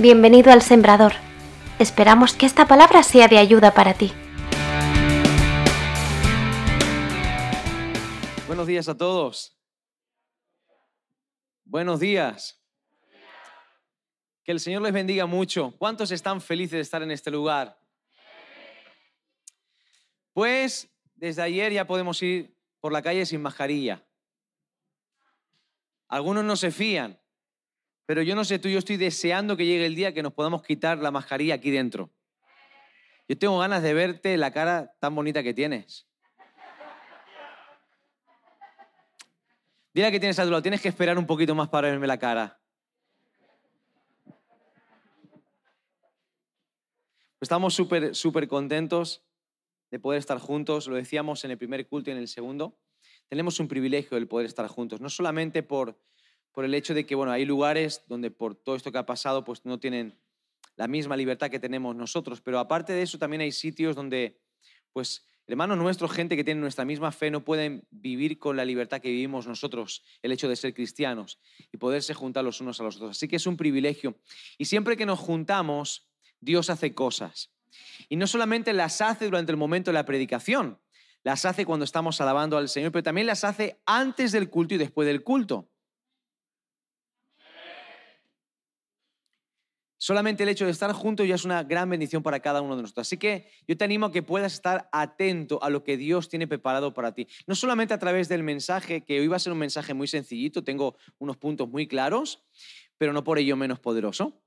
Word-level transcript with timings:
Bienvenido 0.00 0.52
al 0.52 0.62
Sembrador. 0.62 1.14
Esperamos 1.80 2.32
que 2.32 2.46
esta 2.46 2.68
palabra 2.68 3.02
sea 3.02 3.26
de 3.26 3.36
ayuda 3.36 3.74
para 3.74 3.94
ti. 3.94 4.12
Buenos 8.46 8.68
días 8.68 8.88
a 8.88 8.96
todos. 8.96 9.58
Buenos 11.64 11.98
días. 11.98 12.62
Que 14.44 14.52
el 14.52 14.60
Señor 14.60 14.82
les 14.82 14.92
bendiga 14.92 15.26
mucho. 15.26 15.74
¿Cuántos 15.78 16.12
están 16.12 16.40
felices 16.40 16.74
de 16.74 16.80
estar 16.82 17.02
en 17.02 17.10
este 17.10 17.32
lugar? 17.32 17.76
Pues 20.32 20.88
desde 21.16 21.42
ayer 21.42 21.72
ya 21.72 21.88
podemos 21.88 22.22
ir 22.22 22.56
por 22.78 22.92
la 22.92 23.02
calle 23.02 23.26
sin 23.26 23.42
mascarilla. 23.42 24.06
Algunos 26.06 26.44
no 26.44 26.54
se 26.54 26.70
fían. 26.70 27.20
Pero 28.08 28.22
yo 28.22 28.34
no 28.34 28.42
sé 28.42 28.58
tú, 28.58 28.70
yo 28.70 28.78
estoy 28.78 28.96
deseando 28.96 29.54
que 29.54 29.66
llegue 29.66 29.84
el 29.84 29.94
día 29.94 30.14
que 30.14 30.22
nos 30.22 30.32
podamos 30.32 30.62
quitar 30.62 30.96
la 30.96 31.10
mascarilla 31.10 31.56
aquí 31.56 31.70
dentro. 31.70 32.10
Yo 33.28 33.36
tengo 33.36 33.58
ganas 33.58 33.82
de 33.82 33.92
verte 33.92 34.34
la 34.38 34.50
cara 34.50 34.94
tan 34.98 35.14
bonita 35.14 35.42
que 35.42 35.52
tienes. 35.52 36.08
Dile 39.92 40.10
que 40.10 40.18
tienes 40.18 40.38
a 40.38 40.44
tu 40.44 40.50
lado, 40.50 40.62
tienes 40.62 40.80
que 40.80 40.88
esperar 40.88 41.18
un 41.18 41.26
poquito 41.26 41.54
más 41.54 41.68
para 41.68 41.90
verme 41.90 42.06
la 42.06 42.18
cara. 42.18 42.58
Estamos 47.42 47.74
súper, 47.74 48.14
súper 48.14 48.48
contentos 48.48 49.22
de 49.90 49.98
poder 49.98 50.18
estar 50.18 50.38
juntos. 50.38 50.86
Lo 50.86 50.96
decíamos 50.96 51.44
en 51.44 51.50
el 51.50 51.58
primer 51.58 51.86
culto 51.86 52.08
y 52.08 52.14
en 52.14 52.20
el 52.20 52.28
segundo. 52.28 52.78
Tenemos 53.28 53.60
un 53.60 53.68
privilegio 53.68 54.16
el 54.16 54.26
poder 54.26 54.46
estar 54.46 54.66
juntos, 54.66 55.02
no 55.02 55.10
solamente 55.10 55.62
por 55.62 56.00
por 56.58 56.64
el 56.64 56.74
hecho 56.74 56.92
de 56.92 57.06
que, 57.06 57.14
bueno, 57.14 57.30
hay 57.30 57.44
lugares 57.44 58.02
donde 58.08 58.32
por 58.32 58.56
todo 58.56 58.74
esto 58.74 58.90
que 58.90 58.98
ha 58.98 59.06
pasado, 59.06 59.44
pues 59.44 59.64
no 59.64 59.78
tienen 59.78 60.18
la 60.74 60.88
misma 60.88 61.16
libertad 61.16 61.50
que 61.50 61.60
tenemos 61.60 61.94
nosotros, 61.94 62.40
pero 62.40 62.58
aparte 62.58 62.92
de 62.92 63.02
eso 63.02 63.16
también 63.16 63.42
hay 63.42 63.52
sitios 63.52 63.94
donde, 63.94 64.40
pues, 64.92 65.24
hermanos 65.46 65.78
nuestros, 65.78 66.10
gente 66.10 66.34
que 66.34 66.42
tiene 66.42 66.60
nuestra 66.60 66.84
misma 66.84 67.12
fe, 67.12 67.30
no 67.30 67.44
pueden 67.44 67.86
vivir 67.92 68.40
con 68.40 68.56
la 68.56 68.64
libertad 68.64 69.00
que 69.00 69.08
vivimos 69.08 69.46
nosotros, 69.46 70.02
el 70.20 70.32
hecho 70.32 70.48
de 70.48 70.56
ser 70.56 70.74
cristianos 70.74 71.38
y 71.70 71.76
poderse 71.76 72.12
juntar 72.12 72.42
los 72.42 72.60
unos 72.60 72.80
a 72.80 72.82
los 72.82 72.96
otros. 72.96 73.12
Así 73.12 73.28
que 73.28 73.36
es 73.36 73.46
un 73.46 73.56
privilegio. 73.56 74.18
Y 74.58 74.64
siempre 74.64 74.96
que 74.96 75.06
nos 75.06 75.20
juntamos, 75.20 76.08
Dios 76.40 76.70
hace 76.70 76.92
cosas. 76.92 77.52
Y 78.08 78.16
no 78.16 78.26
solamente 78.26 78.72
las 78.72 79.00
hace 79.00 79.26
durante 79.26 79.52
el 79.52 79.58
momento 79.58 79.92
de 79.92 79.94
la 79.94 80.04
predicación, 80.04 80.80
las 81.22 81.44
hace 81.44 81.64
cuando 81.64 81.84
estamos 81.84 82.20
alabando 82.20 82.58
al 82.58 82.68
Señor, 82.68 82.90
pero 82.90 83.04
también 83.04 83.28
las 83.28 83.44
hace 83.44 83.80
antes 83.86 84.32
del 84.32 84.50
culto 84.50 84.74
y 84.74 84.78
después 84.78 85.06
del 85.06 85.22
culto. 85.22 85.70
Solamente 90.08 90.42
el 90.42 90.48
hecho 90.48 90.64
de 90.64 90.70
estar 90.70 90.90
juntos 90.94 91.28
ya 91.28 91.34
es 91.34 91.44
una 91.44 91.64
gran 91.64 91.90
bendición 91.90 92.22
para 92.22 92.40
cada 92.40 92.62
uno 92.62 92.76
de 92.76 92.80
nosotros. 92.80 93.06
Así 93.06 93.18
que 93.18 93.50
yo 93.66 93.76
te 93.76 93.84
animo 93.84 94.06
a 94.06 94.10
que 94.10 94.22
puedas 94.22 94.54
estar 94.54 94.88
atento 94.90 95.62
a 95.62 95.68
lo 95.68 95.84
que 95.84 95.98
Dios 95.98 96.30
tiene 96.30 96.48
preparado 96.48 96.94
para 96.94 97.12
ti. 97.12 97.28
No 97.46 97.54
solamente 97.54 97.92
a 97.92 97.98
través 97.98 98.26
del 98.26 98.42
mensaje, 98.42 99.04
que 99.04 99.20
hoy 99.20 99.26
va 99.26 99.36
a 99.36 99.38
ser 99.38 99.52
un 99.52 99.58
mensaje 99.58 99.92
muy 99.92 100.08
sencillito, 100.08 100.64
tengo 100.64 100.96
unos 101.18 101.36
puntos 101.36 101.68
muy 101.68 101.86
claros, 101.86 102.42
pero 102.96 103.12
no 103.12 103.22
por 103.22 103.38
ello 103.38 103.54
menos 103.54 103.80
poderoso. 103.80 104.40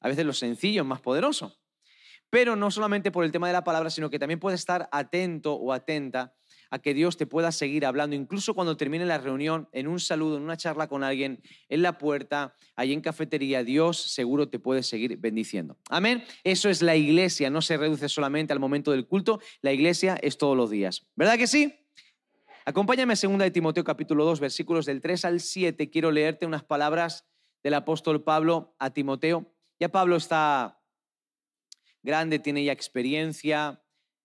A 0.00 0.08
veces 0.08 0.26
lo 0.26 0.32
sencillo 0.32 0.82
es 0.82 0.88
más 0.88 1.00
poderoso. 1.00 1.60
Pero 2.28 2.56
no 2.56 2.72
solamente 2.72 3.12
por 3.12 3.24
el 3.24 3.30
tema 3.30 3.46
de 3.46 3.52
la 3.52 3.62
palabra, 3.62 3.90
sino 3.90 4.10
que 4.10 4.18
también 4.18 4.40
puedes 4.40 4.58
estar 4.58 4.88
atento 4.90 5.54
o 5.54 5.72
atenta 5.72 6.34
a 6.74 6.80
que 6.80 6.92
Dios 6.92 7.16
te 7.16 7.24
pueda 7.24 7.52
seguir 7.52 7.86
hablando, 7.86 8.16
incluso 8.16 8.52
cuando 8.52 8.76
termine 8.76 9.06
la 9.06 9.18
reunión, 9.18 9.68
en 9.70 9.86
un 9.86 10.00
saludo, 10.00 10.38
en 10.38 10.42
una 10.42 10.56
charla 10.56 10.88
con 10.88 11.04
alguien, 11.04 11.40
en 11.68 11.82
la 11.82 11.98
puerta, 11.98 12.56
ahí 12.74 12.92
en 12.92 13.00
cafetería, 13.00 13.62
Dios 13.62 13.96
seguro 13.96 14.48
te 14.48 14.58
puede 14.58 14.82
seguir 14.82 15.16
bendiciendo. 15.18 15.78
Amén. 15.88 16.24
Eso 16.42 16.68
es 16.68 16.82
la 16.82 16.96
iglesia, 16.96 17.48
no 17.48 17.62
se 17.62 17.76
reduce 17.76 18.08
solamente 18.08 18.52
al 18.52 18.58
momento 18.58 18.90
del 18.90 19.06
culto, 19.06 19.38
la 19.62 19.72
iglesia 19.72 20.16
es 20.20 20.36
todos 20.36 20.56
los 20.56 20.68
días. 20.68 21.06
¿Verdad 21.14 21.38
que 21.38 21.46
sí? 21.46 21.76
Acompáñame 22.64 23.12
a 23.12 23.16
2 23.22 23.38
de 23.38 23.50
Timoteo 23.52 23.84
capítulo 23.84 24.24
2, 24.24 24.40
versículos 24.40 24.84
del 24.84 25.00
3 25.00 25.26
al 25.26 25.38
7. 25.38 25.90
Quiero 25.90 26.10
leerte 26.10 26.44
unas 26.44 26.64
palabras 26.64 27.24
del 27.62 27.74
apóstol 27.74 28.24
Pablo 28.24 28.74
a 28.80 28.90
Timoteo. 28.90 29.54
Ya 29.78 29.90
Pablo 29.90 30.16
está 30.16 30.82
grande, 32.02 32.40
tiene 32.40 32.64
ya 32.64 32.72
experiencia, 32.72 33.83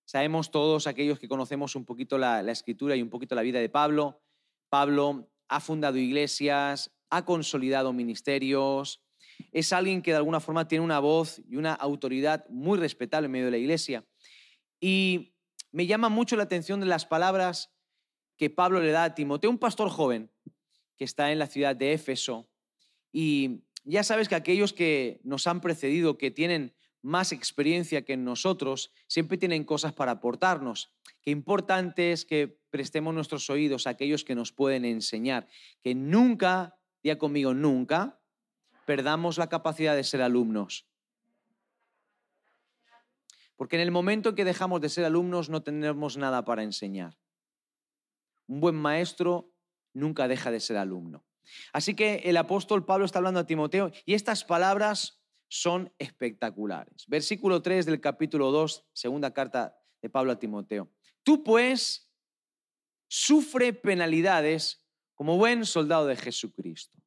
Sabemos 0.10 0.50
todos 0.50 0.88
aquellos 0.88 1.20
que 1.20 1.28
conocemos 1.28 1.76
un 1.76 1.86
poquito 1.86 2.18
la, 2.18 2.42
escritura 2.50 2.96
y 2.96 3.02
un 3.04 3.12
poquito 3.12 3.36
la 3.36 3.44
vida 3.44 3.60
de 3.60 3.70
Pablo. 3.70 4.24
Pablo 4.68 5.30
ha 5.48 5.60
fundado 5.60 6.00
iglesias, 6.00 6.90
ha 7.12 7.26
consolidado 7.26 7.94
ministerios, 7.94 9.04
es 9.52 9.72
alguien 9.72 10.02
que 10.02 10.10
de 10.10 10.18
alguna 10.18 10.40
forma 10.40 10.68
tiene 10.68 10.84
una 10.84 10.98
voz 10.98 11.44
y 11.48 11.58
una 11.58 11.76
autoridad 11.76 12.50
muy 12.50 12.80
respetable 12.80 13.28
en 13.28 13.34
medio 13.34 13.46
de 13.46 13.52
la 13.52 13.60
iglesia. 13.60 14.04
Y 14.80 15.36
me 15.72 15.86
llama 15.86 16.10
mucho 16.10 16.36
la 16.36 16.42
atención 16.42 16.80
de 16.80 16.88
las 16.88 17.06
palabras 17.06 17.72
que 18.36 18.50
Pablo 18.50 18.82
le 18.82 18.90
da 18.90 19.04
a 19.04 19.14
Timoteo, 19.14 19.52
un 19.52 19.60
pastor 19.60 19.92
joven 19.92 20.32
que 20.98 21.04
está 21.04 21.32
en 21.32 21.38
la 21.38 21.46
ciudad 21.46 21.76
de 21.76 21.94
Éfeso. 21.94 22.50
Y 23.12 23.62
ya 23.84 24.04
sabes 24.04 24.28
que 24.28 24.34
aquellos 24.34 24.74
que 24.74 25.20
nos 25.24 25.46
han 25.46 25.62
precedido, 25.62 26.18
que 26.18 26.32
tienen 26.32 26.74
más 27.02 27.32
experiencia 27.32 28.04
que 28.04 28.18
nosotros, 28.18 28.92
siempre 29.08 29.38
tienen 29.38 29.64
cosas 29.64 29.94
para 29.94 30.14
aportarnos. 30.14 30.94
Qué 31.22 31.32
importante 31.32 32.12
es 32.12 32.26
que 32.26 32.60
prestemos 32.70 33.14
nuestros 33.14 33.50
oídos 33.50 33.88
a 33.88 33.92
aquellos 33.92 34.24
que 34.24 34.36
nos 34.36 34.52
pueden 34.52 34.86
enseñar, 34.86 35.48
que 35.82 35.96
nunca, 35.96 36.78
día 37.04 37.18
conmigo, 37.18 37.54
nunca, 37.54 38.20
perdamos 38.86 39.38
la 39.38 39.50
capacidad 39.50 39.96
de 39.96 40.04
ser 40.04 40.22
alumnos. 40.22 40.88
Porque 43.56 43.76
en 43.76 43.82
el 43.82 43.92
momento 43.92 44.30
en 44.30 44.36
que 44.36 44.46
dejamos 44.46 44.82
de 44.82 44.90
ser 44.90 45.06
alumnos 45.06 45.50
no 45.50 45.64
tenemos 45.64 46.18
nada 46.18 46.46
para 46.46 46.64
enseñar. 46.64 47.18
Un 48.48 48.62
buen 48.62 48.76
maestro 48.76 49.54
nunca 49.94 50.28
deja 50.28 50.50
de 50.50 50.60
ser 50.60 50.78
alumno. 50.78 51.26
Así 51.74 51.94
que 51.94 52.22
el 52.26 52.38
apóstol 52.38 52.86
Pablo 52.86 53.06
está 53.06 53.20
hablando 53.20 53.40
a 53.40 53.46
Timoteo 53.46 53.92
y 54.06 54.14
estas 54.14 54.44
palabras 54.44 55.19
son 55.50 55.92
espectaculares. 55.98 57.06
Versículo 57.08 57.62
3 57.62 57.86
del 57.88 58.00
capítulo 58.00 58.52
2, 58.52 58.86
segunda 58.94 59.34
carta 59.34 59.76
de 60.02 60.10
Pablo 60.10 60.32
a 60.32 60.40
Timoteo. 60.40 60.90
Tú 61.24 61.44
pues 61.44 62.10
sufre 63.08 63.74
penalidades 63.74 64.86
como 65.16 65.38
buen 65.38 65.66
soldado 65.66 66.06
de 66.06 66.16
Jesucristo. 66.16 66.98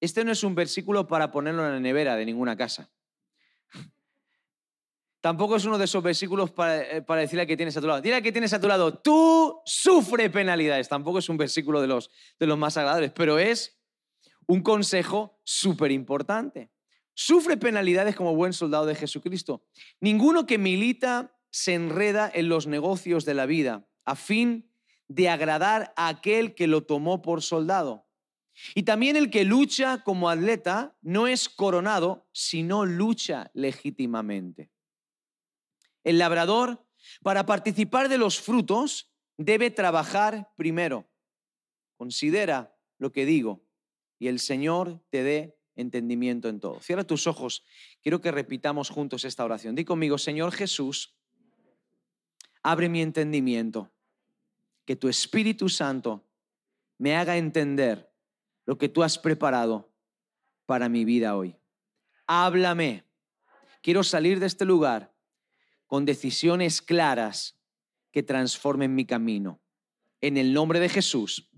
Este 0.00 0.24
no 0.24 0.32
es 0.32 0.42
un 0.42 0.54
versículo 0.54 1.06
para 1.06 1.30
ponerlo 1.30 1.64
en 1.64 1.72
la 1.72 1.80
nevera 1.80 2.16
de 2.16 2.26
ninguna 2.26 2.56
casa. 2.56 2.90
Tampoco 5.20 5.56
es 5.56 5.64
uno 5.64 5.78
de 5.78 5.84
esos 5.84 6.02
versículos 6.02 6.50
para, 6.50 6.82
eh, 6.82 7.02
para, 7.02 7.20
decirle 7.20 7.42
a 7.42 7.46
que 7.46 7.56
tienes 7.56 7.76
a 7.76 7.80
tu 7.80 7.86
lado. 7.86 8.00
Dile 8.00 8.16
a 8.16 8.22
que 8.22 8.32
tienes 8.32 8.52
a 8.52 8.60
tu 8.60 8.66
lado, 8.66 8.98
tú 8.98 9.60
sufre 9.64 10.28
penalidades. 10.28 10.88
Tampoco 10.88 11.20
es 11.20 11.28
un 11.28 11.36
versículo 11.36 11.80
de 11.80 11.86
los, 11.86 12.10
de 12.38 12.46
los 12.46 12.58
más 12.58 12.76
agradables, 12.76 13.12
pero 13.12 13.38
es 13.38 13.78
un 14.46 14.62
consejo 14.62 15.38
súper 15.44 15.92
importante 15.92 16.72
sufre 17.14 17.56
penalidades 17.56 18.16
como 18.16 18.34
buen 18.34 18.52
soldado 18.52 18.86
de 18.86 18.94
Jesucristo. 18.94 19.64
Ninguno 20.00 20.46
que 20.46 20.58
milita 20.58 21.36
se 21.50 21.74
enreda 21.74 22.30
en 22.32 22.48
los 22.48 22.66
negocios 22.66 23.24
de 23.24 23.34
la 23.34 23.46
vida 23.46 23.86
a 24.04 24.16
fin 24.16 24.72
de 25.08 25.28
agradar 25.28 25.92
a 25.96 26.08
aquel 26.08 26.54
que 26.54 26.66
lo 26.66 26.84
tomó 26.84 27.22
por 27.22 27.42
soldado. 27.42 28.06
Y 28.74 28.82
también 28.82 29.16
el 29.16 29.30
que 29.30 29.44
lucha 29.44 30.02
como 30.04 30.28
atleta 30.28 30.96
no 31.02 31.26
es 31.26 31.48
coronado, 31.48 32.28
sino 32.32 32.84
lucha 32.84 33.50
legítimamente. 33.54 34.70
El 36.04 36.18
labrador, 36.18 36.86
para 37.22 37.46
participar 37.46 38.08
de 38.08 38.18
los 38.18 38.40
frutos, 38.40 39.12
debe 39.36 39.70
trabajar 39.70 40.50
primero. 40.56 41.10
Considera 41.96 42.76
lo 42.98 43.12
que 43.12 43.26
digo 43.26 43.64
y 44.18 44.28
el 44.28 44.38
Señor 44.38 45.02
te 45.10 45.22
dé 45.22 45.59
entendimiento 45.80 46.48
en 46.48 46.60
todo. 46.60 46.80
Cierra 46.80 47.04
tus 47.04 47.26
ojos. 47.26 47.64
Quiero 48.02 48.20
que 48.20 48.30
repitamos 48.30 48.90
juntos 48.90 49.24
esta 49.24 49.44
oración. 49.44 49.74
Di 49.74 49.84
conmigo, 49.84 50.18
Señor 50.18 50.52
Jesús, 50.52 51.16
abre 52.62 52.88
mi 52.88 53.02
entendimiento. 53.02 53.90
Que 54.84 54.96
tu 54.96 55.08
Espíritu 55.08 55.68
Santo 55.68 56.26
me 56.98 57.16
haga 57.16 57.36
entender 57.36 58.12
lo 58.66 58.76
que 58.76 58.88
tú 58.88 59.02
has 59.02 59.18
preparado 59.18 59.92
para 60.66 60.88
mi 60.88 61.04
vida 61.04 61.36
hoy. 61.36 61.56
Háblame. 62.26 63.04
Quiero 63.82 64.04
salir 64.04 64.40
de 64.40 64.46
este 64.46 64.64
lugar 64.64 65.14
con 65.86 66.04
decisiones 66.04 66.82
claras 66.82 67.58
que 68.12 68.22
transformen 68.22 68.94
mi 68.94 69.06
camino. 69.06 69.60
En 70.20 70.36
el 70.36 70.52
nombre 70.52 70.78
de 70.80 70.88
Jesús. 70.88 71.50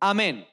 Amén. 0.00 0.46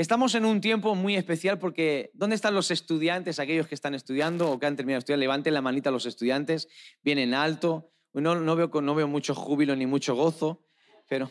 Estamos 0.00 0.34
en 0.34 0.46
un 0.46 0.62
tiempo 0.62 0.94
muy 0.94 1.14
especial 1.14 1.58
porque 1.58 2.10
¿dónde 2.14 2.34
están 2.34 2.54
los 2.54 2.70
estudiantes, 2.70 3.38
aquellos 3.38 3.66
que 3.66 3.74
están 3.74 3.94
estudiando 3.94 4.50
o 4.50 4.58
que 4.58 4.64
han 4.64 4.74
terminado 4.74 4.96
de 4.96 5.00
estudiar? 5.00 5.18
Levanten 5.18 5.52
la 5.52 5.60
manita 5.60 5.90
los 5.90 6.06
estudiantes, 6.06 6.68
vienen 7.02 7.34
alto. 7.34 7.92
No, 8.14 8.56
veo, 8.56 8.70
no 8.80 9.08
mucho 9.08 9.34
júbilo 9.34 9.76
ni 9.76 9.84
mucho 9.84 10.14
gozo, 10.14 10.64
pero, 11.06 11.30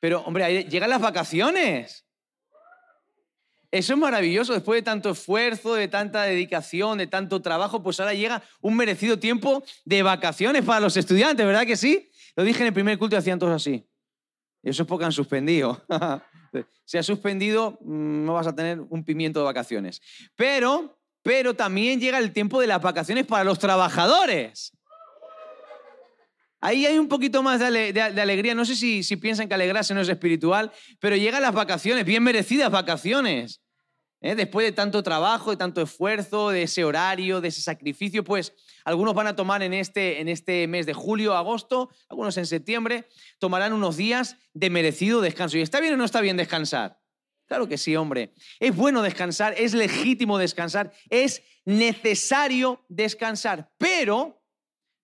pero 0.00 0.22
hombre, 0.22 0.64
llegan 0.64 0.90
las 0.90 1.00
vacaciones. 1.00 2.04
Eso 3.70 3.92
es 3.92 3.98
maravilloso, 4.00 4.54
después 4.54 4.78
de 4.78 4.82
tanto 4.82 5.10
esfuerzo, 5.10 5.74
de 5.74 5.86
tanta 5.86 6.24
dedicación, 6.24 6.98
de 6.98 7.06
tanto 7.06 7.40
trabajo, 7.42 7.80
pues 7.80 8.00
ahora 8.00 8.12
llega 8.12 8.42
un 8.60 8.76
merecido 8.76 9.20
tiempo 9.20 9.62
de 9.84 10.02
vacaciones 10.02 10.64
para 10.64 10.80
los 10.80 10.96
estudiantes, 10.96 11.46
¿verdad 11.46 11.64
que 11.64 11.76
sí? 11.76 12.10
Lo 12.34 12.42
dije 12.42 12.62
en 12.62 12.66
el 12.66 12.74
primer 12.74 12.98
culto 12.98 13.14
y 13.14 13.20
hacían 13.20 13.38
todos 13.38 13.54
así. 13.54 13.88
Eso 14.64 14.82
es 14.82 14.88
porque 14.88 15.04
han 15.04 15.12
suspendido. 15.12 15.80
si 16.84 16.98
has 16.98 17.06
suspendido, 17.06 17.78
mm, 17.80 18.24
no 18.24 18.34
vas 18.34 18.46
a 18.46 18.54
tener 18.54 18.80
un 18.80 19.04
pimiento 19.04 19.40
de 19.40 19.44
vacaciones. 19.44 20.00
Pero, 20.36 20.98
pero 21.22 21.54
también 21.54 22.00
llega 22.00 22.18
el 22.18 22.32
tiempo 22.32 22.60
de 22.60 22.66
las 22.66 22.80
vacaciones 22.80 23.26
para 23.26 23.44
los 23.44 23.58
trabajadores. 23.58 24.72
Ahí 26.60 26.86
hay 26.86 26.98
un 26.98 27.08
poquito 27.08 27.42
más 27.42 27.60
de, 27.60 28.00
alegría. 28.00 28.54
No 28.54 28.64
sé 28.64 28.74
si, 28.74 29.02
si, 29.02 29.16
piensan 29.16 29.48
que 29.48 29.54
alegrarse 29.54 29.94
no 29.94 30.00
es 30.00 30.08
espiritual, 30.08 30.72
pero 30.98 31.16
llegan 31.16 31.42
las 31.42 31.54
vacaciones, 31.54 32.04
bien 32.04 32.22
merecidas 32.22 32.70
vacaciones. 32.70 33.60
¿Eh? 34.20 34.34
Después 34.34 34.66
de 34.66 34.72
tanto 34.72 35.02
trabajo, 35.02 35.50
de 35.50 35.56
tanto 35.56 35.80
esfuerzo, 35.80 36.50
de 36.50 36.62
ese 36.62 36.84
horario, 36.84 37.40
de 37.40 37.48
ese 37.48 37.60
sacrificio, 37.60 38.24
pues 38.24 38.54
algunos 38.84 39.14
van 39.14 39.26
a 39.26 39.36
tomar 39.36 39.62
en 39.62 39.72
este, 39.72 40.20
en 40.20 40.28
este 40.28 40.66
mes 40.66 40.86
de 40.86 40.94
julio, 40.94 41.34
agosto, 41.34 41.90
algunos 42.08 42.36
en 42.36 42.46
septiembre, 42.46 43.08
tomarán 43.38 43.72
unos 43.72 43.96
días 43.96 44.36
de 44.54 44.70
merecido 44.70 45.20
descanso. 45.20 45.58
¿Y 45.58 45.62
está 45.62 45.80
bien 45.80 45.94
o 45.94 45.96
no 45.96 46.04
está 46.04 46.20
bien 46.20 46.36
descansar? 46.36 47.00
Claro 47.46 47.66
que 47.66 47.78
sí, 47.78 47.96
hombre. 47.96 48.34
Es 48.60 48.76
bueno 48.76 49.02
descansar, 49.02 49.54
es 49.56 49.72
legítimo 49.72 50.36
descansar, 50.36 50.92
es 51.08 51.42
necesario 51.64 52.84
descansar, 52.88 53.72
pero 53.78 54.42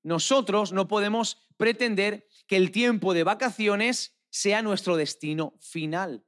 nosotros 0.03 0.73
no 0.73 0.87
podemos 0.87 1.49
pretender 1.57 2.29
que 2.47 2.57
el 2.57 2.71
tiempo 2.71 3.15
de 3.15 3.25
vacaciones 3.25 4.19
sea 4.29 4.61
nuestro 4.61 4.97
destino 4.97 5.55
final. 5.61 6.25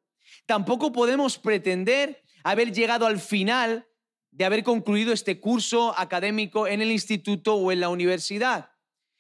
Tampoco 0.46 0.92
podemos 0.92 1.38
pretender 1.38 2.22
haber 2.50 2.72
llegado 2.72 3.06
al 3.06 3.18
final 3.18 3.88
de 4.30 4.44
haber 4.44 4.62
concluido 4.62 5.12
este 5.12 5.40
curso 5.40 5.98
académico 5.98 6.66
en 6.66 6.80
el 6.80 6.90
instituto 6.90 7.54
o 7.54 7.72
en 7.72 7.80
la 7.80 7.88
universidad. 7.88 8.70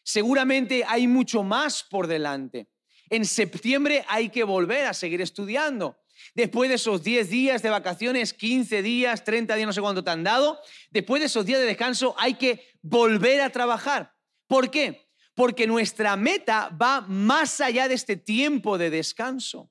Seguramente 0.02 0.84
hay 0.86 1.08
mucho 1.08 1.42
más 1.42 1.82
por 1.82 2.06
delante. 2.06 2.68
En 3.08 3.24
septiembre 3.24 4.04
hay 4.08 4.28
que 4.28 4.44
volver 4.44 4.86
a 4.86 4.94
seguir 4.94 5.20
estudiando. 5.20 5.98
Después 6.34 6.68
de 6.68 6.76
esos 6.76 7.02
10 7.02 7.28
días 7.28 7.62
de 7.62 7.70
vacaciones, 7.70 8.32
15 8.32 8.82
días, 8.82 9.24
30 9.24 9.54
días, 9.54 9.66
no 9.66 9.72
sé 9.72 9.80
cuánto 9.80 10.04
te 10.04 10.10
han 10.10 10.24
dado, 10.24 10.58
después 10.90 11.20
de 11.20 11.26
esos 11.26 11.46
días 11.46 11.60
de 11.60 11.66
descanso 11.66 12.14
hay 12.18 12.34
que 12.34 12.64
volver 12.82 13.40
a 13.40 13.50
trabajar. 13.50 14.14
¿Por 14.46 14.70
qué? 14.70 15.06
porque 15.36 15.66
nuestra 15.66 16.16
meta 16.16 16.70
va 16.70 17.02
más 17.02 17.60
allá 17.60 17.88
de 17.88 17.94
este 17.94 18.16
tiempo 18.16 18.78
de 18.78 18.88
descanso. 18.88 19.70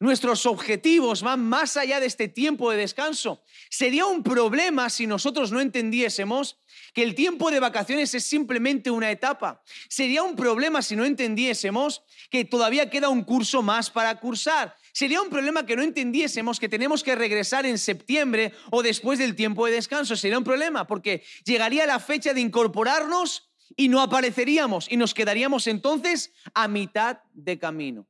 Nuestros 0.00 0.46
objetivos 0.46 1.22
van 1.22 1.40
más 1.40 1.76
allá 1.76 1.98
de 1.98 2.06
este 2.06 2.28
tiempo 2.28 2.70
de 2.70 2.76
descanso. 2.76 3.42
Sería 3.68 4.06
un 4.06 4.22
problema 4.22 4.90
si 4.90 5.08
nosotros 5.08 5.50
no 5.50 5.60
entendiésemos 5.60 6.60
que 6.94 7.02
el 7.02 7.16
tiempo 7.16 7.50
de 7.50 7.58
vacaciones 7.58 8.14
es 8.14 8.24
simplemente 8.24 8.92
una 8.92 9.10
etapa. 9.10 9.60
Sería 9.88 10.22
un 10.22 10.36
problema 10.36 10.82
si 10.82 10.94
no 10.94 11.04
entendiésemos 11.04 12.04
que 12.30 12.44
todavía 12.44 12.90
queda 12.90 13.08
un 13.08 13.24
curso 13.24 13.60
más 13.60 13.90
para 13.90 14.20
cursar. 14.20 14.76
Sería 14.92 15.20
un 15.20 15.30
problema 15.30 15.66
que 15.66 15.74
no 15.74 15.82
entendiésemos 15.82 16.60
que 16.60 16.68
tenemos 16.68 17.02
que 17.02 17.16
regresar 17.16 17.66
en 17.66 17.76
septiembre 17.76 18.52
o 18.70 18.84
después 18.84 19.18
del 19.18 19.34
tiempo 19.34 19.66
de 19.66 19.72
descanso. 19.72 20.14
Sería 20.14 20.38
un 20.38 20.44
problema 20.44 20.86
porque 20.86 21.24
llegaría 21.44 21.86
la 21.86 21.98
fecha 21.98 22.32
de 22.32 22.40
incorporarnos 22.40 23.50
y 23.76 23.88
no 23.88 24.00
apareceríamos 24.00 24.90
y 24.90 24.96
nos 24.96 25.12
quedaríamos 25.12 25.66
entonces 25.66 26.32
a 26.54 26.68
mitad 26.68 27.18
de 27.32 27.58
camino. 27.58 28.06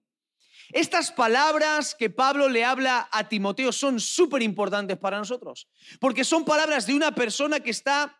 Estas 0.72 1.10
palabras 1.10 1.94
que 1.94 2.10
Pablo 2.10 2.48
le 2.48 2.64
habla 2.64 3.08
a 3.10 3.28
Timoteo 3.28 3.72
son 3.72 4.00
súper 4.00 4.42
importantes 4.42 4.98
para 4.98 5.18
nosotros, 5.18 5.68
porque 6.00 6.24
son 6.24 6.44
palabras 6.44 6.86
de 6.86 6.94
una 6.94 7.14
persona 7.14 7.60
que 7.60 7.70
está 7.70 8.18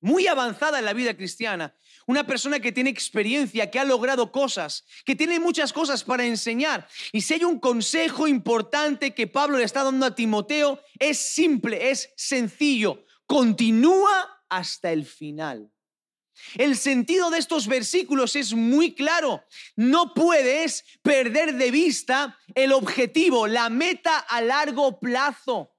muy 0.00 0.26
avanzada 0.26 0.78
en 0.78 0.84
la 0.84 0.92
vida 0.92 1.14
cristiana, 1.14 1.74
una 2.06 2.26
persona 2.26 2.60
que 2.60 2.72
tiene 2.72 2.90
experiencia, 2.90 3.70
que 3.70 3.78
ha 3.78 3.84
logrado 3.84 4.32
cosas, 4.32 4.84
que 5.04 5.14
tiene 5.14 5.38
muchas 5.38 5.72
cosas 5.72 6.04
para 6.04 6.24
enseñar. 6.24 6.88
Y 7.12 7.20
si 7.20 7.34
hay 7.34 7.44
un 7.44 7.60
consejo 7.60 8.26
importante 8.26 9.14
que 9.14 9.26
Pablo 9.26 9.58
le 9.58 9.64
está 9.64 9.84
dando 9.84 10.06
a 10.06 10.14
Timoteo, 10.14 10.80
es 10.98 11.18
simple, 11.18 11.90
es 11.90 12.12
sencillo, 12.16 13.04
continúa 13.26 14.42
hasta 14.48 14.90
el 14.90 15.04
final. 15.04 15.70
El 16.56 16.76
sentido 16.76 17.30
de 17.30 17.38
estos 17.38 17.66
versículos 17.66 18.36
es 18.36 18.54
muy 18.54 18.94
claro. 18.94 19.44
No 19.76 20.14
puedes 20.14 20.84
perder 21.02 21.54
de 21.54 21.70
vista 21.70 22.38
el 22.54 22.72
objetivo, 22.72 23.46
la 23.46 23.70
meta 23.70 24.18
a 24.18 24.40
largo 24.40 24.98
plazo. 24.98 25.72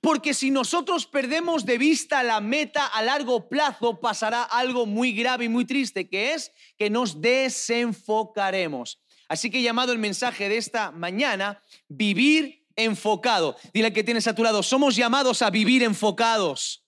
Porque 0.00 0.32
si 0.32 0.50
nosotros 0.50 1.06
perdemos 1.06 1.66
de 1.66 1.78
vista 1.78 2.22
la 2.22 2.40
meta 2.40 2.86
a 2.86 3.02
largo 3.02 3.48
plazo, 3.48 4.00
pasará 4.00 4.42
algo 4.42 4.86
muy 4.86 5.12
grave 5.12 5.46
y 5.46 5.48
muy 5.48 5.64
triste, 5.64 6.08
que 6.08 6.34
es 6.34 6.52
que 6.78 6.88
nos 6.88 7.20
desenfocaremos. 7.20 9.00
Así 9.28 9.50
que 9.50 9.58
he 9.58 9.62
llamado 9.62 9.92
el 9.92 9.98
mensaje 9.98 10.48
de 10.48 10.56
esta 10.56 10.92
mañana, 10.92 11.62
vivir 11.88 12.66
enfocado. 12.76 13.56
Dile 13.72 13.92
que 13.92 14.04
tienes 14.04 14.26
a 14.26 14.34
tu 14.34 14.42
lado, 14.42 14.62
somos 14.62 14.96
llamados 14.96 15.42
a 15.42 15.50
vivir 15.50 15.82
enfocados. 15.82 16.84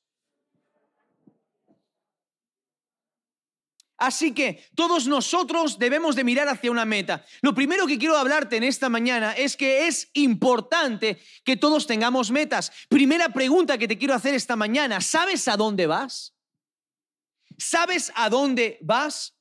Así 4.05 4.33
que 4.33 4.63
todos 4.75 5.07
nosotros 5.07 5.79
debemos 5.79 6.15
de 6.15 6.25
mirar 6.25 6.47
hacia 6.47 6.71
una 6.71 6.85
meta. 6.85 7.25
Lo 7.41 7.55
primero 7.55 7.87
que 7.87 7.99
quiero 7.99 8.19
hablarte 8.19 8.59
en 8.59 8.63
esta 8.63 8.91
mañana 8.91 9.33
es 9.33 9.57
que 9.57 9.87
es 9.87 10.11
importante 10.13 11.19
que 11.43 11.57
todos 11.57 11.87
tengamos 11.87 12.31
metas. 12.31 12.71
Primera 12.91 13.31
pregunta 13.31 13.79
que 13.79 13.89
te 13.89 13.97
quiero 13.97 14.13
hacer 14.13 14.35
esta 14.35 14.57
mañana, 14.57 15.01
¿sabes 15.01 15.49
a 15.49 15.57
dónde 15.57 15.87
vas? 15.87 16.35
¿Sabes 17.57 18.13
a 18.15 18.29
dónde 18.29 18.77
vas? 18.83 19.39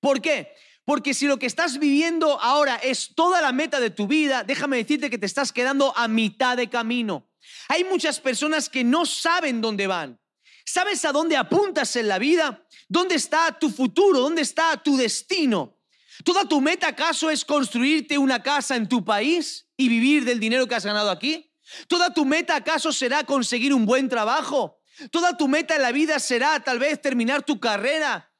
¿Por 0.00 0.20
qué? 0.20 0.54
Porque 0.84 1.14
si 1.14 1.28
lo 1.28 1.38
que 1.38 1.46
estás 1.46 1.78
viviendo 1.78 2.40
ahora 2.40 2.76
es 2.82 3.14
toda 3.14 3.40
la 3.40 3.52
meta 3.52 3.78
de 3.78 3.90
tu 3.90 4.08
vida, 4.08 4.42
déjame 4.42 4.78
decirte 4.78 5.08
que 5.08 5.18
te 5.18 5.26
estás 5.26 5.52
quedando 5.52 5.96
a 5.96 6.08
mitad 6.08 6.56
de 6.56 6.68
camino. 6.68 7.30
Hay 7.68 7.84
muchas 7.84 8.18
personas 8.18 8.68
que 8.68 8.82
no 8.82 9.06
saben 9.06 9.60
dónde 9.60 9.86
van. 9.86 10.18
¿Sabes 10.64 11.04
a 11.04 11.12
dónde 11.12 11.36
apuntas 11.36 11.94
en 11.96 12.08
la 12.08 12.18
vida? 12.18 12.66
¿Dónde 12.88 13.14
está 13.14 13.58
tu 13.58 13.70
futuro? 13.70 14.20
¿Dónde 14.20 14.42
está 14.42 14.76
tu 14.76 14.96
destino? 14.96 15.78
¿Toda 16.24 16.44
tu 16.44 16.60
meta 16.60 16.88
acaso 16.88 17.30
es 17.30 17.44
construirte 17.44 18.18
una 18.18 18.42
casa 18.42 18.76
en 18.76 18.88
tu 18.88 19.04
país 19.04 19.68
y 19.76 19.88
vivir 19.88 20.24
del 20.24 20.40
dinero 20.40 20.66
que 20.66 20.74
has 20.74 20.84
ganado 20.84 21.10
aquí? 21.10 21.52
¿Toda 21.88 22.12
tu 22.12 22.24
meta 22.24 22.56
acaso 22.56 22.92
será 22.92 23.24
conseguir 23.24 23.72
un 23.72 23.86
buen 23.86 24.08
trabajo? 24.08 24.80
¿Toda 25.10 25.36
tu 25.36 25.48
meta 25.48 25.76
en 25.76 25.82
la 25.82 25.92
vida 25.92 26.18
será 26.18 26.60
tal 26.60 26.78
vez 26.78 27.00
terminar 27.00 27.42
tu 27.42 27.58
carrera? 27.58 28.30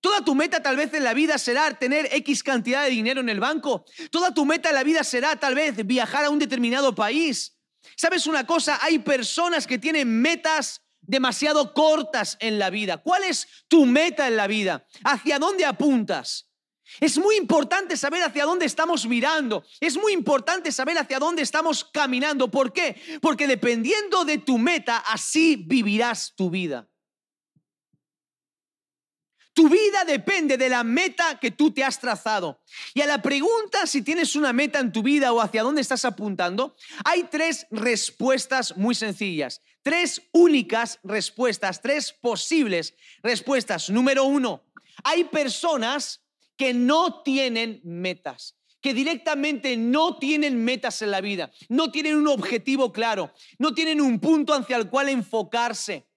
¿Toda 0.00 0.24
tu 0.24 0.34
meta 0.34 0.62
tal 0.62 0.76
vez 0.76 0.92
en 0.94 1.04
la 1.04 1.14
vida 1.14 1.38
será 1.38 1.78
tener 1.78 2.08
X 2.12 2.42
cantidad 2.42 2.84
de 2.84 2.90
dinero 2.90 3.20
en 3.20 3.28
el 3.28 3.40
banco? 3.40 3.84
¿Toda 4.10 4.32
tu 4.32 4.44
meta 4.44 4.70
en 4.70 4.74
la 4.74 4.82
vida 4.82 5.04
será 5.04 5.36
tal 5.36 5.54
vez 5.54 5.86
viajar 5.86 6.24
a 6.24 6.30
un 6.30 6.38
determinado 6.38 6.94
país? 6.94 7.56
¿Sabes 7.96 8.26
una 8.26 8.46
cosa? 8.46 8.78
Hay 8.82 8.98
personas 9.00 9.66
que 9.66 9.78
tienen 9.78 10.20
metas 10.20 10.82
demasiado 11.02 11.74
cortas 11.74 12.36
en 12.40 12.58
la 12.58 12.70
vida. 12.70 12.98
¿Cuál 12.98 13.24
es 13.24 13.46
tu 13.68 13.84
meta 13.86 14.26
en 14.26 14.36
la 14.36 14.46
vida? 14.46 14.86
¿Hacia 15.04 15.38
dónde 15.38 15.64
apuntas? 15.64 16.48
Es 17.00 17.18
muy 17.18 17.36
importante 17.36 17.96
saber 17.96 18.22
hacia 18.22 18.44
dónde 18.44 18.66
estamos 18.66 19.06
mirando. 19.06 19.64
Es 19.80 19.96
muy 19.96 20.12
importante 20.12 20.72
saber 20.72 20.98
hacia 20.98 21.18
dónde 21.18 21.42
estamos 21.42 21.84
caminando. 21.84 22.50
¿Por 22.50 22.72
qué? 22.72 23.00
Porque 23.20 23.46
dependiendo 23.46 24.24
de 24.24 24.38
tu 24.38 24.58
meta, 24.58 24.98
así 24.98 25.56
vivirás 25.56 26.34
tu 26.36 26.50
vida. 26.50 26.88
Tu 29.54 29.68
vida 29.68 30.04
depende 30.06 30.56
de 30.56 30.70
la 30.70 30.82
meta 30.82 31.38
que 31.38 31.50
tú 31.50 31.72
te 31.72 31.84
has 31.84 32.00
trazado. 32.00 32.62
Y 32.94 33.02
a 33.02 33.06
la 33.06 33.20
pregunta 33.20 33.86
si 33.86 34.00
tienes 34.00 34.34
una 34.34 34.52
meta 34.52 34.78
en 34.78 34.92
tu 34.92 35.02
vida 35.02 35.32
o 35.32 35.42
hacia 35.42 35.62
dónde 35.62 35.82
estás 35.82 36.06
apuntando, 36.06 36.74
hay 37.04 37.24
tres 37.24 37.66
respuestas 37.70 38.76
muy 38.76 38.94
sencillas. 38.94 39.60
Tres 39.82 40.22
únicas 40.32 41.00
respuestas, 41.02 41.80
tres 41.80 42.12
posibles 42.12 42.94
respuestas. 43.22 43.90
Número 43.90 44.24
uno, 44.24 44.64
hay 45.02 45.24
personas 45.24 46.22
que 46.56 46.72
no 46.72 47.22
tienen 47.22 47.80
metas 47.84 48.56
que 48.82 48.92
directamente 48.92 49.76
no 49.76 50.18
tienen 50.18 50.62
metas 50.62 51.00
en 51.02 51.12
la 51.12 51.20
vida, 51.20 51.52
no 51.68 51.92
tienen 51.92 52.16
un 52.16 52.26
objetivo 52.26 52.92
claro, 52.92 53.32
no 53.58 53.72
tienen 53.72 54.00
un 54.00 54.18
punto 54.18 54.52
hacia 54.52 54.76
el 54.76 54.90
cual 54.90 55.08
enfocarse. 55.08 56.08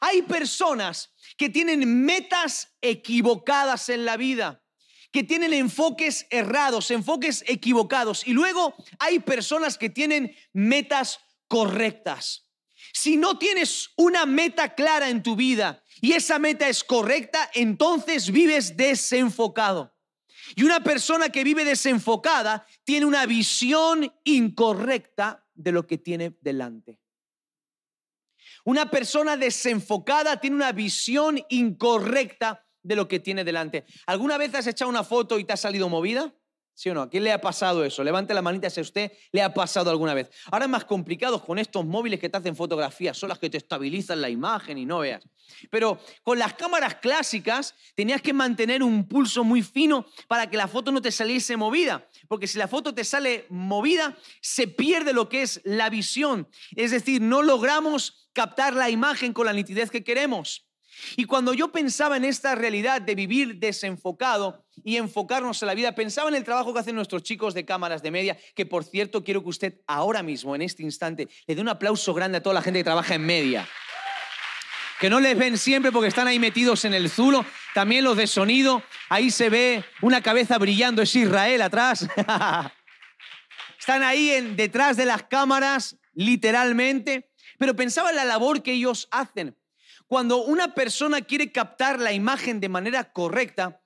Hay 0.00 0.22
personas 0.22 1.12
que 1.36 1.48
tienen 1.48 2.04
metas 2.04 2.74
equivocadas 2.80 3.88
en 3.88 4.04
la 4.04 4.16
vida, 4.16 4.62
que 5.10 5.24
tienen 5.24 5.52
enfoques 5.52 6.26
errados, 6.30 6.90
enfoques 6.92 7.44
equivocados. 7.46 8.26
Y 8.26 8.32
luego 8.32 8.74
hay 9.00 9.18
personas 9.18 9.76
que 9.76 9.90
tienen 9.90 10.34
metas 10.52 11.18
correctas. 11.48 12.48
Si 12.92 13.16
no 13.16 13.38
tienes 13.38 13.90
una 13.96 14.26
meta 14.26 14.74
clara 14.74 15.08
en 15.08 15.22
tu 15.22 15.34
vida 15.34 15.82
y 16.00 16.12
esa 16.12 16.38
meta 16.38 16.68
es 16.68 16.84
correcta, 16.84 17.50
entonces 17.54 18.30
vives 18.30 18.76
desenfocado. 18.76 19.96
Y 20.54 20.64
una 20.64 20.82
persona 20.82 21.30
que 21.30 21.44
vive 21.44 21.64
desenfocada 21.64 22.66
tiene 22.84 23.06
una 23.06 23.24
visión 23.24 24.12
incorrecta 24.24 25.46
de 25.54 25.72
lo 25.72 25.86
que 25.86 25.96
tiene 25.96 26.36
delante. 26.40 27.00
Una 28.64 28.90
persona 28.90 29.36
desenfocada 29.36 30.38
tiene 30.38 30.56
una 30.56 30.72
visión 30.72 31.40
incorrecta 31.48 32.66
de 32.82 32.96
lo 32.96 33.08
que 33.08 33.20
tiene 33.20 33.44
delante. 33.44 33.86
¿Alguna 34.06 34.36
vez 34.38 34.54
has 34.54 34.66
echado 34.66 34.90
una 34.90 35.04
foto 35.04 35.38
y 35.38 35.44
te 35.44 35.52
ha 35.52 35.56
salido 35.56 35.88
movida? 35.88 36.34
¿Sí 36.82 36.90
no? 36.90 37.02
¿A 37.02 37.08
quién 37.08 37.22
le 37.22 37.30
ha 37.30 37.40
pasado 37.40 37.84
eso? 37.84 38.02
Levante 38.02 38.34
la 38.34 38.42
manita 38.42 38.68
si 38.68 38.80
a 38.80 38.82
usted 38.82 39.12
le 39.30 39.40
ha 39.40 39.54
pasado 39.54 39.88
alguna 39.88 40.14
vez. 40.14 40.32
Ahora 40.50 40.64
es 40.64 40.68
más 40.68 40.84
complicado 40.84 41.40
con 41.40 41.60
estos 41.60 41.86
móviles 41.86 42.18
que 42.18 42.28
te 42.28 42.36
hacen 42.36 42.56
fotografías, 42.56 43.16
son 43.16 43.28
las 43.28 43.38
que 43.38 43.48
te 43.48 43.56
estabilizan 43.56 44.20
la 44.20 44.28
imagen 44.28 44.76
y 44.78 44.84
no 44.84 44.98
veas. 44.98 45.22
Pero 45.70 46.00
con 46.24 46.40
las 46.40 46.54
cámaras 46.54 46.96
clásicas 46.96 47.76
tenías 47.94 48.20
que 48.20 48.32
mantener 48.32 48.82
un 48.82 49.06
pulso 49.06 49.44
muy 49.44 49.62
fino 49.62 50.06
para 50.26 50.50
que 50.50 50.56
la 50.56 50.66
foto 50.66 50.90
no 50.90 51.00
te 51.00 51.12
saliese 51.12 51.56
movida. 51.56 52.04
Porque 52.26 52.48
si 52.48 52.58
la 52.58 52.66
foto 52.66 52.92
te 52.92 53.04
sale 53.04 53.46
movida, 53.48 54.18
se 54.40 54.66
pierde 54.66 55.12
lo 55.12 55.28
que 55.28 55.42
es 55.42 55.60
la 55.62 55.88
visión. 55.88 56.48
Es 56.74 56.90
decir, 56.90 57.22
no 57.22 57.42
logramos 57.42 58.28
captar 58.32 58.74
la 58.74 58.90
imagen 58.90 59.32
con 59.32 59.46
la 59.46 59.52
nitidez 59.52 59.88
que 59.88 60.02
queremos. 60.02 60.66
Y 61.16 61.24
cuando 61.24 61.54
yo 61.54 61.72
pensaba 61.72 62.16
en 62.16 62.24
esta 62.24 62.54
realidad 62.54 63.00
de 63.00 63.14
vivir 63.14 63.56
desenfocado 63.56 64.64
y 64.84 64.96
enfocarnos 64.96 65.62
en 65.62 65.66
la 65.66 65.74
vida, 65.74 65.94
pensaba 65.94 66.28
en 66.28 66.34
el 66.34 66.44
trabajo 66.44 66.72
que 66.72 66.80
hacen 66.80 66.94
nuestros 66.94 67.22
chicos 67.22 67.54
de 67.54 67.64
cámaras 67.64 68.02
de 68.02 68.10
media, 68.10 68.38
que 68.54 68.66
por 68.66 68.84
cierto 68.84 69.24
quiero 69.24 69.42
que 69.42 69.48
usted 69.48 69.80
ahora 69.86 70.22
mismo, 70.22 70.54
en 70.54 70.62
este 70.62 70.82
instante, 70.82 71.28
le 71.46 71.54
dé 71.54 71.60
un 71.60 71.68
aplauso 71.68 72.14
grande 72.14 72.38
a 72.38 72.42
toda 72.42 72.54
la 72.54 72.62
gente 72.62 72.80
que 72.80 72.84
trabaja 72.84 73.14
en 73.14 73.24
media. 73.24 73.68
Que 75.00 75.10
no 75.10 75.18
les 75.18 75.36
ven 75.36 75.58
siempre 75.58 75.90
porque 75.90 76.08
están 76.08 76.28
ahí 76.28 76.38
metidos 76.38 76.84
en 76.84 76.94
el 76.94 77.10
zulo. 77.10 77.44
También 77.74 78.04
los 78.04 78.16
de 78.16 78.28
sonido, 78.28 78.82
ahí 79.08 79.30
se 79.30 79.50
ve 79.50 79.84
una 80.00 80.22
cabeza 80.22 80.58
brillando, 80.58 81.02
es 81.02 81.16
Israel 81.16 81.62
atrás. 81.62 82.06
están 83.78 84.04
ahí 84.04 84.30
en, 84.30 84.54
detrás 84.54 84.96
de 84.96 85.06
las 85.06 85.24
cámaras, 85.24 85.96
literalmente. 86.14 87.32
Pero 87.58 87.74
pensaba 87.74 88.10
en 88.10 88.16
la 88.16 88.24
labor 88.24 88.62
que 88.62 88.74
ellos 88.74 89.08
hacen 89.10 89.56
cuando 90.12 90.44
una 90.44 90.74
persona 90.74 91.22
quiere 91.22 91.50
captar 91.50 91.98
la 91.98 92.12
imagen 92.12 92.60
de 92.60 92.68
manera 92.68 93.14
correcta, 93.14 93.80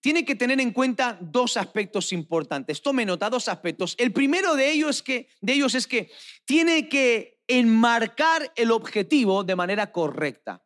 tiene 0.00 0.24
que 0.24 0.36
tener 0.36 0.60
en 0.60 0.70
cuenta 0.70 1.18
dos 1.20 1.56
aspectos 1.56 2.12
importantes. 2.12 2.82
Tome 2.82 3.04
nota, 3.04 3.28
dos 3.28 3.48
aspectos. 3.48 3.96
El 3.98 4.12
primero 4.12 4.54
de 4.54 4.70
ellos, 4.70 4.98
es 4.98 5.02
que, 5.02 5.28
de 5.40 5.54
ellos 5.54 5.74
es 5.74 5.88
que 5.88 6.08
tiene 6.44 6.88
que 6.88 7.42
enmarcar 7.48 8.52
el 8.54 8.70
objetivo 8.70 9.42
de 9.42 9.56
manera 9.56 9.90
correcta. 9.90 10.64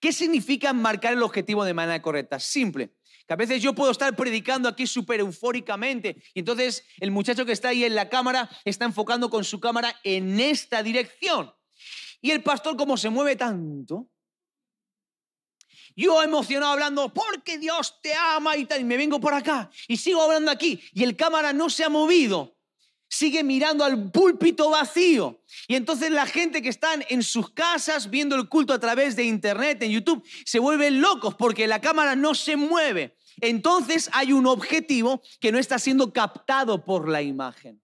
¿Qué 0.00 0.12
significa 0.12 0.70
enmarcar 0.70 1.12
el 1.12 1.22
objetivo 1.22 1.64
de 1.64 1.74
manera 1.74 2.02
correcta? 2.02 2.40
Simple. 2.40 2.92
Que 3.28 3.34
a 3.34 3.36
veces 3.36 3.62
yo 3.62 3.72
puedo 3.72 3.92
estar 3.92 4.16
predicando 4.16 4.68
aquí 4.68 4.88
súper 4.88 5.20
eufóricamente 5.20 6.16
y 6.34 6.40
entonces 6.40 6.84
el 6.98 7.12
muchacho 7.12 7.46
que 7.46 7.52
está 7.52 7.68
ahí 7.68 7.84
en 7.84 7.94
la 7.94 8.08
cámara 8.08 8.50
está 8.64 8.84
enfocando 8.84 9.30
con 9.30 9.44
su 9.44 9.60
cámara 9.60 9.94
en 10.02 10.40
esta 10.40 10.82
dirección. 10.82 11.54
Y 12.20 12.32
el 12.32 12.42
pastor 12.42 12.76
como 12.76 12.96
se 12.96 13.10
mueve 13.10 13.36
tanto, 13.36 14.08
yo 15.96 16.22
emocionado 16.22 16.72
hablando, 16.72 17.12
porque 17.12 17.58
Dios 17.58 18.00
te 18.02 18.14
ama 18.14 18.56
y 18.56 18.64
tal, 18.64 18.80
y 18.80 18.84
me 18.84 18.96
vengo 18.96 19.20
por 19.20 19.34
acá 19.34 19.70
y 19.88 19.96
sigo 19.96 20.22
hablando 20.22 20.50
aquí 20.50 20.80
y 20.92 21.04
el 21.04 21.16
cámara 21.16 21.52
no 21.52 21.70
se 21.70 21.84
ha 21.84 21.88
movido, 21.88 22.56
sigue 23.08 23.44
mirando 23.44 23.84
al 23.84 24.10
púlpito 24.10 24.70
vacío. 24.70 25.40
Y 25.68 25.76
entonces 25.76 26.10
la 26.10 26.26
gente 26.26 26.62
que 26.62 26.68
están 26.68 27.04
en 27.08 27.22
sus 27.22 27.50
casas 27.50 28.10
viendo 28.10 28.34
el 28.34 28.48
culto 28.48 28.72
a 28.72 28.80
través 28.80 29.14
de 29.14 29.24
internet, 29.24 29.82
en 29.82 29.92
YouTube, 29.92 30.26
se 30.44 30.58
vuelven 30.58 31.00
locos 31.00 31.34
porque 31.34 31.66
la 31.66 31.80
cámara 31.80 32.16
no 32.16 32.34
se 32.34 32.56
mueve. 32.56 33.16
Entonces 33.40 34.10
hay 34.12 34.32
un 34.32 34.46
objetivo 34.46 35.22
que 35.40 35.52
no 35.52 35.58
está 35.58 35.78
siendo 35.78 36.12
captado 36.12 36.84
por 36.84 37.08
la 37.08 37.22
imagen. 37.22 37.80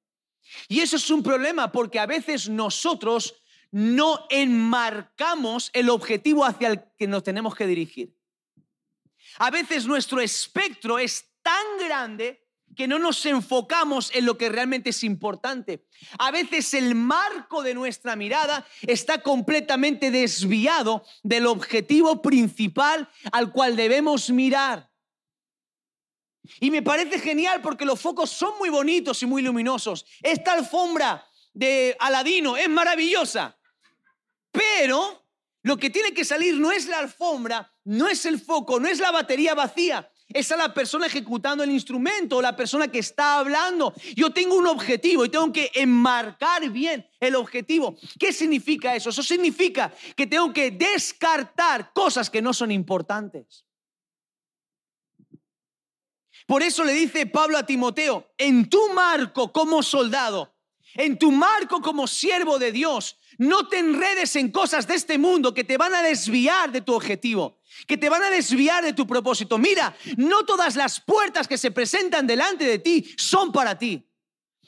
Y 0.68 0.80
eso 0.80 0.96
es 0.96 1.10
un 1.10 1.22
problema 1.22 1.70
porque 1.70 1.98
a 1.98 2.06
veces 2.06 2.48
nosotros 2.48 3.36
no 3.70 4.26
enmarcamos 4.30 5.70
el 5.72 5.90
objetivo 5.90 6.44
hacia 6.44 6.68
el 6.68 6.82
que 6.98 7.06
nos 7.06 7.22
tenemos 7.22 7.54
que 7.54 7.66
dirigir. 7.66 8.14
A 9.38 9.50
veces 9.50 9.86
nuestro 9.86 10.20
espectro 10.20 10.98
es 10.98 11.26
tan 11.42 11.78
grande 11.78 12.46
que 12.76 12.86
no 12.86 12.98
nos 12.98 13.24
enfocamos 13.26 14.10
en 14.14 14.26
lo 14.26 14.38
que 14.38 14.48
realmente 14.48 14.90
es 14.90 15.02
importante. 15.02 15.86
A 16.18 16.30
veces 16.30 16.72
el 16.74 16.94
marco 16.94 17.62
de 17.62 17.74
nuestra 17.74 18.16
mirada 18.16 18.66
está 18.82 19.22
completamente 19.22 20.10
desviado 20.10 21.04
del 21.22 21.46
objetivo 21.46 22.22
principal 22.22 23.08
al 23.32 23.52
cual 23.52 23.76
debemos 23.76 24.30
mirar. 24.30 24.90
Y 26.58 26.70
me 26.70 26.82
parece 26.82 27.18
genial 27.18 27.60
porque 27.60 27.84
los 27.84 28.00
focos 28.00 28.30
son 28.30 28.56
muy 28.58 28.70
bonitos 28.70 29.22
y 29.22 29.26
muy 29.26 29.42
luminosos. 29.42 30.06
Esta 30.22 30.52
alfombra 30.52 31.26
de 31.52 31.96
Aladino 31.98 32.56
es 32.56 32.68
maravillosa. 32.68 33.59
Pero 34.50 35.26
lo 35.62 35.76
que 35.76 35.90
tiene 35.90 36.14
que 36.14 36.24
salir 36.24 36.58
no 36.58 36.72
es 36.72 36.86
la 36.86 36.98
alfombra, 36.98 37.72
no 37.84 38.08
es 38.08 38.24
el 38.24 38.40
foco, 38.40 38.80
no 38.80 38.88
es 38.88 38.98
la 38.98 39.10
batería 39.10 39.54
vacía. 39.54 40.10
Es 40.32 40.52
a 40.52 40.56
la 40.56 40.72
persona 40.72 41.06
ejecutando 41.06 41.64
el 41.64 41.70
instrumento 41.70 42.40
la 42.40 42.54
persona 42.54 42.88
que 42.88 43.00
está 43.00 43.38
hablando. 43.38 43.92
Yo 44.14 44.30
tengo 44.30 44.54
un 44.54 44.66
objetivo 44.66 45.24
y 45.24 45.28
tengo 45.28 45.52
que 45.52 45.70
enmarcar 45.74 46.68
bien 46.70 47.04
el 47.18 47.34
objetivo. 47.34 47.96
¿Qué 48.18 48.32
significa 48.32 48.94
eso? 48.94 49.10
Eso 49.10 49.24
significa 49.24 49.92
que 50.16 50.28
tengo 50.28 50.52
que 50.52 50.70
descartar 50.70 51.92
cosas 51.92 52.30
que 52.30 52.40
no 52.40 52.54
son 52.54 52.70
importantes. 52.70 53.66
Por 56.46 56.62
eso 56.62 56.84
le 56.84 56.92
dice 56.92 57.26
Pablo 57.26 57.58
a 57.58 57.66
Timoteo, 57.66 58.32
en 58.36 58.68
tu 58.68 58.92
marco 58.92 59.52
como 59.52 59.82
soldado, 59.82 60.52
en 60.94 61.18
tu 61.18 61.30
marco 61.30 61.80
como 61.80 62.06
siervo 62.08 62.58
de 62.58 62.72
Dios, 62.72 63.19
no 63.40 63.68
te 63.68 63.78
enredes 63.78 64.36
en 64.36 64.52
cosas 64.52 64.86
de 64.86 64.94
este 64.94 65.16
mundo 65.16 65.54
que 65.54 65.64
te 65.64 65.78
van 65.78 65.94
a 65.94 66.02
desviar 66.02 66.70
de 66.70 66.82
tu 66.82 66.92
objetivo, 66.92 67.58
que 67.86 67.96
te 67.96 68.10
van 68.10 68.22
a 68.22 68.28
desviar 68.28 68.84
de 68.84 68.92
tu 68.92 69.06
propósito. 69.06 69.56
Mira, 69.56 69.96
no 70.18 70.44
todas 70.44 70.76
las 70.76 71.00
puertas 71.00 71.48
que 71.48 71.56
se 71.56 71.70
presentan 71.70 72.26
delante 72.26 72.66
de 72.66 72.78
ti 72.78 73.14
son 73.16 73.50
para 73.50 73.78
ti. 73.78 74.06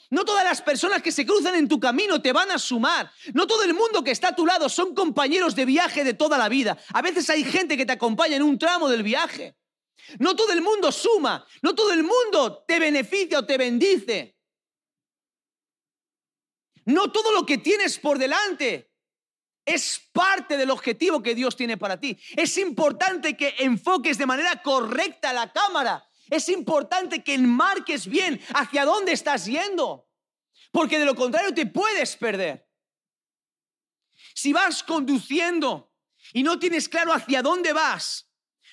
No 0.09 0.25
todas 0.25 0.43
las 0.43 0.63
personas 0.63 1.03
que 1.03 1.11
se 1.11 1.23
cruzan 1.23 1.53
en 1.53 1.67
tu 1.67 1.79
camino 1.79 2.19
te 2.19 2.33
van 2.33 2.49
a 2.49 2.57
sumar. 2.57 3.11
No 3.35 3.45
todo 3.45 3.61
el 3.61 3.75
mundo 3.75 4.03
que 4.03 4.09
está 4.09 4.29
a 4.29 4.35
tu 4.35 4.43
lado 4.43 4.67
son 4.69 4.95
compañeros 4.95 5.55
de 5.55 5.65
viaje 5.65 6.03
de 6.03 6.15
toda 6.15 6.39
la 6.39 6.49
vida. 6.49 6.75
A 6.93 7.03
veces 7.03 7.29
hay 7.29 7.43
gente 7.43 7.77
que 7.77 7.85
te 7.85 7.93
acompaña 7.93 8.37
en 8.37 8.43
un 8.43 8.57
tramo 8.57 8.89
del 8.89 9.03
viaje. 9.03 9.55
No 10.17 10.35
todo 10.35 10.51
el 10.51 10.63
mundo 10.63 10.91
suma. 10.91 11.45
No 11.61 11.75
todo 11.75 11.93
el 11.93 12.01
mundo 12.01 12.65
te 12.67 12.79
beneficia 12.79 13.37
o 13.37 13.45
te 13.45 13.55
bendice. 13.59 14.35
No 16.85 17.11
todo 17.11 17.31
lo 17.31 17.45
que 17.45 17.57
tienes 17.57 17.97
por 17.97 18.17
delante 18.17 18.91
es 19.65 20.01
parte 20.11 20.57
del 20.57 20.71
objetivo 20.71 21.23
que 21.23 21.35
Dios 21.35 21.55
tiene 21.55 21.77
para 21.77 21.99
ti. 21.99 22.17
Es 22.35 22.57
importante 22.57 23.37
que 23.37 23.55
enfoques 23.59 24.17
de 24.17 24.25
manera 24.25 24.61
correcta 24.61 25.31
la 25.33 25.51
cámara. 25.51 26.05
Es 26.29 26.49
importante 26.49 27.23
que 27.23 27.35
enmarques 27.35 28.07
bien 28.07 28.41
hacia 28.53 28.85
dónde 28.85 29.13
estás 29.13 29.45
yendo. 29.45 30.09
Porque 30.71 30.99
de 30.99 31.05
lo 31.05 31.15
contrario 31.15 31.53
te 31.53 31.65
puedes 31.65 32.15
perder. 32.17 32.67
Si 34.33 34.51
vas 34.51 34.83
conduciendo 34.83 35.93
y 36.33 36.43
no 36.43 36.59
tienes 36.59 36.89
claro 36.89 37.13
hacia 37.13 37.41
dónde 37.41 37.71
vas, 37.73 38.29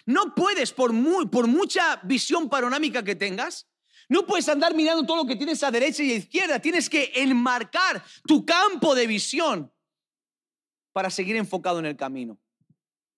no 0.06 0.34
puedes, 0.34 0.72
por, 0.72 0.92
por 1.30 1.46
mucha 1.46 2.00
visión 2.02 2.48
panorámica 2.48 3.04
que 3.04 3.14
tengas, 3.14 3.69
no 4.10 4.26
puedes 4.26 4.48
andar 4.48 4.74
mirando 4.74 5.06
todo 5.06 5.18
lo 5.18 5.26
que 5.26 5.36
tienes 5.36 5.62
a 5.62 5.70
derecha 5.70 6.02
y 6.02 6.10
a 6.10 6.16
izquierda. 6.16 6.58
Tienes 6.58 6.90
que 6.90 7.12
enmarcar 7.14 8.04
tu 8.26 8.44
campo 8.44 8.96
de 8.96 9.06
visión 9.06 9.72
para 10.92 11.10
seguir 11.10 11.36
enfocado 11.36 11.78
en 11.78 11.86
el 11.86 11.96
camino. 11.96 12.36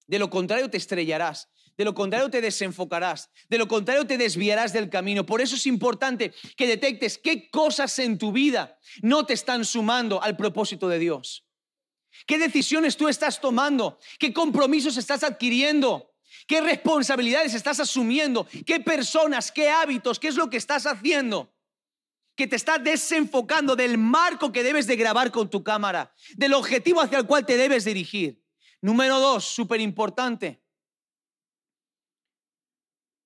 De 0.07 0.19
lo 0.19 0.29
contrario 0.29 0.69
te 0.69 0.77
estrellarás. 0.77 1.49
De 1.79 1.87
lo 1.87 1.95
contrario 1.95 2.29
te 2.29 2.43
desenfocarás. 2.43 3.31
De 3.49 3.57
lo 3.57 3.69
contrario 3.69 4.07
te 4.07 4.19
desviarás 4.19 4.75
del 4.75 4.91
camino. 4.91 5.25
Por 5.25 5.41
eso 5.41 5.57
es 5.57 5.67
importante 5.67 6.35
que 6.59 6.67
detectes 6.67 7.17
qué 7.17 7.49
cosas 7.49 7.99
en 7.99 8.19
tu 8.19 8.31
vida 8.31 8.79
no 9.01 9.25
te 9.25 9.33
están 9.33 9.65
sumando 9.65 10.23
al 10.23 10.37
propósito 10.37 10.89
de 10.89 10.99
Dios. 10.99 11.47
¿Qué 12.27 12.37
decisiones 12.37 12.99
tú 12.99 13.09
estás 13.09 13.41
tomando? 13.41 13.99
¿Qué 14.19 14.35
compromisos 14.35 14.99
estás 14.99 15.25
adquiriendo? 15.25 16.12
¿Qué 16.47 16.61
responsabilidades 16.61 17.55
estás 17.55 17.81
asumiendo? 17.81 18.47
¿Qué 18.67 18.81
personas? 18.81 19.53
¿Qué 19.53 19.71
hábitos? 19.71 20.19
¿Qué 20.19 20.29
es 20.29 20.37
lo 20.37 20.49
que 20.51 20.57
estás 20.57 20.87
haciendo? 20.87 21.55
Que 22.35 22.47
te 22.47 22.57
está 22.57 22.79
desenfocando 22.79 23.77
del 23.77 23.99
marco 23.99 24.53
que 24.53 24.63
debes 24.63 24.87
de 24.87 24.97
grabar 24.97 25.31
con 25.31 25.51
tu 25.51 25.63
cámara, 25.63 26.15
del 26.35 26.55
objetivo 26.55 27.01
hacia 27.01 27.19
el 27.19 27.27
cual 27.27 27.47
te 27.47 27.57
debes 27.57 27.85
dirigir. 27.85 28.43
Número 28.81 29.21
dos, 29.21 29.45
súper 29.45 29.81
importante. 29.81 30.63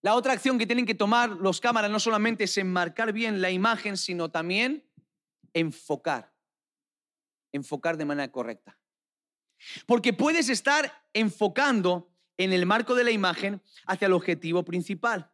La 0.03 0.15
otra 0.15 0.35
acción 0.35 0.59
que 0.59 0.67
tienen 0.67 0.87
que 0.87 0.95
tomar 0.95 1.31
los 1.31 1.61
cámaras 1.61 1.91
no 1.91 1.99
solamente 1.99 2.45
es 2.45 2.57
enmarcar 2.59 3.13
bien 3.13 3.41
la 3.41 3.51
imagen, 3.51 3.97
sino 3.97 4.31
también 4.31 4.89
enfocar. 5.53 6.33
Enfocar 7.53 7.97
de 7.97 8.05
manera 8.05 8.31
correcta. 8.31 8.79
Porque 9.87 10.13
puedes 10.13 10.49
estar 10.49 11.09
enfocando 11.13 12.16
en 12.39 12.53
el 12.53 12.67
marco 12.67 12.95
de 12.95 13.05
la 13.05 13.11
imagen 13.11 13.63
hacia 13.87 14.07
el 14.07 14.13
objetivo 14.13 14.65
principal. 14.65 15.31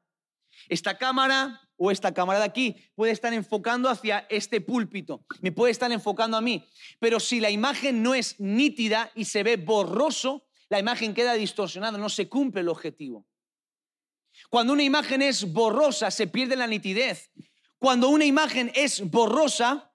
Esta 0.69 0.99
cámara 0.99 1.61
o 1.77 1.91
esta 1.91 2.15
cámara 2.15 2.39
de 2.39 2.45
aquí 2.45 2.77
puede 2.95 3.13
estar 3.13 3.33
enfocando 3.33 3.89
hacia 3.89 4.27
este 4.31 4.61
púlpito, 4.61 5.25
me 5.41 5.53
puede 5.53 5.73
estar 5.73 5.91
enfocando 5.91 6.37
a 6.37 6.41
mí. 6.41 6.65
Pero 7.01 7.19
si 7.19 7.41
la 7.41 7.51
imagen 7.51 8.03
no 8.03 8.15
es 8.15 8.39
nítida 8.39 9.11
y 9.15 9.25
se 9.25 9.43
ve 9.43 9.57
borroso, 9.57 10.47
la 10.69 10.79
imagen 10.79 11.15
queda 11.15 11.35
distorsionada, 11.35 11.99
no 11.99 12.09
se 12.09 12.29
cumple 12.29 12.61
el 12.61 12.69
objetivo. 12.69 13.27
Cuando 14.49 14.73
una 14.73 14.83
imagen 14.83 15.23
es 15.23 15.53
borrosa, 15.53 16.11
se 16.11 16.27
pierde 16.27 16.57
la 16.57 16.67
nitidez. 16.67 17.31
Cuando 17.79 18.09
una 18.09 18.25
imagen 18.25 18.71
es 18.75 19.11
borrosa, 19.11 19.92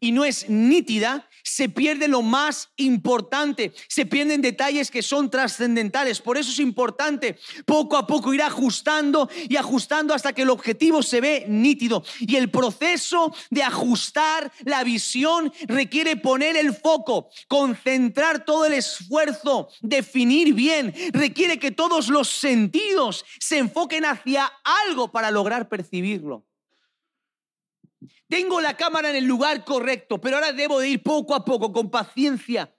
y 0.00 0.12
no 0.12 0.24
es 0.24 0.48
nítida, 0.48 1.28
se 1.42 1.68
pierde 1.68 2.08
lo 2.08 2.22
más 2.22 2.70
importante, 2.76 3.72
se 3.88 4.06
pierden 4.06 4.42
detalles 4.42 4.90
que 4.90 5.02
son 5.02 5.30
trascendentales. 5.30 6.20
Por 6.20 6.36
eso 6.36 6.50
es 6.50 6.58
importante 6.58 7.38
poco 7.64 7.96
a 7.96 8.06
poco 8.06 8.34
ir 8.34 8.42
ajustando 8.42 9.28
y 9.48 9.56
ajustando 9.56 10.14
hasta 10.14 10.32
que 10.32 10.42
el 10.42 10.50
objetivo 10.50 11.02
se 11.02 11.20
ve 11.20 11.46
nítido. 11.48 12.04
Y 12.20 12.36
el 12.36 12.50
proceso 12.50 13.34
de 13.50 13.62
ajustar 13.62 14.52
la 14.64 14.84
visión 14.84 15.52
requiere 15.66 16.16
poner 16.16 16.56
el 16.56 16.74
foco, 16.74 17.30
concentrar 17.48 18.44
todo 18.44 18.66
el 18.66 18.74
esfuerzo, 18.74 19.68
definir 19.80 20.54
bien, 20.54 20.94
requiere 21.12 21.58
que 21.58 21.70
todos 21.70 22.08
los 22.08 22.28
sentidos 22.28 23.24
se 23.40 23.58
enfoquen 23.58 24.04
hacia 24.04 24.52
algo 24.64 25.10
para 25.10 25.30
lograr 25.30 25.68
percibirlo. 25.68 26.47
Tengo 28.28 28.60
la 28.60 28.76
cámara 28.76 29.10
en 29.10 29.16
el 29.16 29.24
lugar 29.24 29.64
correcto, 29.64 30.20
pero 30.20 30.36
ahora 30.36 30.52
debo 30.52 30.80
de 30.80 30.88
ir 30.88 31.02
poco 31.02 31.34
a 31.34 31.44
poco, 31.44 31.72
con 31.72 31.90
paciencia, 31.90 32.74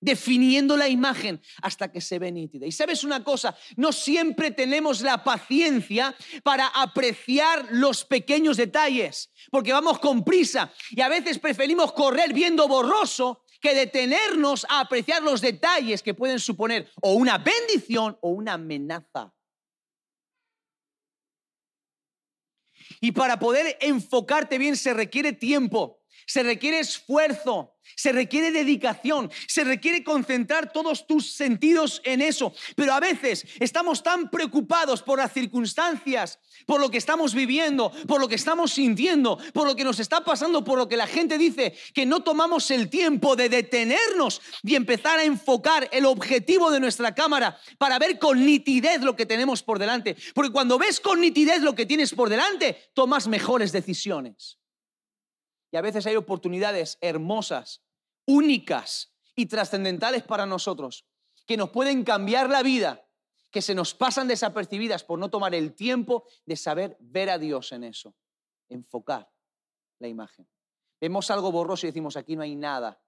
definiendo 0.00 0.76
la 0.76 0.88
imagen 0.88 1.40
hasta 1.62 1.90
que 1.90 2.00
se 2.00 2.18
ve 2.18 2.30
nítida. 2.30 2.66
Y 2.66 2.72
sabes 2.72 3.04
una 3.04 3.24
cosa, 3.24 3.56
no 3.76 3.92
siempre 3.92 4.50
tenemos 4.50 5.00
la 5.00 5.24
paciencia 5.24 6.14
para 6.42 6.66
apreciar 6.68 7.66
los 7.70 8.04
pequeños 8.04 8.56
detalles, 8.56 9.32
porque 9.50 9.72
vamos 9.72 9.98
con 9.98 10.24
prisa 10.24 10.72
y 10.90 11.00
a 11.00 11.08
veces 11.08 11.38
preferimos 11.38 11.92
correr 11.92 12.32
viendo 12.32 12.68
borroso 12.68 13.44
que 13.60 13.74
detenernos 13.74 14.66
a 14.68 14.80
apreciar 14.80 15.22
los 15.22 15.40
detalles 15.40 16.02
que 16.02 16.14
pueden 16.14 16.40
suponer 16.40 16.90
o 17.00 17.14
una 17.14 17.38
bendición 17.38 18.18
o 18.20 18.30
una 18.30 18.54
amenaza. 18.54 19.32
Y 23.04 23.10
para 23.10 23.40
poder 23.40 23.76
enfocarte 23.80 24.58
bien 24.58 24.76
se 24.76 24.94
requiere 24.94 25.32
tiempo, 25.32 26.01
se 26.26 26.42
requiere 26.42 26.80
esfuerzo, 26.80 27.74
se 27.96 28.12
requiere 28.12 28.52
dedicación, 28.52 29.30
se 29.46 29.64
requiere 29.64 30.04
concentrar 30.04 30.72
todos 30.72 31.06
tus 31.06 31.32
sentidos 31.32 32.00
en 32.04 32.20
eso. 32.20 32.54
Pero 32.76 32.94
a 32.94 33.00
veces 33.00 33.46
estamos 33.60 34.02
tan 34.02 34.30
preocupados 34.30 35.02
por 35.02 35.18
las 35.18 35.32
circunstancias, 35.32 36.38
por 36.66 36.80
lo 36.80 36.90
que 36.90 36.98
estamos 36.98 37.34
viviendo, 37.34 37.92
por 38.06 38.20
lo 38.20 38.28
que 38.28 38.34
estamos 38.34 38.72
sintiendo, 38.72 39.38
por 39.52 39.66
lo 39.66 39.76
que 39.76 39.84
nos 39.84 40.00
está 40.00 40.24
pasando, 40.24 40.64
por 40.64 40.78
lo 40.78 40.88
que 40.88 40.96
la 40.96 41.06
gente 41.06 41.38
dice, 41.38 41.74
que 41.94 42.06
no 42.06 42.20
tomamos 42.20 42.70
el 42.70 42.88
tiempo 42.88 43.36
de 43.36 43.48
detenernos 43.48 44.40
y 44.62 44.74
empezar 44.74 45.18
a 45.18 45.24
enfocar 45.24 45.88
el 45.92 46.06
objetivo 46.06 46.70
de 46.70 46.80
nuestra 46.80 47.14
cámara 47.14 47.58
para 47.78 47.98
ver 47.98 48.18
con 48.18 48.44
nitidez 48.44 49.02
lo 49.02 49.16
que 49.16 49.26
tenemos 49.26 49.62
por 49.62 49.78
delante. 49.78 50.16
Porque 50.34 50.52
cuando 50.52 50.78
ves 50.78 51.00
con 51.00 51.20
nitidez 51.20 51.60
lo 51.62 51.74
que 51.74 51.86
tienes 51.86 52.14
por 52.14 52.28
delante, 52.28 52.90
tomas 52.94 53.28
mejores 53.28 53.72
decisiones. 53.72 54.61
Y 55.72 55.78
a 55.78 55.80
veces 55.80 56.06
hay 56.06 56.16
oportunidades 56.16 56.98
hermosas, 57.00 57.82
únicas 58.26 59.16
y 59.34 59.46
trascendentales 59.46 60.22
para 60.22 60.44
nosotros, 60.44 61.06
que 61.46 61.56
nos 61.56 61.70
pueden 61.70 62.04
cambiar 62.04 62.50
la 62.50 62.62
vida, 62.62 63.08
que 63.50 63.62
se 63.62 63.74
nos 63.74 63.94
pasan 63.94 64.28
desapercibidas 64.28 65.02
por 65.02 65.18
no 65.18 65.30
tomar 65.30 65.54
el 65.54 65.74
tiempo 65.74 66.26
de 66.44 66.56
saber 66.56 66.96
ver 67.00 67.30
a 67.30 67.38
Dios 67.38 67.72
en 67.72 67.84
eso, 67.84 68.14
enfocar 68.68 69.32
la 69.98 70.08
imagen. 70.08 70.46
Vemos 71.00 71.30
algo 71.30 71.50
borroso 71.50 71.86
y 71.86 71.90
decimos, 71.90 72.16
aquí 72.16 72.36
no 72.36 72.42
hay 72.42 72.54
nada. 72.54 73.02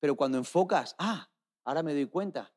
Pero 0.00 0.16
cuando 0.16 0.38
enfocas, 0.38 0.96
ah, 0.98 1.30
ahora 1.62 1.84
me 1.84 1.94
doy 1.94 2.06
cuenta 2.06 2.52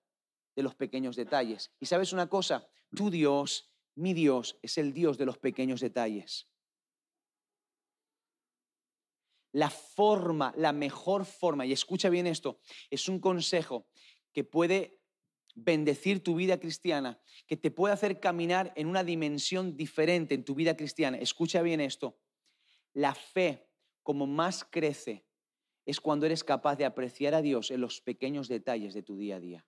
de 0.56 0.64
los 0.64 0.74
pequeños 0.74 1.16
detalles. 1.16 1.72
Y 1.80 1.86
sabes 1.86 2.14
una 2.14 2.28
cosa, 2.28 2.68
tu 2.96 3.12
Dios, 3.12 3.70
mi 3.94 4.16
Dios, 4.16 4.58
es 4.64 4.80
el 4.80 4.92
Dios 4.92 5.20
de 5.20 5.28
los 5.28 5.38
pequeños 5.38 5.82
detalles 5.82 6.48
la 9.52 9.70
forma, 9.70 10.54
la 10.58 10.74
mejor 10.74 11.26
forma, 11.26 11.66
y 11.66 11.72
escucha 11.72 12.10
bien 12.10 12.28
esto, 12.28 12.60
es 12.90 13.08
un 13.08 13.20
consejo 13.20 13.88
que 14.34 14.44
puede 14.44 15.00
bendecir 15.56 16.24
tu 16.24 16.36
vida 16.36 16.60
cristiana, 16.60 17.20
que 17.48 17.58
te 17.58 17.72
puede 17.72 17.94
hacer 17.94 18.20
caminar 18.20 18.74
en 18.76 18.88
una 18.88 19.04
dimensión 19.04 19.76
diferente 19.76 20.36
en 20.36 20.44
tu 20.44 20.54
vida 20.54 20.78
cristiana. 20.78 21.18
Escucha 21.18 21.62
bien 21.64 21.82
esto. 21.82 22.20
La 22.94 23.16
fe, 23.16 23.68
como 24.04 24.28
más 24.28 24.64
crece, 24.64 25.26
es 25.86 26.00
cuando 26.00 26.26
eres 26.26 26.44
capaz 26.44 26.76
de 26.76 26.86
apreciar 26.86 27.34
a 27.34 27.42
Dios 27.42 27.72
en 27.72 27.82
los 27.82 28.02
pequeños 28.02 28.48
detalles 28.48 28.94
de 28.94 29.02
tu 29.02 29.18
día 29.18 29.38
a 29.38 29.40
día. 29.40 29.66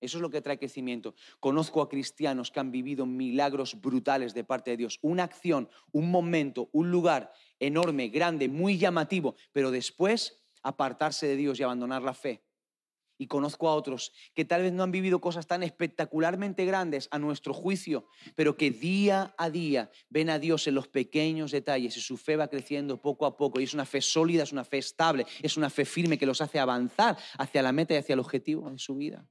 Eso 0.00 0.18
es 0.18 0.22
lo 0.22 0.30
que 0.30 0.40
trae 0.40 0.58
crecimiento. 0.58 1.14
Conozco 1.40 1.82
a 1.82 1.88
cristianos 1.88 2.50
que 2.50 2.60
han 2.60 2.70
vivido 2.70 3.04
milagros 3.06 3.80
brutales 3.80 4.32
de 4.32 4.44
parte 4.44 4.70
de 4.70 4.76
Dios. 4.76 4.98
Una 5.02 5.24
acción, 5.24 5.68
un 5.92 6.10
momento, 6.10 6.68
un 6.72 6.90
lugar 6.90 7.32
enorme, 7.58 8.08
grande, 8.08 8.48
muy 8.48 8.78
llamativo, 8.78 9.34
pero 9.52 9.70
después 9.70 10.40
apartarse 10.62 11.26
de 11.26 11.36
Dios 11.36 11.58
y 11.58 11.64
abandonar 11.64 12.02
la 12.02 12.14
fe. 12.14 12.44
Y 13.20 13.26
conozco 13.26 13.68
a 13.68 13.74
otros 13.74 14.12
que 14.32 14.44
tal 14.44 14.62
vez 14.62 14.72
no 14.72 14.84
han 14.84 14.92
vivido 14.92 15.20
cosas 15.20 15.48
tan 15.48 15.64
espectacularmente 15.64 16.64
grandes 16.64 17.08
a 17.10 17.18
nuestro 17.18 17.52
juicio, 17.52 18.06
pero 18.36 18.56
que 18.56 18.70
día 18.70 19.34
a 19.36 19.50
día 19.50 19.90
ven 20.08 20.30
a 20.30 20.38
Dios 20.38 20.68
en 20.68 20.76
los 20.76 20.86
pequeños 20.86 21.50
detalles 21.50 21.96
y 21.96 22.00
su 22.00 22.16
fe 22.16 22.36
va 22.36 22.46
creciendo 22.46 23.02
poco 23.02 23.26
a 23.26 23.36
poco. 23.36 23.58
Y 23.58 23.64
es 23.64 23.74
una 23.74 23.86
fe 23.86 24.00
sólida, 24.00 24.44
es 24.44 24.52
una 24.52 24.64
fe 24.64 24.78
estable, 24.78 25.26
es 25.42 25.56
una 25.56 25.68
fe 25.68 25.84
firme 25.84 26.16
que 26.16 26.26
los 26.26 26.40
hace 26.40 26.60
avanzar 26.60 27.18
hacia 27.38 27.62
la 27.62 27.72
meta 27.72 27.94
y 27.94 27.96
hacia 27.96 28.12
el 28.12 28.20
objetivo 28.20 28.70
de 28.70 28.78
su 28.78 28.94
vida. 28.94 29.28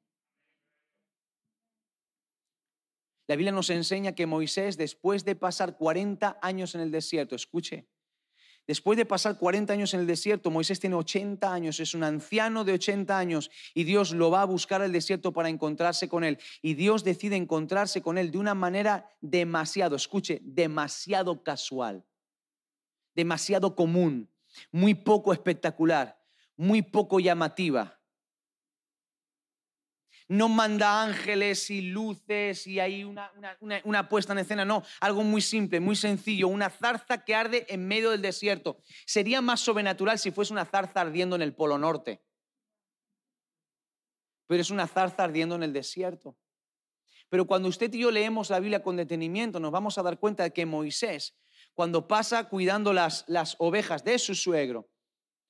La 3.28 3.36
Biblia 3.36 3.52
nos 3.52 3.70
enseña 3.70 4.16
que 4.16 4.26
Moisés, 4.26 4.78
después 4.78 5.26
de 5.26 5.36
pasar 5.36 5.78
40 5.78 6.40
años 6.42 6.76
en 6.76 6.82
el 6.82 6.92
desierto, 6.92 7.36
escuche, 7.36 7.86
después 8.66 8.98
de 8.98 9.06
pasar 9.06 9.38
40 9.38 9.74
años 9.74 9.94
en 9.94 10.00
el 10.00 10.08
desierto, 10.08 10.50
Moisés 10.50 10.80
tiene 10.80 10.96
80 10.96 11.54
años, 11.54 11.82
es 11.82 11.94
un 11.94 12.04
anciano 12.04 12.64
de 12.64 12.72
80 12.72 13.18
años 13.18 13.52
y 13.74 13.84
Dios 13.84 14.14
lo 14.14 14.32
va 14.32 14.44
a 14.44 14.46
buscar 14.46 14.82
al 14.82 14.94
desierto 14.94 15.34
para 15.34 15.50
encontrarse 15.50 16.08
con 16.08 16.24
él. 16.24 16.40
Y 16.62 16.76
Dios 16.76 17.04
decide 17.04 17.36
encontrarse 17.36 18.02
con 18.02 18.18
él 18.18 18.32
de 18.32 18.38
una 18.38 18.56
manera 18.56 19.10
demasiado, 19.20 19.98
escuche, 19.98 20.40
demasiado 20.44 21.44
casual, 21.44 22.06
demasiado 23.14 23.76
común, 23.76 24.30
muy 24.72 24.94
poco 24.94 25.34
espectacular, 25.34 26.18
muy 26.56 26.82
poco 26.82 27.20
llamativa 27.20 27.98
no 30.28 30.50
manda 30.50 31.04
ángeles 31.04 31.70
y 31.70 31.82
luces 31.82 32.68
y 32.68 32.80
hay 32.80 33.04
una, 33.04 33.32
una, 33.84 34.10
puesta 34.10 34.34
en 34.34 34.40
escena, 34.40 34.66
no, 34.66 34.84
algo 35.00 35.24
muy 35.24 35.42
simple, 35.42 35.80
muy 35.80 35.96
sencillo, 35.96 36.50
una 36.50 36.70
zarza 36.70 37.24
que 37.24 37.34
arde 37.34 37.66
en 37.70 37.88
medio 37.88 38.12
del 38.12 38.22
desierto. 38.22 38.82
Sería 39.06 39.42
más 39.42 39.62
sobrenatural 39.62 40.20
si 40.20 40.32
fuese 40.32 40.54
una 40.54 40.66
zarza 40.66 41.02
ardiendo 41.02 41.36
en 41.36 41.42
el 41.42 41.56
Polo 41.56 41.78
Norte, 41.78 42.22
pero 44.48 44.62
es 44.62 44.70
una 44.70 44.88
zarza 44.88 45.24
ardiendo 45.24 45.56
en 45.56 45.64
el 45.64 45.74
desierto. 45.74 46.38
Pero 47.30 47.46
cuando 47.46 47.68
usted 47.68 47.94
y 47.94 48.00
yo 48.00 48.12
leemos 48.12 48.50
la 48.50 48.60
Biblia 48.60 48.82
con 48.82 48.96
detenimiento, 48.96 49.60
nos 49.60 49.72
vamos 49.72 49.98
a 49.98 50.04
dar 50.04 50.20
cuenta 50.20 50.44
de 50.44 50.52
que 50.52 50.66
Moisés, 50.66 51.38
cuando 51.74 52.08
pasa 52.08 52.46
cuidando 52.50 52.94
las, 52.94 53.26
las 53.28 53.56
ovejas 53.60 54.04
de 54.04 54.20
su 54.20 54.36
suegro, 54.36 54.90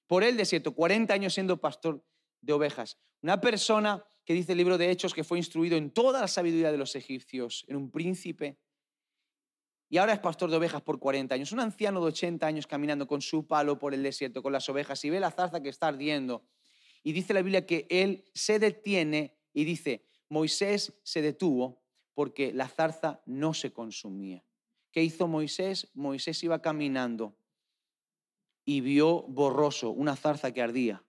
por 0.08 0.24
el 0.24 0.38
desierto, 0.38 0.74
40 0.74 1.14
años 1.14 1.34
siendo 1.34 1.58
pastor 1.58 2.04
de 2.42 2.54
ovejas, 2.54 3.00
una 3.22 3.42
persona 3.42 4.04
que 4.28 4.34
dice 4.34 4.52
el 4.52 4.58
libro 4.58 4.78
de 4.78 4.92
Hechos 4.92 5.14
que 5.14 5.24
fue 5.24 5.38
instruido 5.38 5.78
en 5.78 5.90
toda 5.90 6.20
la 6.20 6.28
sabiduría 6.28 6.70
de 6.70 6.78
los 6.78 6.98
egipcios, 6.98 7.64
en 7.70 7.78
un 7.78 7.90
príncipe, 7.90 8.58
y 9.90 10.00
ahora 10.00 10.12
es 10.12 10.20
pastor 10.20 10.52
de 10.52 10.58
ovejas 10.58 10.82
por 10.82 11.00
40 11.00 11.34
años. 11.34 11.54
Un 11.54 11.62
anciano 11.62 12.02
de 12.02 12.08
80 12.08 12.46
años 12.46 12.68
caminando 12.68 13.08
con 13.08 13.22
su 13.22 13.48
palo 13.48 13.80
por 13.80 13.94
el 13.94 14.04
desierto, 14.04 14.44
con 14.44 14.52
las 14.52 14.68
ovejas, 14.68 15.06
y 15.06 15.10
ve 15.10 15.22
la 15.22 15.32
zarza 15.32 15.64
que 15.64 15.70
está 15.70 15.88
ardiendo. 15.88 16.44
Y 17.04 17.14
dice 17.14 17.34
la 17.34 17.42
Biblia 17.42 17.66
que 17.66 17.88
él 17.90 18.26
se 18.34 18.60
detiene 18.60 19.38
y 19.54 19.64
dice, 19.64 20.06
Moisés 20.28 20.92
se 21.04 21.22
detuvo 21.22 21.82
porque 22.14 22.52
la 22.52 22.68
zarza 22.68 23.22
no 23.26 23.54
se 23.54 23.72
consumía. 23.72 24.44
¿Qué 24.92 25.04
hizo 25.04 25.30
Moisés? 25.30 25.90
Moisés 25.94 26.44
iba 26.44 26.62
caminando 26.62 27.38
y 28.66 28.82
vio 28.82 29.22
borroso 29.22 29.92
una 29.92 30.18
zarza 30.18 30.54
que 30.54 30.62
ardía 30.62 31.07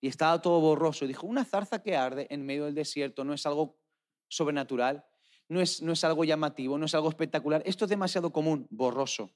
y 0.00 0.08
estaba 0.08 0.40
todo 0.40 0.60
borroso. 0.60 1.06
Dijo, 1.06 1.26
una 1.26 1.44
zarza 1.44 1.82
que 1.82 1.96
arde 1.96 2.26
en 2.30 2.44
medio 2.44 2.64
del 2.64 2.74
desierto 2.74 3.24
no 3.24 3.34
es 3.34 3.44
algo 3.46 3.78
sobrenatural, 4.28 5.04
no 5.48 5.60
es, 5.60 5.82
no 5.82 5.92
es 5.92 6.04
algo 6.04 6.24
llamativo, 6.24 6.78
no 6.78 6.86
es 6.86 6.94
algo 6.94 7.08
espectacular. 7.08 7.62
Esto 7.66 7.84
es 7.84 7.90
demasiado 7.90 8.32
común, 8.32 8.66
borroso. 8.70 9.30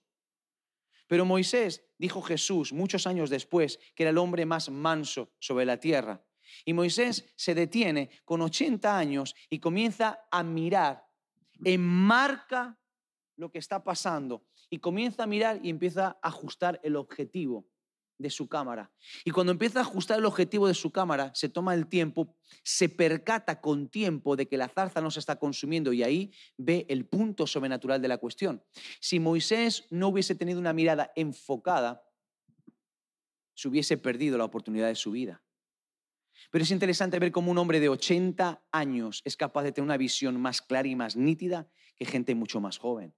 Pero 1.07 1.25
Moisés, 1.25 1.85
dijo 1.99 2.23
Jesús 2.23 2.73
muchos 2.73 3.07
años 3.07 3.29
después, 3.29 3.79
que 3.95 4.05
era 4.05 4.11
el 4.11 4.19
hombre 4.19 4.47
más 4.47 4.71
manso 4.71 5.33
sobre 5.39 5.67
la 5.67 5.79
tierra. 5.79 6.25
Y 6.65 6.73
Moisés 6.73 7.33
se 7.37 7.55
detiene 7.55 8.11
con 8.25 8.41
80 8.41 8.97
años 8.97 9.35
y 9.51 9.59
comienza 9.59 10.27
a 10.31 10.43
mirar, 10.43 11.05
enmarca 11.65 12.79
lo 13.37 13.51
que 13.51 13.59
está 13.59 13.83
pasando 13.83 14.47
y 14.71 14.79
comienza 14.79 15.25
a 15.25 15.27
mirar 15.27 15.61
y 15.63 15.71
empieza 15.71 16.19
a 16.23 16.29
ajustar 16.29 16.81
el 16.83 16.97
objetivo 16.97 17.67
de 18.19 18.31
su 18.31 18.49
cámara. 18.49 18.93
Y 19.25 19.31
cuando 19.31 19.53
empieza 19.53 19.81
a 19.81 19.83
ajustar 19.83 20.19
el 20.19 20.25
objetivo 20.25 20.69
de 20.69 20.75
su 20.75 20.91
cámara, 20.91 21.33
se 21.35 21.49
toma 21.49 21.75
el 21.75 21.89
tiempo, 21.89 22.37
se 22.63 22.89
percata 22.89 23.61
con 23.61 23.89
tiempo 23.89 24.37
de 24.37 24.47
que 24.47 24.57
la 24.57 24.69
zarza 24.69 25.01
no 25.01 25.11
se 25.11 25.21
está 25.21 25.39
consumiendo 25.39 25.93
y 25.93 26.03
ahí 26.03 26.33
ve 26.57 26.87
el 26.89 27.07
punto 27.07 27.47
sobrenatural 27.47 28.01
de 28.01 28.09
la 28.09 28.19
cuestión. 28.19 28.63
Si 29.01 29.21
Moisés 29.21 29.87
no 29.91 30.09
hubiese 30.09 30.35
tenido 30.35 30.59
una 30.59 30.73
mirada 30.73 31.13
enfocada, 31.17 32.03
se 33.55 33.69
hubiese 33.69 33.97
perdido 33.97 34.39
la 34.39 34.45
oportunidad 34.45 34.89
de 34.89 34.95
su 34.95 35.11
vida. 35.13 35.43
Pero 36.51 36.65
es 36.65 36.71
interesante 36.71 37.19
ver 37.19 37.33
cómo 37.33 37.51
un 37.51 37.59
hombre 37.59 37.81
de 37.81 37.89
80 37.89 38.65
años 38.71 39.23
es 39.25 39.37
capaz 39.37 39.63
de 39.63 39.73
tener 39.73 39.87
una 39.87 39.97
visión 39.97 40.41
más 40.41 40.61
clara 40.61 40.89
y 40.89 40.97
más 40.97 41.17
nítida 41.17 41.69
que 41.97 42.05
gente 42.05 42.35
mucho 42.35 42.61
más 42.61 42.79
joven 42.79 43.15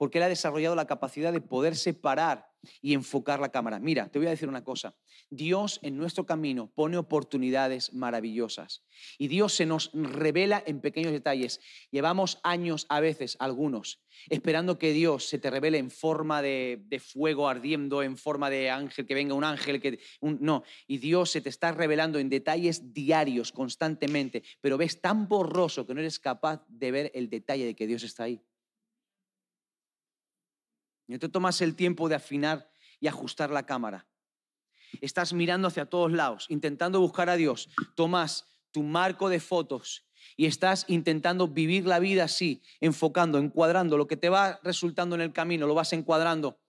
porque 0.00 0.16
él 0.16 0.24
ha 0.24 0.28
desarrollado 0.30 0.74
la 0.74 0.86
capacidad 0.86 1.30
de 1.30 1.42
poder 1.42 1.76
separar 1.76 2.48
y 2.80 2.94
enfocar 2.94 3.38
la 3.38 3.50
cámara. 3.50 3.78
Mira, 3.78 4.08
te 4.08 4.18
voy 4.18 4.28
a 4.28 4.30
decir 4.30 4.48
una 4.48 4.64
cosa. 4.64 4.96
Dios 5.28 5.78
en 5.82 5.98
nuestro 5.98 6.24
camino 6.24 6.72
pone 6.74 6.96
oportunidades 6.96 7.92
maravillosas 7.92 8.82
y 9.18 9.28
Dios 9.28 9.52
se 9.52 9.66
nos 9.66 9.90
revela 9.92 10.62
en 10.66 10.80
pequeños 10.80 11.12
detalles. 11.12 11.60
Llevamos 11.90 12.40
años, 12.44 12.86
a 12.88 13.00
veces, 13.00 13.36
algunos, 13.40 14.02
esperando 14.30 14.78
que 14.78 14.94
Dios 14.94 15.26
se 15.26 15.38
te 15.38 15.50
revele 15.50 15.76
en 15.76 15.90
forma 15.90 16.40
de, 16.40 16.80
fuego 16.98 17.46
ardiendo, 17.46 18.02
en 18.02 18.16
forma 18.16 18.48
de 18.48 18.70
ángel, 18.70 19.04
que 19.04 19.14
venga 19.14 19.34
un 19.34 19.44
ángel, 19.44 19.82
que 19.82 19.98
no. 20.22 20.64
Y 20.86 20.96
Dios 20.96 21.30
se 21.30 21.42
te 21.42 21.50
está 21.50 21.72
revelando 21.72 22.18
en 22.18 22.30
detalles 22.30 22.94
diarios, 22.94 23.52
constantemente, 23.52 24.44
pero 24.62 24.78
ves 24.78 25.02
tan 25.02 25.28
borroso 25.28 25.86
que 25.86 25.92
no 25.92 26.00
eres 26.00 26.18
capaz 26.18 26.64
de 26.68 26.90
ver 26.90 27.10
el 27.14 27.28
detalle 27.28 27.66
de 27.66 27.76
que 27.76 27.86
Dios 27.86 28.02
está 28.02 28.24
ahí. 28.24 28.40
No 31.10 31.18
te 31.18 31.28
tomas 31.28 31.60
el 31.60 31.74
tiempo 31.74 32.08
de 32.08 32.14
afinar 32.14 32.70
y 33.00 33.08
ajustar 33.08 33.50
la 33.50 33.66
cámara. 33.66 34.06
Estás 35.00 35.32
mirando 35.32 35.66
hacia 35.66 35.86
todos 35.86 36.12
lados, 36.12 36.46
intentando 36.48 37.00
buscar 37.00 37.28
a 37.28 37.36
Dios. 37.36 37.68
Tomas 37.96 38.46
tu 38.70 38.84
marco 38.84 39.28
de 39.28 39.40
fotos 39.40 40.06
y 40.36 40.46
estás 40.46 40.84
intentando 40.86 41.48
vivir 41.48 41.84
la 41.84 41.98
vida 41.98 42.24
así, 42.24 42.62
enfocando, 42.80 43.38
encuadrando 43.38 43.96
lo 43.96 44.06
que 44.06 44.16
te 44.16 44.28
va 44.28 44.60
resultando 44.62 45.16
en 45.16 45.22
el 45.22 45.32
camino, 45.32 45.66
lo 45.66 45.74
vas 45.74 45.92
encuadrando. 45.92 46.60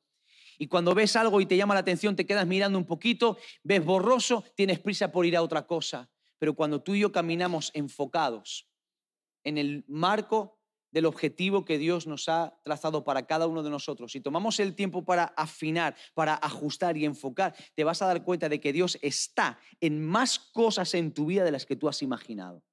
Y 0.58 0.68
cuando 0.68 0.96
ves 0.96 1.16
algo 1.16 1.40
y 1.40 1.46
te 1.46 1.58
llama 1.58 1.76
la 1.76 1.82
atención, 1.82 2.16
te 2.16 2.26
quedas 2.26 2.48
mirando 2.48 2.80
un 2.80 2.86
poquito, 2.86 3.38
ves 3.64 3.86
borroso, 3.86 4.44
tienes 4.56 4.80
prisa 4.80 5.12
por 5.12 5.26
ir 5.26 5.38
a 5.38 5.44
otra 5.44 5.68
cosa. 5.68 6.10
Pero 6.40 6.56
cuando 6.56 6.82
tú 6.82 6.96
y 6.96 7.02
yo 7.02 7.12
caminamos 7.12 7.70
enfocados 7.76 8.68
en 9.44 9.60
el 9.60 9.86
marco 9.88 10.61
del 10.92 11.06
objetivo 11.06 11.66
que 11.66 11.78
Dios 11.78 12.06
nos 12.06 12.28
ha 12.30 12.60
trazado 12.64 13.04
para 13.04 13.26
cada 13.26 13.48
uno 13.48 13.64
de 13.64 13.70
nosotros, 13.70 14.12
si 14.12 14.22
tomamos 14.22 14.60
el 14.60 14.76
tiempo 14.76 15.04
para 15.06 15.26
afinar, 15.38 15.96
para 16.14 16.36
ajustar 16.36 16.98
y 16.98 17.06
enfocar, 17.06 17.56
te 17.76 17.84
vas 17.84 18.02
a 18.02 18.08
dar 18.08 18.24
cuenta 18.24 18.50
de 18.50 18.60
que 18.60 18.74
Dios 18.74 19.00
está 19.02 19.58
en 19.80 20.06
más 20.06 20.38
cosas 20.38 20.94
en 20.94 21.14
tu 21.14 21.26
vida 21.26 21.44
de 21.44 21.52
las 21.52 21.66
que 21.66 21.76
tú 21.76 21.88
has 21.88 22.02
imaginado. 22.02 22.64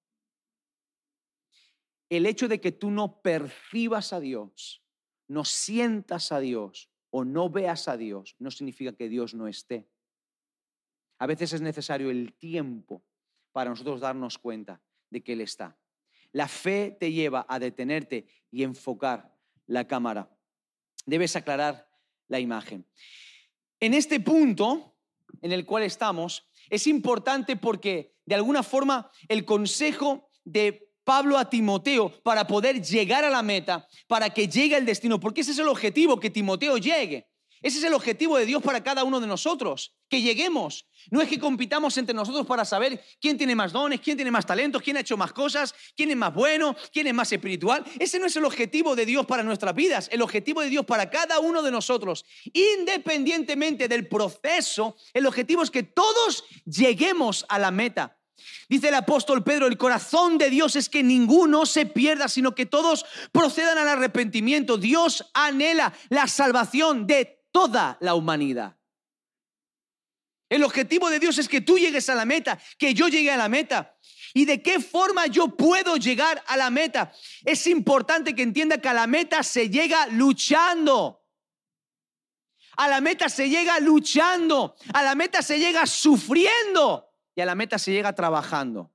El 2.08 2.26
hecho 2.26 2.48
de 2.48 2.60
que 2.60 2.72
tú 2.72 2.90
no 2.90 3.20
percibas 3.20 4.12
a 4.12 4.20
Dios, 4.20 4.82
no 5.28 5.44
sientas 5.44 6.32
a 6.32 6.40
Dios 6.40 6.90
o 7.10 7.24
no 7.24 7.50
veas 7.50 7.86
a 7.86 7.96
Dios, 7.96 8.34
no 8.38 8.50
significa 8.50 8.94
que 8.94 9.08
Dios 9.08 9.34
no 9.34 9.46
esté. 9.46 9.88
A 11.18 11.26
veces 11.26 11.52
es 11.52 11.60
necesario 11.60 12.10
el 12.10 12.34
tiempo 12.34 13.04
para 13.52 13.70
nosotros 13.70 14.00
darnos 14.00 14.38
cuenta 14.38 14.80
de 15.10 15.22
que 15.22 15.32
Él 15.34 15.40
está. 15.40 15.78
La 16.32 16.48
fe 16.48 16.96
te 16.98 17.12
lleva 17.12 17.46
a 17.48 17.58
detenerte 17.58 18.26
y 18.50 18.62
enfocar 18.62 19.34
la 19.66 19.86
cámara. 19.86 20.30
Debes 21.06 21.36
aclarar 21.36 21.88
la 22.28 22.40
imagen. 22.40 22.86
En 23.80 23.94
este 23.94 24.20
punto 24.20 24.96
en 25.42 25.52
el 25.52 25.64
cual 25.64 25.82
estamos, 25.84 26.48
es 26.70 26.86
importante 26.86 27.56
porque 27.56 28.14
de 28.24 28.34
alguna 28.34 28.62
forma 28.62 29.10
el 29.28 29.44
consejo 29.44 30.30
de 30.44 30.90
Pablo 31.04 31.38
a 31.38 31.48
Timoteo 31.48 32.22
para 32.22 32.46
poder 32.46 32.82
llegar 32.82 33.24
a 33.24 33.30
la 33.30 33.42
meta, 33.42 33.88
para 34.06 34.30
que 34.30 34.48
llegue 34.48 34.76
al 34.76 34.84
destino, 34.84 35.18
porque 35.18 35.40
ese 35.40 35.52
es 35.52 35.58
el 35.58 35.68
objetivo, 35.68 36.20
que 36.20 36.30
Timoteo 36.30 36.76
llegue. 36.76 37.27
Ese 37.62 37.78
es 37.78 37.84
el 37.84 37.94
objetivo 37.94 38.38
de 38.38 38.46
Dios 38.46 38.62
para 38.62 38.82
cada 38.82 39.04
uno 39.04 39.20
de 39.20 39.26
nosotros, 39.26 39.94
que 40.08 40.22
lleguemos. 40.22 40.86
No 41.10 41.20
es 41.20 41.28
que 41.28 41.38
compitamos 41.38 41.96
entre 41.98 42.14
nosotros 42.14 42.46
para 42.46 42.64
saber 42.64 43.02
quién 43.20 43.36
tiene 43.36 43.54
más 43.54 43.72
dones, 43.72 44.00
quién 44.00 44.16
tiene 44.16 44.30
más 44.30 44.46
talentos, 44.46 44.82
quién 44.82 44.96
ha 44.96 45.00
hecho 45.00 45.16
más 45.16 45.32
cosas, 45.32 45.74
quién 45.96 46.10
es 46.10 46.16
más 46.16 46.34
bueno, 46.34 46.76
quién 46.92 47.06
es 47.06 47.14
más 47.14 47.32
espiritual. 47.32 47.84
Ese 47.98 48.18
no 48.18 48.26
es 48.26 48.36
el 48.36 48.44
objetivo 48.44 48.94
de 48.94 49.06
Dios 49.06 49.26
para 49.26 49.42
nuestras 49.42 49.74
vidas. 49.74 50.08
El 50.12 50.22
objetivo 50.22 50.60
de 50.60 50.68
Dios 50.68 50.84
para 50.84 51.10
cada 51.10 51.40
uno 51.40 51.62
de 51.62 51.70
nosotros, 51.70 52.24
independientemente 52.52 53.88
del 53.88 54.08
proceso, 54.08 54.96
el 55.12 55.26
objetivo 55.26 55.62
es 55.62 55.70
que 55.70 55.82
todos 55.82 56.44
lleguemos 56.64 57.44
a 57.48 57.58
la 57.58 57.70
meta. 57.70 58.18
Dice 58.68 58.88
el 58.88 58.94
apóstol 58.94 59.42
Pedro, 59.42 59.66
el 59.66 59.78
corazón 59.78 60.38
de 60.38 60.50
Dios 60.50 60.76
es 60.76 60.88
que 60.88 61.02
ninguno 61.02 61.66
se 61.66 61.86
pierda, 61.86 62.28
sino 62.28 62.54
que 62.54 62.66
todos 62.66 63.04
procedan 63.32 63.78
al 63.78 63.88
arrepentimiento. 63.88 64.76
Dios 64.76 65.30
anhela 65.34 65.92
la 66.08 66.28
salvación 66.28 67.06
de 67.06 67.37
toda 67.58 67.98
la 68.00 68.14
humanidad. 68.14 68.76
El 70.48 70.62
objetivo 70.62 71.10
de 71.10 71.18
Dios 71.18 71.38
es 71.38 71.48
que 71.48 71.60
tú 71.60 71.76
llegues 71.76 72.08
a 72.08 72.14
la 72.14 72.24
meta, 72.24 72.56
que 72.78 72.94
yo 72.94 73.08
llegue 73.08 73.32
a 73.32 73.36
la 73.36 73.48
meta. 73.48 73.98
¿Y 74.32 74.44
de 74.44 74.62
qué 74.62 74.78
forma 74.78 75.26
yo 75.26 75.48
puedo 75.48 75.96
llegar 75.96 76.40
a 76.46 76.56
la 76.56 76.70
meta? 76.70 77.12
Es 77.44 77.66
importante 77.66 78.36
que 78.36 78.42
entienda 78.42 78.78
que 78.78 78.88
a 78.88 78.94
la 78.94 79.08
meta 79.08 79.42
se 79.42 79.68
llega 79.68 80.06
luchando. 80.06 81.26
A 82.76 82.86
la 82.86 83.00
meta 83.00 83.28
se 83.28 83.50
llega 83.50 83.80
luchando. 83.80 84.76
A 84.94 85.02
la 85.02 85.16
meta 85.16 85.42
se 85.42 85.58
llega 85.58 85.84
sufriendo. 85.84 87.12
Y 87.34 87.40
a 87.40 87.46
la 87.46 87.56
meta 87.56 87.76
se 87.76 87.90
llega 87.90 88.14
trabajando. 88.14 88.94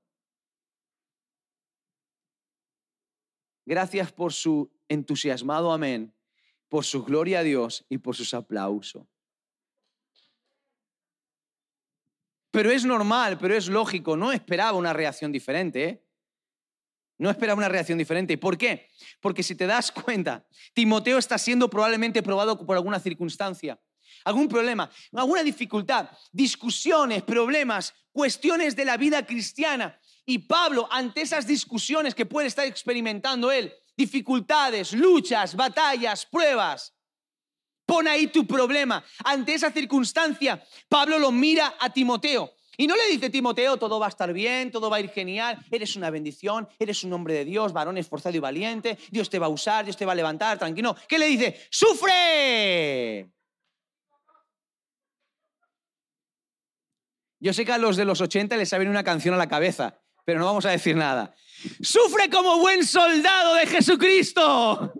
Gracias 3.66 4.10
por 4.10 4.32
su 4.32 4.72
entusiasmado 4.88 5.70
amén 5.70 6.13
por 6.74 6.84
su 6.84 7.04
gloria 7.04 7.38
a 7.38 7.42
Dios 7.44 7.86
y 7.88 7.98
por 7.98 8.16
sus 8.16 8.34
aplausos. 8.34 9.06
Pero 12.50 12.72
es 12.72 12.84
normal, 12.84 13.38
pero 13.38 13.54
es 13.54 13.68
lógico, 13.68 14.16
no 14.16 14.32
esperaba 14.32 14.76
una 14.76 14.92
reacción 14.92 15.30
diferente. 15.30 15.84
¿eh? 15.84 16.04
No 17.16 17.30
esperaba 17.30 17.58
una 17.58 17.68
reacción 17.68 17.96
diferente. 17.96 18.36
¿Por 18.38 18.58
qué? 18.58 18.88
Porque 19.20 19.44
si 19.44 19.54
te 19.54 19.68
das 19.68 19.92
cuenta, 19.92 20.48
Timoteo 20.72 21.16
está 21.16 21.38
siendo 21.38 21.70
probablemente 21.70 22.24
probado 22.24 22.66
por 22.66 22.74
alguna 22.74 22.98
circunstancia, 22.98 23.80
algún 24.24 24.48
problema, 24.48 24.90
alguna 25.12 25.44
dificultad, 25.44 26.10
discusiones, 26.32 27.22
problemas, 27.22 27.94
cuestiones 28.10 28.74
de 28.74 28.84
la 28.84 28.96
vida 28.96 29.24
cristiana. 29.24 29.96
Y 30.26 30.38
Pablo, 30.38 30.88
ante 30.90 31.20
esas 31.20 31.46
discusiones 31.46 32.16
que 32.16 32.26
puede 32.26 32.48
estar 32.48 32.66
experimentando 32.66 33.52
él, 33.52 33.72
dificultades, 33.96 34.92
luchas, 34.92 35.54
batallas, 35.54 36.26
pruebas. 36.26 36.94
Pon 37.86 38.08
ahí 38.08 38.28
tu 38.28 38.46
problema. 38.46 39.04
Ante 39.24 39.54
esa 39.54 39.70
circunstancia, 39.70 40.62
Pablo 40.88 41.18
lo 41.18 41.30
mira 41.30 41.74
a 41.78 41.92
Timoteo. 41.92 42.54
Y 42.76 42.86
no 42.86 42.96
le 42.96 43.08
dice 43.08 43.30
Timoteo, 43.30 43.76
todo 43.76 44.00
va 44.00 44.06
a 44.06 44.08
estar 44.08 44.32
bien, 44.32 44.70
todo 44.70 44.90
va 44.90 44.96
a 44.96 45.00
ir 45.00 45.10
genial, 45.10 45.64
eres 45.70 45.94
una 45.94 46.10
bendición, 46.10 46.68
eres 46.78 47.04
un 47.04 47.12
hombre 47.12 47.34
de 47.34 47.44
Dios, 47.44 47.72
varón 47.72 47.98
esforzado 47.98 48.36
y 48.36 48.40
valiente, 48.40 48.98
Dios 49.10 49.30
te 49.30 49.38
va 49.38 49.46
a 49.46 49.50
usar, 49.50 49.84
Dios 49.84 49.96
te 49.96 50.04
va 50.04 50.12
a 50.12 50.16
levantar, 50.16 50.58
tranquilo. 50.58 50.96
¿Qué 51.06 51.18
le 51.18 51.26
dice? 51.26 51.60
¡Sufre! 51.70 53.30
Yo 57.38 57.52
sé 57.52 57.64
que 57.64 57.72
a 57.72 57.78
los 57.78 57.96
de 57.96 58.06
los 58.06 58.20
80 58.20 58.56
les 58.56 58.70
saben 58.70 58.88
una 58.88 59.04
canción 59.04 59.34
a 59.34 59.38
la 59.38 59.48
cabeza, 59.48 60.00
pero 60.24 60.38
no 60.38 60.46
vamos 60.46 60.64
a 60.64 60.70
decir 60.70 60.96
nada. 60.96 61.34
Sufre 61.80 62.30
como 62.30 62.58
buen 62.58 62.86
soldado 62.86 63.54
de 63.54 63.66
Jesucristo. 63.66 64.92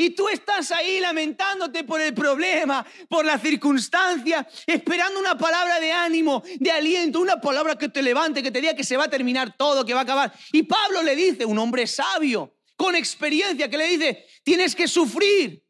Y 0.00 0.10
tú 0.10 0.28
estás 0.28 0.70
ahí 0.70 1.00
lamentándote 1.00 1.82
por 1.82 2.00
el 2.00 2.14
problema, 2.14 2.86
por 3.08 3.24
la 3.24 3.36
circunstancia, 3.36 4.48
esperando 4.64 5.18
una 5.18 5.36
palabra 5.36 5.80
de 5.80 5.90
ánimo, 5.90 6.40
de 6.60 6.70
aliento, 6.70 7.18
una 7.18 7.40
palabra 7.40 7.76
que 7.76 7.88
te 7.88 8.00
levante, 8.00 8.40
que 8.40 8.52
te 8.52 8.60
diga 8.60 8.76
que 8.76 8.84
se 8.84 8.96
va 8.96 9.04
a 9.04 9.10
terminar 9.10 9.56
todo, 9.56 9.84
que 9.84 9.94
va 9.94 10.00
a 10.00 10.02
acabar. 10.04 10.32
Y 10.52 10.62
Pablo 10.62 11.02
le 11.02 11.16
dice, 11.16 11.44
un 11.44 11.58
hombre 11.58 11.84
sabio, 11.88 12.54
con 12.76 12.94
experiencia, 12.94 13.68
que 13.68 13.76
le 13.76 13.88
dice, 13.88 14.26
tienes 14.44 14.76
que 14.76 14.86
sufrir. 14.86 15.64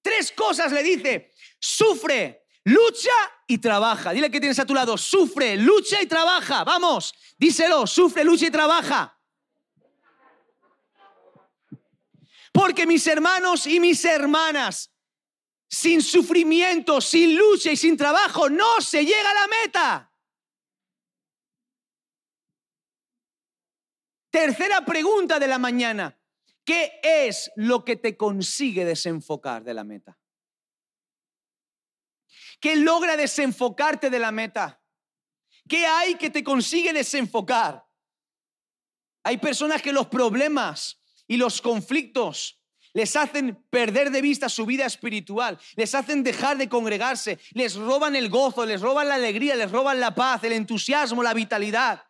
Tres 0.00 0.30
cosas 0.30 0.70
le 0.70 0.84
dice, 0.84 1.32
sufre, 1.58 2.44
lucha 2.62 3.10
y 3.46 3.58
trabaja. 3.58 4.12
Dile 4.12 4.30
que 4.30 4.40
tienes 4.40 4.58
a 4.58 4.66
tu 4.66 4.74
lado, 4.74 4.96
sufre, 4.96 5.56
lucha 5.56 6.02
y 6.02 6.06
trabaja. 6.06 6.64
Vamos, 6.64 7.14
díselo, 7.38 7.86
sufre, 7.86 8.24
lucha 8.24 8.46
y 8.46 8.50
trabaja. 8.50 9.18
Porque 12.52 12.86
mis 12.86 13.06
hermanos 13.06 13.66
y 13.66 13.80
mis 13.80 14.04
hermanas, 14.04 14.90
sin 15.68 16.02
sufrimiento, 16.02 17.00
sin 17.00 17.36
lucha 17.36 17.70
y 17.70 17.76
sin 17.76 17.96
trabajo, 17.96 18.48
no 18.48 18.80
se 18.80 19.04
llega 19.04 19.30
a 19.30 19.34
la 19.34 19.46
meta. 19.48 20.12
Tercera 24.30 24.84
pregunta 24.84 25.38
de 25.38 25.46
la 25.46 25.58
mañana. 25.58 26.18
¿Qué 26.64 26.98
es 27.02 27.50
lo 27.56 27.84
que 27.84 27.96
te 27.96 28.16
consigue 28.16 28.84
desenfocar 28.84 29.62
de 29.62 29.74
la 29.74 29.84
meta? 29.84 30.18
¿Qué 32.60 32.76
logra 32.76 33.16
desenfocarte 33.16 34.10
de 34.10 34.18
la 34.18 34.32
meta? 34.32 34.80
¿Qué 35.68 35.86
hay 35.86 36.14
que 36.14 36.30
te 36.30 36.44
consigue 36.44 36.92
desenfocar? 36.92 37.84
Hay 39.24 39.38
personas 39.38 39.82
que 39.82 39.92
los 39.92 40.06
problemas 40.06 41.00
y 41.26 41.36
los 41.36 41.60
conflictos 41.60 42.60
les 42.92 43.14
hacen 43.14 43.62
perder 43.68 44.10
de 44.10 44.22
vista 44.22 44.48
su 44.48 44.64
vida 44.64 44.86
espiritual, 44.86 45.58
les 45.74 45.94
hacen 45.94 46.22
dejar 46.22 46.56
de 46.56 46.68
congregarse, 46.68 47.38
les 47.52 47.74
roban 47.74 48.16
el 48.16 48.30
gozo, 48.30 48.64
les 48.64 48.80
roban 48.80 49.08
la 49.08 49.16
alegría, 49.16 49.54
les 49.54 49.70
roban 49.70 50.00
la 50.00 50.14
paz, 50.14 50.44
el 50.44 50.52
entusiasmo, 50.52 51.22
la 51.22 51.34
vitalidad. 51.34 52.04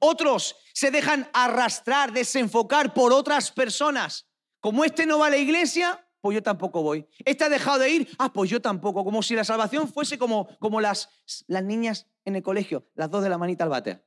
Otros 0.00 0.56
se 0.72 0.90
dejan 0.90 1.28
arrastrar, 1.34 2.12
desenfocar 2.12 2.94
por 2.94 3.12
otras 3.12 3.50
personas. 3.50 4.26
Como 4.60 4.84
este 4.84 5.04
no 5.04 5.18
va 5.18 5.26
a 5.26 5.30
la 5.30 5.36
iglesia, 5.36 6.02
pues 6.22 6.36
yo 6.36 6.42
tampoco 6.42 6.82
voy. 6.82 7.06
Este 7.24 7.42
ha 7.42 7.48
dejado 7.48 7.80
de 7.80 7.90
ir, 7.90 8.08
ah, 8.16 8.32
pues 8.32 8.48
yo 8.48 8.62
tampoco. 8.62 9.04
Como 9.04 9.24
si 9.24 9.34
la 9.34 9.42
salvación 9.42 9.92
fuese 9.92 10.16
como, 10.16 10.56
como 10.60 10.80
las, 10.80 11.10
las 11.48 11.64
niñas 11.64 12.06
en 12.24 12.36
el 12.36 12.44
colegio, 12.44 12.88
las 12.94 13.10
dos 13.10 13.24
de 13.24 13.28
la 13.28 13.38
manita 13.38 13.64
al 13.64 13.70
váter. 13.70 14.06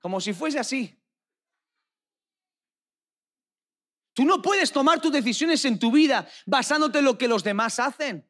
Como 0.00 0.20
si 0.20 0.34
fuese 0.34 0.58
así. 0.58 1.00
Tú 4.14 4.24
no 4.24 4.42
puedes 4.42 4.72
tomar 4.72 5.00
tus 5.00 5.12
decisiones 5.12 5.64
en 5.64 5.78
tu 5.78 5.92
vida 5.92 6.28
basándote 6.44 6.98
en 6.98 7.04
lo 7.04 7.16
que 7.16 7.28
los 7.28 7.44
demás 7.44 7.78
hacen. 7.78 8.28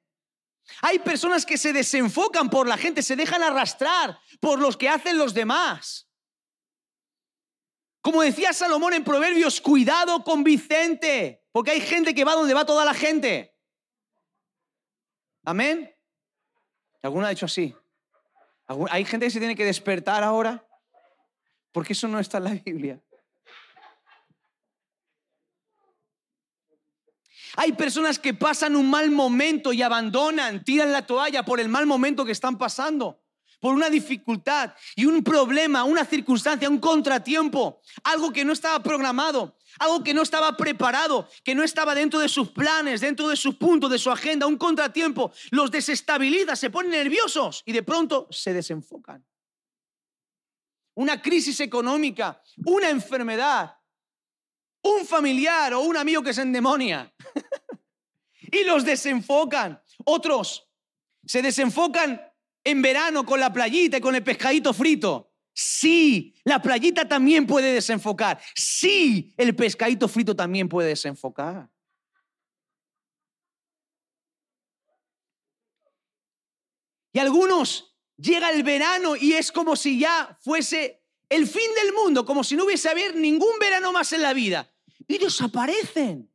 Hay 0.82 0.98
personas 0.98 1.46
que 1.46 1.56
se 1.56 1.72
desenfocan 1.72 2.50
por 2.50 2.68
la 2.68 2.76
gente, 2.76 3.02
se 3.02 3.16
dejan 3.16 3.42
arrastrar 3.42 4.18
por 4.40 4.60
los 4.60 4.76
que 4.76 4.90
hacen 4.90 5.16
los 5.16 5.32
demás. 5.32 6.10
Como 8.02 8.20
decía 8.20 8.52
Salomón 8.52 8.92
en 8.92 9.02
Proverbios, 9.02 9.62
cuidado 9.62 10.22
con 10.24 10.44
Vicente, 10.44 11.43
porque 11.54 11.70
hay 11.70 11.80
gente 11.80 12.16
que 12.16 12.24
va 12.24 12.34
donde 12.34 12.52
va 12.52 12.66
toda 12.66 12.84
la 12.84 12.94
gente. 12.94 13.56
Amén. 15.44 15.88
¿Alguno 17.00 17.26
ha 17.26 17.30
dicho 17.30 17.46
así? 17.46 17.72
¿Hay 18.90 19.04
gente 19.04 19.26
que 19.26 19.30
se 19.30 19.38
tiene 19.38 19.54
que 19.54 19.64
despertar 19.64 20.24
ahora? 20.24 20.66
Porque 21.70 21.92
eso 21.92 22.08
no 22.08 22.18
está 22.18 22.38
en 22.38 22.44
la 22.44 22.54
Biblia. 22.54 23.00
Hay 27.54 27.70
personas 27.74 28.18
que 28.18 28.34
pasan 28.34 28.74
un 28.74 28.90
mal 28.90 29.12
momento 29.12 29.72
y 29.72 29.80
abandonan, 29.80 30.64
tiran 30.64 30.90
la 30.90 31.06
toalla 31.06 31.44
por 31.44 31.60
el 31.60 31.68
mal 31.68 31.86
momento 31.86 32.24
que 32.24 32.32
están 32.32 32.58
pasando, 32.58 33.22
por 33.64 33.74
una 33.74 33.88
dificultad 33.88 34.74
y 34.94 35.06
un 35.06 35.24
problema, 35.24 35.84
una 35.84 36.04
circunstancia, 36.04 36.68
un 36.68 36.78
contratiempo, 36.78 37.80
algo 38.02 38.30
que 38.30 38.44
no 38.44 38.52
estaba 38.52 38.82
programado, 38.82 39.56
algo 39.78 40.04
que 40.04 40.12
no 40.12 40.20
estaba 40.20 40.54
preparado, 40.54 41.26
que 41.42 41.54
no 41.54 41.62
estaba 41.62 41.94
dentro 41.94 42.20
de 42.20 42.28
sus 42.28 42.50
planes, 42.50 43.00
dentro 43.00 43.26
de 43.26 43.36
sus 43.36 43.54
puntos, 43.54 43.90
de 43.90 43.98
su 43.98 44.10
agenda, 44.10 44.46
un 44.46 44.58
contratiempo, 44.58 45.32
los 45.50 45.70
desestabiliza, 45.70 46.56
se 46.56 46.68
ponen 46.68 46.90
nerviosos 46.90 47.62
y 47.64 47.72
de 47.72 47.82
pronto 47.82 48.28
se 48.30 48.52
desenfocan. 48.52 49.24
Una 50.96 51.22
crisis 51.22 51.58
económica, 51.60 52.42
una 52.66 52.90
enfermedad, 52.90 53.78
un 54.82 55.06
familiar 55.06 55.72
o 55.72 55.80
un 55.80 55.96
amigo 55.96 56.22
que 56.22 56.34
se 56.34 56.42
endemonia 56.42 57.14
y 58.42 58.62
los 58.64 58.84
desenfocan. 58.84 59.82
Otros 60.04 60.68
se 61.24 61.40
desenfocan 61.40 62.20
en 62.64 62.82
verano 62.82 63.24
con 63.24 63.38
la 63.38 63.52
playita 63.52 63.98
y 63.98 64.00
con 64.00 64.14
el 64.14 64.24
pescadito 64.24 64.72
frito. 64.72 65.30
Sí, 65.52 66.34
la 66.42 66.60
playita 66.60 67.06
también 67.06 67.46
puede 67.46 67.72
desenfocar. 67.72 68.40
Sí, 68.54 69.32
el 69.36 69.54
pescadito 69.54 70.08
frito 70.08 70.34
también 70.34 70.68
puede 70.68 70.88
desenfocar. 70.88 71.70
Y 77.12 77.20
algunos 77.20 77.96
llega 78.16 78.50
el 78.50 78.64
verano 78.64 79.14
y 79.14 79.34
es 79.34 79.52
como 79.52 79.76
si 79.76 80.00
ya 80.00 80.36
fuese 80.42 81.04
el 81.28 81.46
fin 81.46 81.70
del 81.80 81.92
mundo, 81.94 82.24
como 82.24 82.42
si 82.42 82.56
no 82.56 82.64
hubiese 82.64 82.88
haber 82.88 83.14
ningún 83.14 83.56
verano 83.60 83.92
más 83.92 84.12
en 84.12 84.22
la 84.22 84.32
vida 84.32 84.72
y 85.06 85.18
desaparecen. 85.18 86.28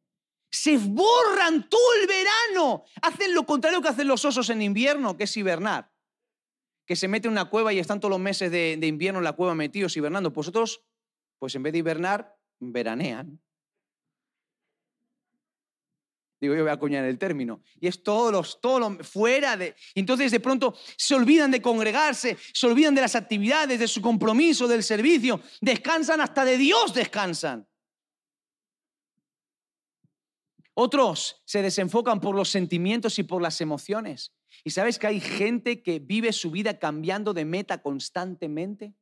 Se 0.50 0.78
borran 0.78 1.70
todo 1.70 1.94
el 2.02 2.08
verano. 2.08 2.86
Hacen 3.02 3.34
lo 3.34 3.46
contrario 3.46 3.82
que 3.82 3.90
hacen 3.90 4.08
los 4.08 4.24
osos 4.24 4.50
en 4.50 4.62
invierno, 4.62 5.18
que 5.18 5.26
es 5.26 5.38
hibernar. 5.38 5.89
Que 6.90 6.96
se 6.96 7.08
mete 7.08 7.28
en 7.28 7.34
una 7.34 7.46
cueva 7.46 7.72
y 7.72 7.78
están 7.78 8.00
todos 8.00 8.10
los 8.10 8.20
meses 8.20 8.50
de, 8.50 8.74
invierno 8.82 9.20
en 9.20 9.24
la 9.24 9.34
cueva 9.34 9.54
metidos 9.54 9.96
hibernando. 9.96 10.34
Pues 10.34 10.48
otros, 10.48 10.82
pues 11.38 11.54
en 11.54 11.62
vez 11.62 11.72
de 11.72 11.78
hibernar, 11.78 12.36
veranean. 12.60 13.40
Digo, 16.42 16.56
yo 16.56 16.64
voy 16.64 16.72
a 16.72 16.74
acuñar 16.74 17.06
el 17.06 17.20
término. 17.20 17.62
Y 17.80 17.86
es 17.86 18.02
todos 18.02 18.32
los, 18.32 18.60
todos 18.60 18.80
los, 18.80 19.08
fuera 19.08 19.56
de... 19.56 19.76
entonces 19.94 20.32
de 20.32 20.40
pronto 20.40 20.76
se 20.98 21.14
olvidan 21.14 21.52
de 21.52 21.62
congregarse, 21.62 22.40
se 22.54 22.66
olvidan 22.66 22.96
de 22.96 23.02
las 23.02 23.14
actividades, 23.14 23.78
de 23.78 23.88
su 23.88 24.02
compromiso, 24.02 24.68
del 24.68 24.82
servicio. 24.82 25.42
Descansan 25.62 26.22
hasta 26.22 26.44
de 26.44 26.58
Dios, 26.58 26.96
descansan. 26.96 27.68
Otros 30.74 31.40
se 31.46 31.62
desenfocan 31.62 32.20
por 32.20 32.34
los 32.34 32.50
sentimientos 32.50 33.20
y 33.20 33.24
por 33.24 33.44
las 33.44 33.62
emociones. 33.62 34.34
¿Y 34.64 34.72
sabes 34.72 35.00
que 35.00 35.08
hay 35.08 35.20
gente 35.20 35.82
que 35.84 36.00
vive 36.00 36.34
su 36.34 36.52
vida 36.52 36.80
cambiando 36.80 37.34
de 37.34 37.46
meta 37.46 37.82
constantemente? 37.82 38.94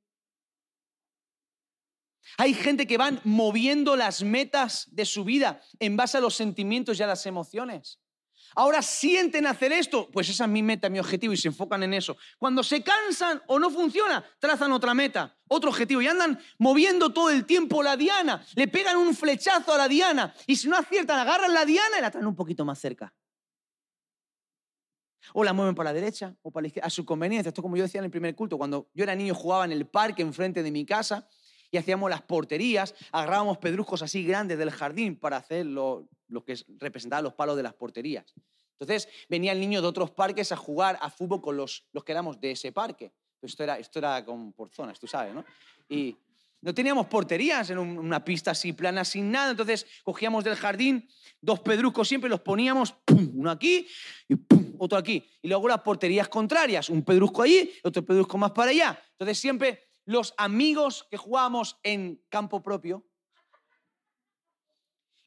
Hay 2.38 2.54
gente 2.54 2.86
que 2.88 2.98
van 2.98 3.22
moviendo 3.24 3.96
las 3.96 4.24
metas 4.24 4.88
de 4.92 5.06
su 5.06 5.24
vida 5.24 5.62
en 5.80 5.96
base 5.96 6.18
a 6.18 6.22
los 6.22 6.36
sentimientos 6.36 7.00
y 7.00 7.04
a 7.04 7.08
las 7.08 7.26
emociones. 7.26 8.00
Ahora 8.56 8.82
sienten 8.82 9.46
hacer 9.46 9.72
esto, 9.72 10.10
pues 10.12 10.30
esa 10.30 10.46
es 10.46 10.50
mi 10.50 10.64
meta, 10.64 10.90
mi 10.90 11.00
objetivo 11.00 11.34
y 11.34 11.38
se 11.38 11.50
enfocan 11.50 11.84
en 11.84 11.94
eso. 11.94 12.18
Cuando 12.38 12.64
se 12.64 12.82
cansan 12.82 13.42
o 13.48 13.60
no 13.60 13.70
funciona, 13.70 14.26
trazan 14.40 14.72
otra 14.72 14.94
meta, 14.94 15.38
otro 15.48 15.70
objetivo 15.70 16.02
y 16.02 16.08
andan 16.08 16.40
moviendo 16.58 17.12
todo 17.12 17.30
el 17.30 17.46
tiempo 17.46 17.84
la 17.84 17.98
diana, 17.98 18.46
le 18.56 18.68
pegan 18.68 18.98
un 18.98 19.16
flechazo 19.16 19.74
a 19.74 19.78
la 19.78 19.88
diana 19.88 20.34
y 20.48 20.56
si 20.56 20.68
no 20.68 20.78
aciertan, 20.78 21.20
agarran 21.20 21.54
la 21.54 21.66
diana 21.66 22.00
y 22.00 22.02
la 22.02 22.12
traen 22.12 22.28
un 22.28 22.36
poquito 22.36 22.66
más 22.66 22.80
cerca. 22.80 23.14
O 25.34 25.44
la 25.44 25.54
mueven 25.54 25.76
para 25.76 25.92
la 25.92 25.94
derecha 25.94 26.36
o 26.42 26.52
para 26.52 26.64
la 26.64 26.68
izquierda, 26.68 26.88
a 26.88 26.90
su 26.90 27.06
conveniencia. 27.06 27.50
Esto 27.50 27.62
como 27.62 27.78
yo 27.78 27.84
decía 27.84 28.00
en 28.00 28.06
el 28.06 28.12
primer 28.12 28.36
culto, 28.36 28.58
cuando 28.58 28.90
yo 28.94 29.04
era 29.04 29.16
niño 29.16 29.36
jugaba 29.36 29.66
en 29.66 29.72
el 29.72 29.86
parque 29.86 30.22
enfrente 30.22 30.64
de 30.64 30.72
mi 30.72 30.86
casa 30.86 31.28
y 31.72 31.78
hacíamos 31.78 32.10
las 32.10 32.22
porterías, 32.22 32.96
agarrábamos 33.12 33.58
pedruscos 33.58 34.02
así 34.02 34.24
grandes 34.24 34.58
del 34.58 34.72
jardín 34.72 35.18
para 35.18 35.38
hacer 35.38 35.66
lo, 35.66 36.08
lo 36.28 36.44
que 36.44 36.56
representaba 36.80 37.22
los 37.22 37.34
palos 37.34 37.58
de 37.58 37.64
las 37.64 37.74
porterías. 37.74 38.34
Entonces 38.80 39.10
venía 39.28 39.52
el 39.52 39.60
niño 39.60 39.82
de 39.82 39.88
otros 39.88 40.12
parques 40.12 40.52
a 40.52 40.56
jugar 40.56 40.98
a 41.02 41.10
fútbol 41.10 41.42
con 41.42 41.58
los, 41.58 41.86
los 41.94 42.04
que 42.04 42.12
éramos 42.12 42.40
de 42.40 42.52
ese 42.52 42.72
parque. 42.72 43.12
Esto 43.42 43.64
era, 43.64 43.78
esto 43.78 44.00
era 44.00 44.24
con, 44.24 44.54
por 44.54 44.70
zonas, 44.70 45.00
tú 45.00 45.08
sabes, 45.08 45.34
¿no? 45.34 45.44
No 46.62 46.74
teníamos 46.74 47.08
porterías 47.08 47.70
en 47.70 47.78
una 47.78 48.24
pista 48.24 48.52
así 48.52 48.74
plana, 48.74 49.06
sin 49.06 49.32
nada. 49.32 49.52
Entonces 49.52 49.86
cogíamos 50.04 50.44
del 50.44 50.56
jardín 50.56 51.08
dos 51.42 51.60
pedruscos 51.60 52.08
siempre, 52.08 52.30
los 52.30 52.42
poníamos, 52.42 52.96
uno 53.34 53.52
aquí 53.52 53.88
y 54.28 54.36
otro 54.78 54.98
aquí. 54.98 55.30
Y 55.42 55.48
luego 55.48 55.68
las 55.68 55.82
porterías 55.82 56.28
contrarias, 56.30 56.90
un 56.90 57.04
pedrusco 57.04 57.44
allí, 57.44 57.72
otro 57.84 58.06
pedrusco 58.06 58.38
más 58.38 58.52
para 58.52 58.72
allá. 58.72 59.02
Entonces 59.12 59.40
siempre 59.40 59.88
los 60.06 60.34
amigos 60.38 61.08
que 61.10 61.18
jugábamos 61.18 61.78
en 61.84 62.22
campo 62.30 62.62
propio 62.62 63.06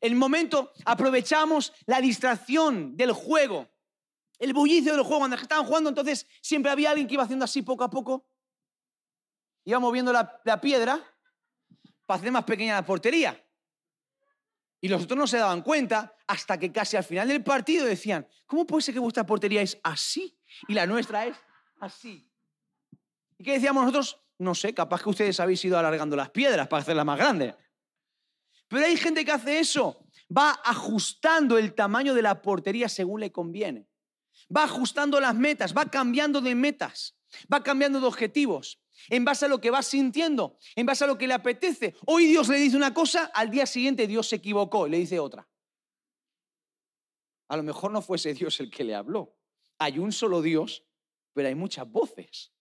el 0.00 0.14
momento 0.14 0.72
aprovechamos 0.86 1.72
la 1.86 2.00
distracción 2.00 2.96
del 2.96 3.12
juego, 3.12 3.68
el 4.38 4.54
bullicio 4.54 4.92
del 4.92 5.02
juego. 5.02 5.18
Cuando 5.18 5.36
estaban 5.36 5.66
jugando, 5.66 5.90
entonces 5.90 6.26
siempre 6.40 6.72
había 6.72 6.90
alguien 6.90 7.06
que 7.06 7.14
iba 7.14 7.24
haciendo 7.24 7.44
así 7.44 7.62
poco 7.62 7.84
a 7.84 7.90
poco. 7.90 8.26
Iba 9.64 9.78
moviendo 9.78 10.12
la, 10.12 10.60
piedra 10.60 11.04
para 12.10 12.18
hacer 12.18 12.32
más 12.32 12.42
pequeña 12.42 12.74
la 12.74 12.84
portería. 12.84 13.40
Y 14.80 14.88
los 14.88 15.04
otros 15.04 15.16
no 15.16 15.28
se 15.28 15.36
daban 15.36 15.62
cuenta 15.62 16.16
hasta 16.26 16.58
que 16.58 16.72
casi 16.72 16.96
al 16.96 17.04
final 17.04 17.28
del 17.28 17.44
partido 17.44 17.86
decían, 17.86 18.26
¿cómo 18.46 18.66
puede 18.66 18.82
ser 18.82 18.94
que 18.94 18.98
vuestra 18.98 19.24
portería 19.24 19.62
es 19.62 19.78
así 19.84 20.36
y 20.66 20.74
la 20.74 20.86
nuestra 20.86 21.26
es 21.26 21.36
así? 21.78 22.28
¿Y 23.38 23.44
qué 23.44 23.52
decíamos 23.52 23.84
nosotros? 23.84 24.20
No 24.38 24.56
sé, 24.56 24.74
capaz 24.74 25.04
que 25.04 25.08
ustedes 25.08 25.38
habéis 25.38 25.64
ido 25.64 25.78
alargando 25.78 26.16
las 26.16 26.30
piedras 26.30 26.66
para 26.66 26.82
hacerlas 26.82 27.06
más 27.06 27.16
grandes. 27.16 27.54
Pero 28.66 28.86
hay 28.86 28.96
gente 28.96 29.24
que 29.24 29.30
hace 29.30 29.60
eso. 29.60 30.04
Va 30.36 30.60
ajustando 30.64 31.58
el 31.58 31.74
tamaño 31.74 32.12
de 32.12 32.22
la 32.22 32.42
portería 32.42 32.88
según 32.88 33.20
le 33.20 33.30
conviene. 33.30 33.86
Va 34.54 34.64
ajustando 34.64 35.20
las 35.20 35.36
metas, 35.36 35.76
va 35.76 35.88
cambiando 35.88 36.40
de 36.40 36.56
metas, 36.56 37.16
va 37.52 37.62
cambiando 37.62 38.00
de 38.00 38.06
objetivos, 38.08 38.79
en 39.08 39.24
base 39.24 39.46
a 39.46 39.48
lo 39.48 39.60
que 39.60 39.70
va 39.70 39.82
sintiendo, 39.82 40.58
en 40.76 40.86
base 40.86 41.04
a 41.04 41.06
lo 41.06 41.16
que 41.16 41.26
le 41.26 41.34
apetece. 41.34 41.94
Hoy 42.06 42.26
Dios 42.26 42.48
le 42.48 42.58
dice 42.58 42.76
una 42.76 42.94
cosa, 42.94 43.30
al 43.34 43.50
día 43.50 43.66
siguiente 43.66 44.06
Dios 44.06 44.28
se 44.28 44.36
equivocó 44.36 44.86
y 44.86 44.90
le 44.90 44.98
dice 44.98 45.18
otra. 45.18 45.48
A 47.48 47.56
lo 47.56 47.62
mejor 47.62 47.90
no 47.90 48.02
fuese 48.02 48.34
Dios 48.34 48.60
el 48.60 48.70
que 48.70 48.84
le 48.84 48.94
habló. 48.94 49.36
Hay 49.78 49.98
un 49.98 50.12
solo 50.12 50.42
Dios, 50.42 50.84
pero 51.32 51.48
hay 51.48 51.54
muchas 51.54 51.90
voces. 51.90 52.52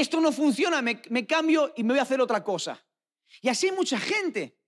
esto 0.00 0.20
no 0.20 0.32
funciona, 0.32 0.82
me, 0.82 1.00
me 1.10 1.26
cambio 1.26 1.72
y 1.76 1.82
me 1.82 1.94
voy 1.94 1.98
a 1.98 2.02
hacer 2.02 2.20
otra 2.20 2.44
cosa. 2.44 2.84
Y 3.40 3.48
así 3.48 3.68
hay 3.68 3.72
mucha 3.72 3.98
gente, 3.98 4.58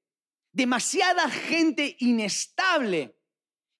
demasiada 0.52 1.28
gente 1.28 1.96
inestable 2.00 3.18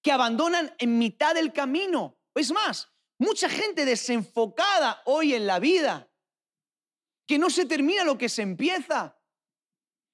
que 0.03 0.13
abandonan 0.13 0.75
en 0.79 0.99
mitad 0.99 1.35
del 1.35 1.53
camino. 1.53 2.21
Es 2.35 2.53
más, 2.53 2.93
mucha 3.19 3.49
gente 3.49 3.85
desenfocada 3.85 5.03
hoy 5.05 5.35
en 5.35 5.47
la 5.47 5.59
vida, 5.59 6.11
que 7.27 7.39
no 7.39 7.51
se 7.51 7.67
termina 7.67 8.05
lo 8.05 8.17
que 8.17 8.29
se 8.29 8.43
empieza. 8.43 9.19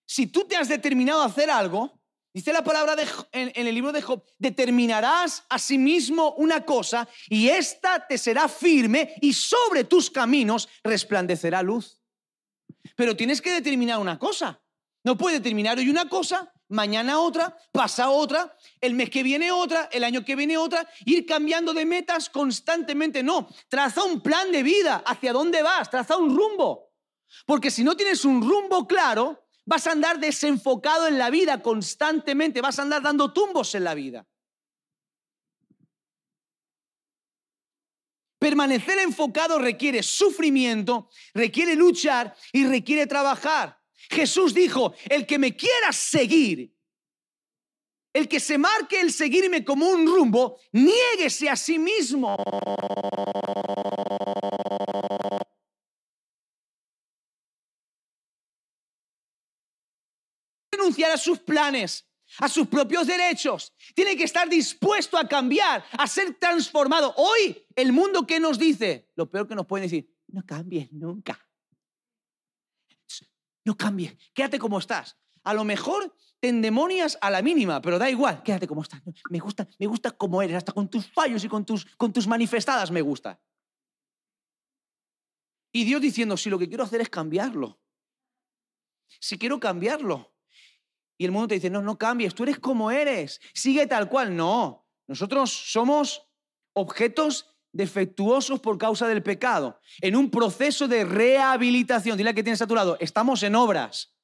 Si 0.06 0.26
tú 0.26 0.44
te 0.44 0.56
has 0.56 0.68
determinado 0.68 1.22
a 1.22 1.26
hacer 1.26 1.50
algo, 1.50 2.00
dice 2.34 2.52
la 2.52 2.64
palabra 2.64 2.96
de, 2.96 3.06
en, 3.32 3.52
en, 3.54 3.66
el 3.66 3.74
libro 3.74 3.92
de 3.92 4.02
Job, 4.02 4.24
determinarás 4.38 5.44
a 5.48 5.58
sí 5.58 5.78
mismo 5.78 6.34
una 6.34 6.64
cosa 6.64 7.08
y 7.28 7.48
ésta 7.48 8.06
te 8.06 8.18
será 8.18 8.48
firme 8.48 9.14
y 9.20 9.32
sobre 9.32 9.84
tus 9.84 10.10
caminos 10.10 10.68
resplandecerá 10.82 11.62
luz. 11.62 12.00
Pero 12.96 13.16
tienes 13.16 13.40
que 13.40 13.52
determinar 13.52 13.98
una 13.98 14.18
cosa. 14.18 14.60
No 15.04 15.16
puedes 15.16 15.40
determinar 15.40 15.78
hoy 15.78 15.88
una 15.90 16.08
cosa, 16.08 16.53
mañana 16.68 17.20
otra, 17.20 17.56
pasa 17.72 18.10
otra, 18.10 18.56
el 18.80 18.94
mes 18.94 19.10
que 19.10 19.22
viene 19.22 19.52
otra, 19.52 19.88
el 19.92 20.04
año 20.04 20.24
que 20.24 20.36
viene 20.36 20.56
otra, 20.56 20.88
ir 21.04 21.26
cambiando 21.26 21.72
de 21.74 21.84
metas 21.84 22.28
constantemente. 22.28 23.22
No, 23.22 23.48
traza 23.68 24.02
un 24.04 24.20
plan 24.20 24.50
de 24.52 24.62
vida, 24.62 25.02
hacia 25.06 25.32
dónde 25.32 25.62
vas, 25.62 25.90
traza 25.90 26.16
un 26.16 26.36
rumbo. 26.36 26.92
Porque 27.46 27.70
si 27.70 27.84
no 27.84 27.96
tienes 27.96 28.24
un 28.24 28.42
rumbo 28.42 28.86
claro, 28.86 29.46
vas 29.64 29.86
a 29.86 29.92
andar 29.92 30.18
desenfocado 30.18 31.06
en 31.06 31.18
la 31.18 31.30
vida 31.30 31.62
constantemente, 31.62 32.60
vas 32.60 32.78
a 32.78 32.82
andar 32.82 33.02
dando 33.02 33.32
tumbos 33.32 33.74
en 33.74 33.84
la 33.84 33.94
vida. 33.94 34.26
Permanecer 38.38 38.98
enfocado 38.98 39.58
requiere 39.58 40.02
sufrimiento, 40.02 41.08
requiere 41.32 41.74
luchar 41.76 42.36
y 42.52 42.66
requiere 42.66 43.06
trabajar. 43.06 43.80
Jesús 44.10 44.54
dijo, 44.54 44.94
el 45.08 45.26
que 45.26 45.38
me 45.38 45.56
quiera 45.56 45.92
seguir, 45.92 46.74
el 48.12 48.28
que 48.28 48.38
se 48.38 48.58
marque 48.58 49.00
el 49.00 49.12
seguirme 49.12 49.64
como 49.64 49.88
un 49.88 50.06
rumbo, 50.06 50.58
niéguese 50.72 51.50
a 51.50 51.56
sí 51.56 51.78
mismo. 51.78 52.36
Renunciar 60.70 61.10
a 61.10 61.16
sus 61.16 61.40
planes, 61.40 62.06
a 62.38 62.48
sus 62.48 62.68
propios 62.68 63.06
derechos. 63.06 63.72
Tiene 63.94 64.16
que 64.16 64.24
estar 64.24 64.48
dispuesto 64.48 65.18
a 65.18 65.26
cambiar, 65.26 65.84
a 65.98 66.06
ser 66.06 66.34
transformado. 66.38 67.14
Hoy 67.16 67.66
el 67.74 67.92
mundo 67.92 68.26
que 68.26 68.38
nos 68.38 68.58
dice, 68.58 69.10
lo 69.16 69.28
peor 69.28 69.48
que 69.48 69.56
nos 69.56 69.66
pueden 69.66 69.86
decir, 69.86 70.08
no 70.28 70.44
cambies 70.46 70.92
nunca. 70.92 71.43
No 73.64 73.76
cambies, 73.76 74.16
quédate 74.34 74.58
como 74.58 74.78
estás. 74.78 75.16
A 75.42 75.54
lo 75.54 75.64
mejor 75.64 76.14
te 76.40 76.48
endemonias 76.48 77.18
a 77.20 77.30
la 77.30 77.42
mínima, 77.42 77.80
pero 77.80 77.98
da 77.98 78.08
igual, 78.10 78.42
quédate 78.42 78.66
como 78.66 78.82
estás. 78.82 79.02
Me 79.30 79.38
gusta, 79.38 79.68
me 79.78 79.86
gusta 79.86 80.10
como 80.10 80.42
eres, 80.42 80.56
hasta 80.56 80.72
con 80.72 80.88
tus 80.88 81.10
fallos 81.10 81.44
y 81.44 81.48
con 81.48 81.64
tus, 81.64 81.86
con 81.96 82.12
tus 82.12 82.26
manifestadas 82.26 82.90
me 82.90 83.00
gusta. 83.00 83.40
Y 85.72 85.84
Dios 85.84 86.00
diciendo, 86.00 86.36
si 86.36 86.50
lo 86.50 86.58
que 86.58 86.68
quiero 86.68 86.84
hacer 86.84 87.00
es 87.00 87.08
cambiarlo, 87.08 87.80
si 89.20 89.38
quiero 89.38 89.58
cambiarlo. 89.58 90.34
Y 91.16 91.24
el 91.24 91.30
mundo 91.30 91.48
te 91.48 91.54
dice, 91.54 91.70
no, 91.70 91.80
no 91.80 91.96
cambies, 91.96 92.34
tú 92.34 92.42
eres 92.42 92.58
como 92.58 92.90
eres, 92.90 93.40
sigue 93.54 93.86
tal 93.86 94.08
cual. 94.08 94.36
No, 94.36 94.86
nosotros 95.06 95.50
somos 95.50 96.28
objetos 96.74 97.53
defectuosos 97.74 98.60
por 98.60 98.78
causa 98.78 99.06
del 99.08 99.22
pecado, 99.22 99.80
en 100.00 100.14
un 100.16 100.30
proceso 100.30 100.86
de 100.88 101.04
rehabilitación. 101.04 102.16
Dile 102.16 102.32
que 102.32 102.42
tienes 102.42 102.62
a 102.62 102.66
tu 102.66 102.74
lado, 102.74 102.96
estamos 103.00 103.42
en 103.42 103.56
obras. 103.56 104.14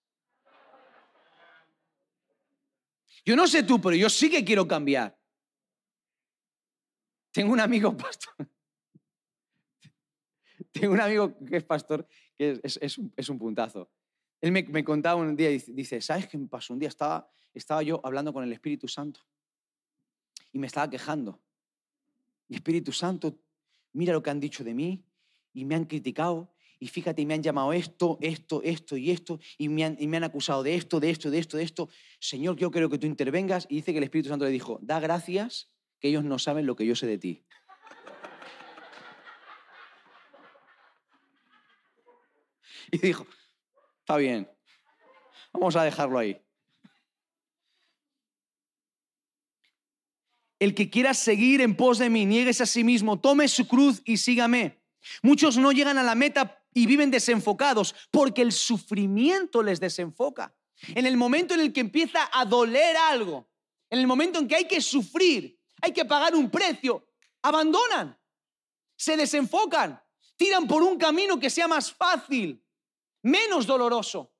Yo 3.24 3.36
no 3.36 3.46
sé 3.46 3.64
tú, 3.64 3.80
pero 3.80 3.96
yo 3.96 4.08
sí 4.08 4.30
que 4.30 4.44
quiero 4.44 4.66
cambiar. 4.66 5.18
Tengo 7.32 7.52
un 7.52 7.60
amigo 7.60 7.94
pastor. 7.96 8.48
Tengo 10.72 10.94
un 10.94 11.00
amigo 11.00 11.36
que 11.44 11.56
es 11.56 11.64
pastor, 11.64 12.06
que 12.38 12.60
es, 12.62 13.28
un, 13.28 13.38
puntazo. 13.38 13.90
Él 14.40 14.52
me, 14.52 14.62
me, 14.62 14.84
contaba 14.84 15.20
un 15.20 15.34
día 15.34 15.48
dice, 15.48 16.00
¿sabes 16.00 16.28
qué 16.28 16.38
me 16.38 16.46
pasó? 16.46 16.72
Un 16.72 16.78
día 16.78 16.88
estaba, 16.88 17.28
estaba 17.52 17.82
yo 17.82 18.00
hablando 18.04 18.32
con 18.32 18.44
el 18.44 18.52
Espíritu 18.52 18.86
Santo 18.86 19.20
y 20.52 20.58
me 20.60 20.68
estaba 20.68 20.88
quejando. 20.88 21.42
Espíritu 22.54 22.92
Santo, 22.92 23.38
mira 23.92 24.12
lo 24.12 24.22
que 24.22 24.30
han 24.30 24.40
dicho 24.40 24.64
de 24.64 24.74
mí 24.74 25.04
y 25.52 25.64
me 25.64 25.74
han 25.74 25.84
criticado. 25.84 26.52
Y 26.78 26.88
fíjate, 26.88 27.24
me 27.26 27.34
han 27.34 27.42
llamado 27.42 27.72
esto, 27.72 28.18
esto, 28.22 28.62
esto 28.62 28.96
y 28.96 29.10
esto, 29.10 29.38
y 29.58 29.68
me, 29.68 29.84
han, 29.84 29.96
y 30.00 30.06
me 30.06 30.16
han 30.16 30.24
acusado 30.24 30.62
de 30.62 30.74
esto, 30.74 30.98
de 30.98 31.10
esto, 31.10 31.30
de 31.30 31.38
esto, 31.38 31.56
de 31.58 31.62
esto. 31.62 31.88
Señor, 32.18 32.56
yo 32.56 32.70
creo 32.70 32.88
que 32.88 32.98
tú 32.98 33.06
intervengas. 33.06 33.66
Y 33.68 33.76
dice 33.76 33.92
que 33.92 33.98
el 33.98 34.04
Espíritu 34.04 34.30
Santo 34.30 34.46
le 34.46 34.50
dijo, 34.50 34.78
da 34.80 34.98
gracias 34.98 35.70
que 36.00 36.08
ellos 36.08 36.24
no 36.24 36.38
saben 36.38 36.64
lo 36.66 36.76
que 36.76 36.86
yo 36.86 36.96
sé 36.96 37.06
de 37.06 37.18
ti. 37.18 37.44
Y 42.92 42.98
dijo, 42.98 43.24
está 44.00 44.16
bien, 44.16 44.50
vamos 45.52 45.76
a 45.76 45.84
dejarlo 45.84 46.18
ahí. 46.18 46.42
El 50.61 50.75
que 50.75 50.90
quiera 50.90 51.14
seguir 51.14 51.62
en 51.62 51.75
pos 51.75 51.99
de 51.99 52.11
mí, 52.11 52.27
nieguese 52.27 52.62
a 52.62 52.66
sí 52.66 52.85
mismo, 52.85 53.18
tome 53.18 53.49
su 53.49 53.66
cruz 53.66 54.03
y 54.05 54.18
sígame. 54.18 54.81
Muchos 55.23 55.57
no 55.57 55.73
llegan 55.73 55.96
a 55.96 56.03
la 56.03 56.14
meta 56.14 56.62
y 56.75 56.87
viven 56.87 57.11
desenfocados 57.11 57.94
porque 58.11 58.42
el 58.42 58.53
sufrimiento 58.53 59.62
les 59.62 59.81
desenfoca. 59.81 60.55
En 60.94 61.07
el 61.07 61.16
momento 61.16 61.55
en 61.55 61.61
el 61.61 61.73
que 61.73 61.81
empieza 61.81 62.29
a 62.33 62.44
doler 62.44 62.96
algo, 62.96 63.51
en 63.88 63.99
el 63.99 64.07
momento 64.07 64.38
en 64.38 64.46
que 64.46 64.57
hay 64.57 64.68
que 64.68 64.83
sufrir, 64.83 65.59
hay 65.81 65.92
que 65.92 66.05
pagar 66.05 66.35
un 66.35 66.51
precio, 66.51 67.07
abandonan, 67.42 68.18
se 68.96 69.16
desenfocan, 69.16 70.01
tiran 70.37 70.68
por 70.68 70.83
un 70.83 70.99
camino 70.99 71.40
que 71.40 71.51
sea 71.51 71.68
más 71.68 71.90
fácil, 71.90 72.62
menos 73.23 73.66
doloroso 73.66 74.31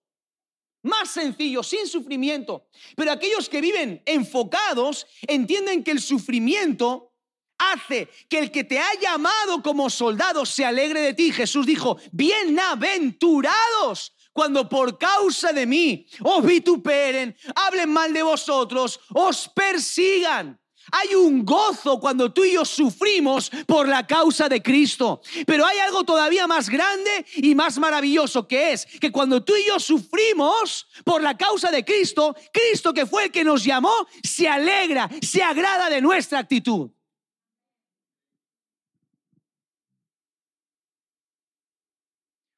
más 0.83 1.11
sencillo, 1.11 1.63
sin 1.63 1.87
sufrimiento. 1.87 2.67
Pero 2.97 3.13
aquellos 3.13 3.49
que 3.49 3.61
viven 3.61 4.03
enfocados 4.07 5.07
entienden 5.27 5.85
que 5.85 5.93
el 5.93 6.01
sufrimiento 6.01 7.13
hace 7.59 8.09
que 8.29 8.39
el 8.39 8.51
que 8.51 8.65
te 8.65 8.79
ha 8.79 8.99
llamado 9.01 9.63
como 9.63 9.91
soldado 9.91 10.47
se 10.47 10.65
alegre 10.65 11.01
de 11.01 11.15
ti. 11.15 11.33
Jesús 11.33 11.67
dijo, 11.67 11.99
bienaventurados 12.11 14.15
cuando 14.33 14.69
por 14.69 14.99
causa 14.99 15.53
de 15.53 15.67
mí 15.67 16.07
os 16.23 16.45
vituperen, 16.45 17.37
hablen 17.55 17.91
mal 17.91 18.13
de 18.13 18.23
vosotros, 18.23 19.01
os 19.13 19.49
persigan. 19.49 20.61
Hay 20.93 21.15
un 21.15 21.45
gozo 21.45 22.01
cuando 22.01 22.33
tú 22.33 22.45
y 22.45 22.53
yo 22.55 22.65
sufrimos 22.65 23.51
por 23.67 23.89
la 23.89 24.07
causa 24.07 24.49
de 24.49 24.63
Cristo. 24.63 25.21
Pero 25.47 25.67
hay 25.67 25.79
algo 25.79 26.05
todavía 26.05 26.47
más 26.47 26.69
grande 26.69 27.27
y 27.37 27.55
más 27.55 27.79
maravilloso 27.79 28.47
que 28.47 28.73
es 28.73 28.87
que 28.87 29.13
cuando 29.13 29.43
tú 29.43 29.55
y 29.57 29.67
yo 29.67 29.79
sufrimos 29.79 30.87
por 31.05 31.23
la 31.23 31.37
causa 31.37 31.71
de 31.71 31.85
Cristo, 31.85 32.35
Cristo 32.53 32.93
que 32.93 33.07
fue 33.07 33.25
el 33.25 33.31
que 33.31 33.45
nos 33.45 33.65
llamó, 33.65 33.93
se 34.23 34.49
alegra, 34.49 35.09
se 35.23 35.43
agrada 35.43 35.89
de 35.91 36.01
nuestra 36.01 36.39
actitud. 36.39 36.91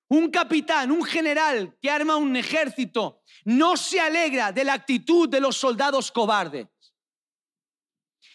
Un 0.08 0.30
capitán, 0.30 0.90
un 0.90 1.04
general 1.04 1.74
que 1.80 1.90
arma 1.90 2.16
un 2.16 2.36
ejército, 2.36 3.22
no 3.46 3.78
se 3.78 3.98
alegra 3.98 4.52
de 4.52 4.62
la 4.62 4.74
actitud 4.74 5.26
de 5.26 5.40
los 5.40 5.56
soldados 5.56 6.12
cobardes. 6.12 6.66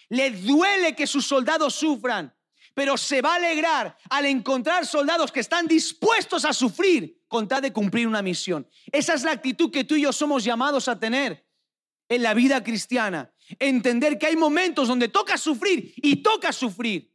Le 0.10 0.32
duele 0.32 0.96
que 0.96 1.08
sus 1.08 1.28
soldados 1.28 1.76
sufran, 1.76 2.34
pero 2.74 2.98
se 2.98 3.22
va 3.22 3.34
a 3.34 3.36
alegrar 3.38 3.98
al 4.10 4.26
encontrar 4.26 4.86
soldados 4.86 5.32
que 5.32 5.40
están 5.40 5.68
dispuestos 5.68 6.46
a 6.46 6.54
sufrir 6.54 7.24
con 7.28 7.48
tal 7.48 7.62
de 7.62 7.74
cumplir 7.74 8.08
una 8.08 8.22
misión. 8.22 8.68
Esa 8.92 9.14
es 9.14 9.24
la 9.24 9.32
actitud 9.32 9.72
que 9.72 9.84
tú 9.84 9.96
y 9.96 10.04
yo 10.04 10.14
somos 10.14 10.44
llamados 10.44 10.88
a 10.88 11.00
tener 11.00 11.46
en 12.10 12.24
la 12.24 12.34
vida 12.34 12.64
cristiana. 12.64 13.34
Entender 13.60 14.18
que 14.18 14.28
hay 14.28 14.36
momentos 14.36 14.88
donde 14.88 15.08
toca 15.08 15.38
sufrir 15.38 15.94
y 15.98 16.18
toca 16.18 16.52
sufrir. 16.52 17.14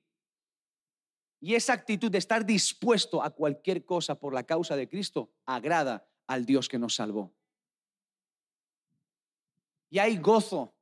Y 1.40 1.54
esa 1.54 1.72
actitud 1.72 2.10
de 2.10 2.18
estar 2.18 2.46
dispuesto 2.46 3.22
a 3.22 3.30
cualquier 3.30 3.84
cosa 3.84 4.14
por 4.14 4.34
la 4.34 4.44
causa 4.44 4.76
de 4.76 4.88
Cristo 4.88 5.32
agrada 5.44 6.06
al 6.26 6.46
Dios 6.46 6.68
que 6.68 6.78
nos 6.78 6.94
salvó. 6.94 7.34
Y 9.90 9.98
hay 9.98 10.16
gozo 10.16 10.74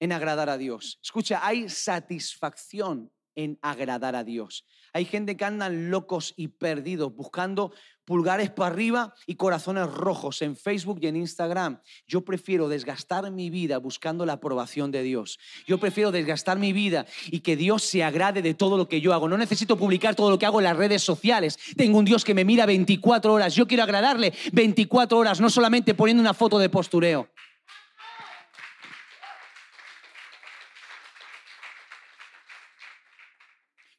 en 0.00 0.12
agradar 0.12 0.50
a 0.50 0.58
Dios. 0.58 0.98
Escucha, 1.02 1.46
hay 1.46 1.68
satisfacción 1.68 3.12
en 3.36 3.58
agradar 3.62 4.16
a 4.16 4.24
Dios. 4.24 4.66
Hay 4.92 5.04
gente 5.04 5.36
que 5.36 5.44
andan 5.44 5.90
locos 5.90 6.34
y 6.36 6.48
perdidos 6.48 7.14
buscando 7.14 7.72
pulgares 8.04 8.50
para 8.50 8.72
arriba 8.72 9.14
y 9.24 9.36
corazones 9.36 9.86
rojos 9.86 10.42
en 10.42 10.56
Facebook 10.56 10.98
y 11.00 11.06
en 11.06 11.16
Instagram. 11.16 11.80
Yo 12.08 12.22
prefiero 12.22 12.68
desgastar 12.68 13.30
mi 13.30 13.50
vida 13.50 13.78
buscando 13.78 14.26
la 14.26 14.32
aprobación 14.32 14.90
de 14.90 15.04
Dios. 15.04 15.38
Yo 15.66 15.78
prefiero 15.78 16.10
desgastar 16.10 16.58
mi 16.58 16.72
vida 16.72 17.06
y 17.26 17.40
que 17.40 17.54
Dios 17.54 17.84
se 17.84 18.02
agrade 18.02 18.42
de 18.42 18.54
todo 18.54 18.76
lo 18.76 18.88
que 18.88 19.00
yo 19.00 19.14
hago. 19.14 19.28
No 19.28 19.38
necesito 19.38 19.76
publicar 19.76 20.16
todo 20.16 20.30
lo 20.30 20.38
que 20.38 20.46
hago 20.46 20.58
en 20.58 20.64
las 20.64 20.76
redes 20.76 21.02
sociales. 21.02 21.56
Tengo 21.76 21.98
un 21.98 22.04
Dios 22.04 22.24
que 22.24 22.34
me 22.34 22.44
mira 22.44 22.66
24 22.66 23.32
horas. 23.32 23.54
Yo 23.54 23.68
quiero 23.68 23.84
agradarle 23.84 24.32
24 24.52 25.16
horas, 25.16 25.40
no 25.40 25.50
solamente 25.50 25.94
poniendo 25.94 26.20
una 26.20 26.34
foto 26.34 26.58
de 26.58 26.68
postureo. 26.68 27.28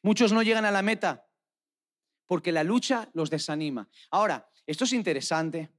Muchos 0.02 0.32
no 0.32 0.42
llegan 0.42 0.64
a 0.64 0.70
la 0.70 0.82
meta 0.82 1.28
porque 2.26 2.52
la 2.52 2.64
lucha 2.64 3.08
los 3.14 3.30
desanima. 3.30 3.88
Ahora, 4.10 4.48
esto 4.66 4.84
es 4.84 4.92
interesante 4.92 5.70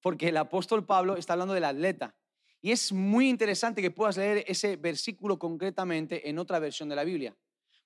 porque 0.00 0.28
el 0.28 0.36
apóstol 0.36 0.86
Pablo 0.86 1.16
está 1.16 1.32
hablando 1.32 1.54
del 1.54 1.64
atleta. 1.64 2.16
Y 2.60 2.72
es 2.72 2.92
muy 2.92 3.28
interesante 3.28 3.82
que 3.82 3.90
puedas 3.90 4.16
leer 4.16 4.44
ese 4.46 4.76
versículo 4.76 5.38
concretamente 5.38 6.28
en 6.28 6.38
otra 6.38 6.58
versión 6.58 6.88
de 6.88 6.96
la 6.96 7.04
Biblia. 7.04 7.36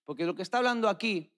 Porque 0.05 0.25
lo 0.25 0.35
que 0.35 0.43
está 0.43 0.59
hablando 0.59 0.89
aquí 0.89 1.33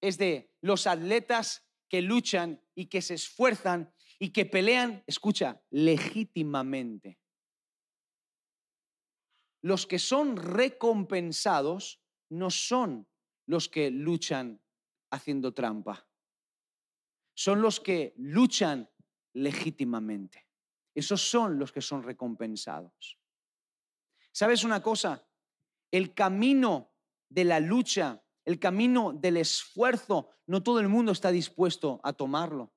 es 0.00 0.18
de 0.18 0.52
los 0.60 0.86
atletas 0.86 1.66
que 1.88 2.02
luchan 2.02 2.62
y 2.74 2.86
que 2.86 3.02
se 3.02 3.14
esfuerzan 3.14 3.92
y 4.18 4.30
que 4.30 4.46
pelean, 4.46 5.02
escucha, 5.06 5.60
legítimamente. 5.70 7.18
Los 9.62 9.86
que 9.86 9.98
son 9.98 10.36
recompensados 10.36 12.00
no 12.28 12.50
son 12.50 13.08
los 13.48 13.68
que 13.68 13.90
luchan 13.90 14.60
haciendo 15.10 15.54
trampa. 15.54 16.06
Son 17.34 17.62
los 17.62 17.80
que 17.80 18.12
luchan 18.18 18.90
legítimamente. 19.32 20.46
Esos 20.94 21.22
son 21.22 21.58
los 21.58 21.72
que 21.72 21.80
son 21.80 22.02
recompensados. 22.02 23.18
¿Sabes 24.32 24.64
una 24.64 24.82
cosa? 24.82 25.26
El 25.90 26.12
camino 26.12 26.92
de 27.30 27.44
la 27.44 27.58
lucha, 27.58 28.22
el 28.44 28.58
camino 28.58 29.14
del 29.14 29.38
esfuerzo, 29.38 30.28
no 30.46 30.62
todo 30.62 30.80
el 30.80 30.88
mundo 30.88 31.12
está 31.12 31.30
dispuesto 31.30 32.00
a 32.04 32.12
tomarlo. 32.12 32.74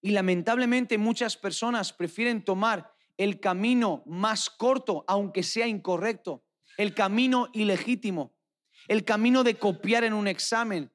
Y 0.00 0.12
lamentablemente 0.12 0.96
muchas 0.96 1.36
personas 1.36 1.92
prefieren 1.92 2.42
tomar 2.42 2.94
el 3.18 3.40
camino 3.40 4.02
más 4.06 4.48
corto, 4.48 5.04
aunque 5.06 5.42
sea 5.42 5.66
incorrecto, 5.66 6.44
el 6.78 6.94
camino 6.94 7.48
ilegítimo, 7.52 8.37
el 8.88 9.04
camino 9.04 9.44
de 9.44 9.54
copiar 9.54 10.02
en 10.04 10.14
un 10.14 10.26
examen, 10.26 10.90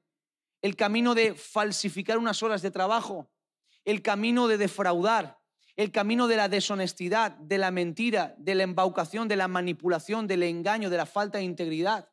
el 0.61 0.75
camino 0.75 1.15
de 1.15 1.35
falsificar 1.35 2.17
unas 2.17 2.41
horas 2.43 2.61
de 2.61 2.71
trabajo, 2.71 3.31
el 3.85 4.01
camino 4.01 4.47
de 4.47 4.57
defraudar, 4.57 5.39
el 5.75 5.91
camino 5.91 6.27
de 6.27 6.37
la 6.37 6.49
deshonestidad, 6.49 7.31
de 7.31 7.57
la 7.57 7.71
mentira, 7.71 8.35
de 8.37 8.55
la 8.55 8.63
embaucación, 8.63 9.27
de 9.27 9.35
la 9.35 9.47
manipulación, 9.47 10.27
del 10.27 10.43
engaño, 10.43 10.89
de 10.89 10.97
la 10.97 11.05
falta 11.05 11.37
de 11.37 11.43
integridad. 11.43 12.09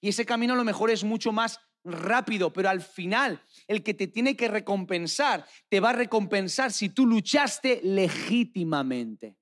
Y 0.00 0.08
ese 0.08 0.26
camino 0.26 0.54
a 0.54 0.56
lo 0.56 0.64
mejor 0.64 0.90
es 0.90 1.04
mucho 1.04 1.32
más 1.32 1.60
rápido, 1.84 2.52
pero 2.52 2.68
al 2.68 2.80
final 2.80 3.40
el 3.66 3.82
que 3.82 3.94
te 3.94 4.06
tiene 4.06 4.36
que 4.36 4.48
recompensar, 4.48 5.46
te 5.68 5.80
va 5.80 5.90
a 5.90 5.94
recompensar 5.94 6.72
si 6.72 6.88
tú 6.88 7.06
luchaste 7.06 7.80
legítimamente. 7.82 9.36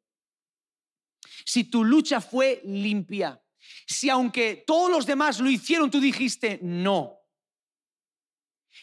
Si 1.45 1.65
tu 1.65 1.85
lucha 1.85 2.21
fue 2.21 2.61
limpia, 2.65 3.42
si 3.87 4.11
aunque 4.11 4.65
todos 4.67 4.91
los 4.91 5.07
demás 5.07 5.41
lo 5.41 5.51
hicieron, 5.51 5.91
tú 5.91 6.01
dijiste 6.01 6.59
no. 6.63 7.19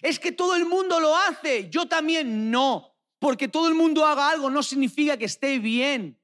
Es 0.01 0.19
que 0.19 0.31
todo 0.31 0.55
el 0.55 0.65
mundo 0.65 0.99
lo 0.99 1.15
hace, 1.15 1.69
yo 1.69 1.87
también 1.87 2.51
no. 2.51 2.95
Porque 3.19 3.47
todo 3.47 3.67
el 3.67 3.75
mundo 3.75 4.05
haga 4.05 4.29
algo 4.29 4.49
no 4.49 4.63
significa 4.63 5.17
que 5.17 5.25
esté 5.25 5.59
bien. 5.59 6.19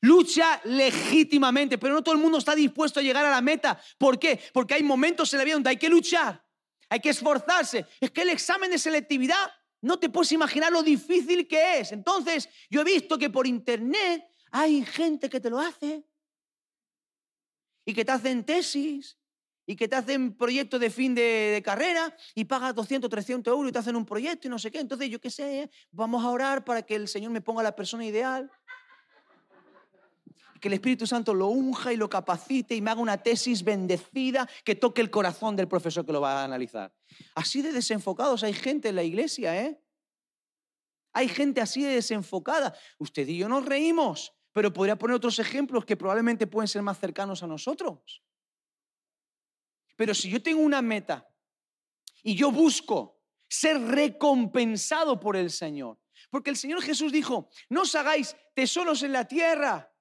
Lucha 0.00 0.60
legítimamente, 0.64 1.78
pero 1.78 1.94
no 1.94 2.02
todo 2.02 2.14
el 2.14 2.20
mundo 2.20 2.38
está 2.38 2.54
dispuesto 2.54 3.00
a 3.00 3.02
llegar 3.02 3.24
a 3.24 3.30
la 3.30 3.40
meta. 3.40 3.80
¿Por 3.98 4.18
qué? 4.18 4.40
Porque 4.52 4.74
hay 4.74 4.82
momentos 4.82 5.32
en 5.32 5.38
la 5.38 5.44
vida 5.44 5.54
donde 5.54 5.70
hay 5.70 5.76
que 5.76 5.88
luchar, 5.88 6.44
hay 6.88 7.00
que 7.00 7.10
esforzarse. 7.10 7.86
Es 8.00 8.10
que 8.10 8.22
el 8.22 8.30
examen 8.30 8.70
de 8.70 8.78
selectividad, 8.78 9.50
no 9.82 9.98
te 9.98 10.10
puedes 10.10 10.32
imaginar 10.32 10.72
lo 10.72 10.82
difícil 10.82 11.46
que 11.48 11.78
es. 11.78 11.92
Entonces, 11.92 12.48
yo 12.68 12.82
he 12.82 12.84
visto 12.84 13.18
que 13.18 13.30
por 13.30 13.46
internet 13.46 14.24
hay 14.50 14.84
gente 14.84 15.28
que 15.28 15.40
te 15.40 15.50
lo 15.50 15.58
hace 15.58 16.04
y 17.90 17.94
que 17.94 18.04
te 18.04 18.12
hacen 18.12 18.44
tesis 18.44 19.18
y 19.66 19.74
que 19.74 19.88
te 19.88 19.96
hacen 19.96 20.36
proyectos 20.36 20.78
de 20.78 20.90
fin 20.90 21.12
de, 21.12 21.60
carrera 21.64 22.16
y 22.36 22.44
pagas 22.44 22.72
200, 22.72 23.10
300 23.10 23.50
euros 23.52 23.68
y 23.68 23.72
te 23.72 23.80
hacen 23.80 23.96
un 23.96 24.06
proyecto 24.06 24.46
y 24.46 24.50
no 24.50 24.60
sé 24.60 24.70
qué. 24.70 24.78
Entonces, 24.78 25.10
yo 25.10 25.20
qué 25.20 25.28
sé, 25.28 25.68
vamos 25.90 26.24
a 26.24 26.30
orar 26.30 26.64
para 26.64 26.82
que 26.82 26.94
el 26.94 27.08
Señor 27.08 27.32
me 27.32 27.40
ponga 27.40 27.64
la 27.64 27.74
persona 27.74 28.04
ideal. 28.04 28.48
Que 30.60 30.68
el 30.68 30.74
Espíritu 30.74 31.04
Santo 31.04 31.34
lo 31.34 31.48
unja 31.48 31.92
y 31.92 31.96
lo 31.96 32.08
capacite 32.08 32.76
y 32.76 32.80
me 32.80 32.92
haga 32.92 33.00
una 33.00 33.20
tesis 33.20 33.64
bendecida 33.64 34.48
que 34.64 34.76
toque 34.76 35.00
el 35.00 35.10
corazón 35.10 35.56
del 35.56 35.66
profesor 35.66 36.06
que 36.06 36.12
lo 36.12 36.20
va 36.20 36.42
a 36.42 36.44
analizar. 36.44 36.94
Así 37.34 37.60
de 37.60 37.72
desenfocados 37.72 38.44
hay 38.44 38.52
gente 38.52 38.90
en 38.90 38.94
la 38.94 39.02
iglesia, 39.02 39.60
¿eh? 39.60 39.82
Hay 41.12 41.26
gente 41.26 41.60
así 41.60 41.82
de 41.82 41.94
desenfocada. 41.94 42.72
Usted 42.98 43.26
y 43.26 43.38
yo 43.38 43.48
nos 43.48 43.66
reímos, 43.66 44.32
pero 44.52 44.72
podría 44.72 44.96
poner 44.96 45.16
otros 45.16 45.38
ejemplos 45.38 45.84
que 45.84 45.96
probablemente 45.96 46.46
pueden 46.46 46.68
ser 46.68 46.82
más 46.82 46.98
cercanos 46.98 47.42
a 47.42 47.46
nosotros. 47.46 48.22
Pero 49.96 50.14
si 50.14 50.30
yo 50.30 50.42
tengo 50.42 50.60
una 50.60 50.82
meta 50.82 51.28
y 52.22 52.34
yo 52.34 52.50
busco 52.50 53.20
ser 53.48 53.80
recompensado 53.80 55.20
por 55.20 55.36
el 55.36 55.50
Señor, 55.50 55.98
porque 56.30 56.50
el 56.50 56.56
Señor 56.56 56.82
Jesús 56.82 57.12
dijo, 57.12 57.50
no 57.68 57.82
os 57.82 57.94
hagáis 57.94 58.36
tesoros 58.54 59.02
en 59.02 59.12
la 59.12 59.26
tierra. 59.26 59.92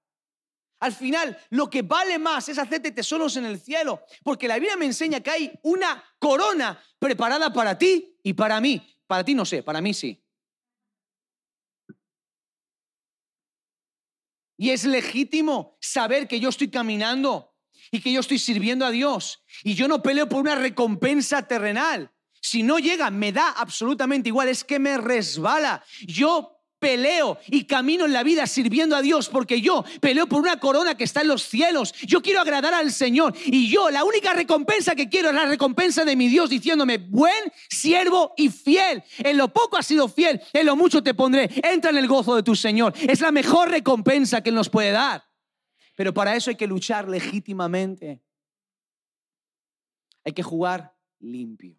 Al 0.79 0.93
final, 0.93 1.37
lo 1.49 1.69
que 1.69 1.81
vale 1.81 2.17
más 2.17 2.47
es 2.47 2.57
hacerte 2.57 2.91
tesoros 2.91 3.35
en 3.35 3.45
el 3.45 3.59
cielo, 3.59 4.03
porque 4.23 4.47
la 4.47 4.55
Biblia 4.55 4.77
me 4.77 4.85
enseña 4.85 5.19
que 5.19 5.31
hay 5.31 5.59
una 5.63 6.01
corona 6.17 6.81
preparada 6.97 7.51
para 7.51 7.77
ti 7.77 8.17
y 8.23 8.33
para 8.33 8.61
mí. 8.61 8.81
Para 9.05 9.23
ti 9.23 9.33
no 9.33 9.45
sé, 9.45 9.63
para 9.63 9.81
mí 9.81 9.93
sí. 9.93 10.23
Y 14.61 14.71
es 14.71 14.83
legítimo 14.83 15.77
saber 15.79 16.27
que 16.27 16.41
yo 16.41 16.49
estoy 16.49 16.69
caminando 16.69 17.55
y 17.91 18.01
que 18.01 18.11
yo 18.11 18.19
estoy 18.19 18.37
sirviendo 18.37 18.85
a 18.85 18.91
Dios. 18.91 19.41
Y 19.63 19.73
yo 19.73 19.87
no 19.87 20.03
peleo 20.03 20.27
por 20.27 20.41
una 20.41 20.55
recompensa 20.55 21.47
terrenal. 21.47 22.11
Si 22.41 22.61
no 22.61 22.77
llega, 22.77 23.09
me 23.09 23.31
da 23.31 23.51
absolutamente 23.51 24.27
igual, 24.27 24.49
es 24.49 24.65
que 24.65 24.77
me 24.77 24.97
resbala. 24.97 25.81
Yo 26.05 26.58
peleo 26.79 27.37
y 27.47 27.65
camino 27.65 28.05
en 28.05 28.13
la 28.13 28.23
vida 28.23 28.47
sirviendo 28.47 28.95
a 28.95 29.01
Dios 29.01 29.29
porque 29.29 29.61
yo 29.61 29.83
peleo 29.99 30.27
por 30.27 30.41
una 30.41 30.59
corona 30.59 30.95
que 30.95 31.03
está 31.03 31.21
en 31.21 31.27
los 31.27 31.43
cielos. 31.43 31.93
Yo 32.07 32.21
quiero 32.21 32.39
agradar 32.39 32.73
al 32.73 32.91
Señor 32.91 33.35
y 33.45 33.69
yo 33.69 33.89
la 33.89 34.03
única 34.03 34.33
recompensa 34.33 34.95
que 34.95 35.09
quiero 35.09 35.29
es 35.29 35.35
la 35.35 35.45
recompensa 35.45 36.05
de 36.05 36.15
mi 36.15 36.27
Dios 36.27 36.49
diciéndome, 36.49 36.97
buen 36.97 37.51
siervo 37.69 38.33
y 38.37 38.49
fiel. 38.49 39.03
En 39.17 39.37
lo 39.37 39.53
poco 39.53 39.77
has 39.77 39.85
sido 39.85 40.07
fiel, 40.07 40.41
en 40.53 40.65
lo 40.65 40.75
mucho 40.75 41.03
te 41.03 41.13
pondré. 41.13 41.49
Entra 41.63 41.91
en 41.91 41.97
el 41.97 42.07
gozo 42.07 42.35
de 42.35 42.43
tu 42.43 42.55
Señor. 42.55 42.93
Es 42.97 43.21
la 43.21 43.31
mejor 43.31 43.69
recompensa 43.69 44.41
que 44.41 44.49
Él 44.49 44.55
nos 44.55 44.69
puede 44.69 44.91
dar. 44.91 45.23
Pero 45.95 46.13
para 46.13 46.35
eso 46.35 46.49
hay 46.49 46.55
que 46.55 46.67
luchar 46.67 47.09
legítimamente. 47.09 48.23
Hay 50.23 50.33
que 50.33 50.43
jugar 50.43 50.95
limpio. 51.19 51.78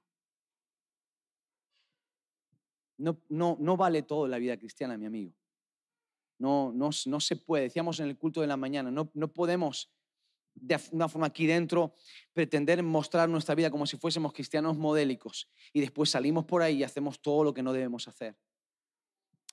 No, 3.01 3.21
no, 3.29 3.57
no 3.59 3.77
vale 3.77 4.03
todo 4.03 4.29
la 4.29 4.39
vida 4.39 4.57
cristiana, 4.57 4.97
mi 4.99 5.07
amigo. 5.07 5.33
No, 6.39 6.73
no, 6.73 6.91
no 7.07 7.21
se 7.21 7.37
puede. 7.37 7.65
Decíamos 7.65 8.01
en 8.01 8.09
el 8.09 8.17
culto 8.17 8.41
de 8.41 8.47
la 8.47 8.57
mañana, 8.57 8.91
no, 8.91 9.11
no 9.15 9.33
podemos 9.33 9.91
de 10.55 10.79
una 10.93 11.09
forma 11.09 11.29
aquí 11.29 11.47
dentro 11.47 11.95
pretender 12.33 12.83
mostrar 12.83 13.29
nuestra 13.29 13.55
vida 13.55 13.71
como 13.71 13.87
si 13.87 13.97
fuésemos 13.97 14.33
cristianos 14.33 14.77
modélicos 14.77 15.49
y 15.73 15.81
después 15.81 16.11
salimos 16.11 16.45
por 16.45 16.63
ahí 16.63 16.79
y 16.79 16.85
hacemos 16.85 17.23
todo 17.23 17.45
lo 17.45 17.55
que 17.55 17.63
no 17.63 17.73
debemos 17.73 18.09
hacer. 18.09 18.37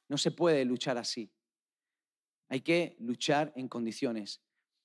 No 0.09 0.17
se 0.17 0.31
puede 0.31 0.65
luchar 0.65 0.97
así. 0.97 1.31
Hay 2.49 2.61
que 2.61 2.95
luchar 2.99 3.53
en 3.55 3.67
condiciones. 3.67 4.41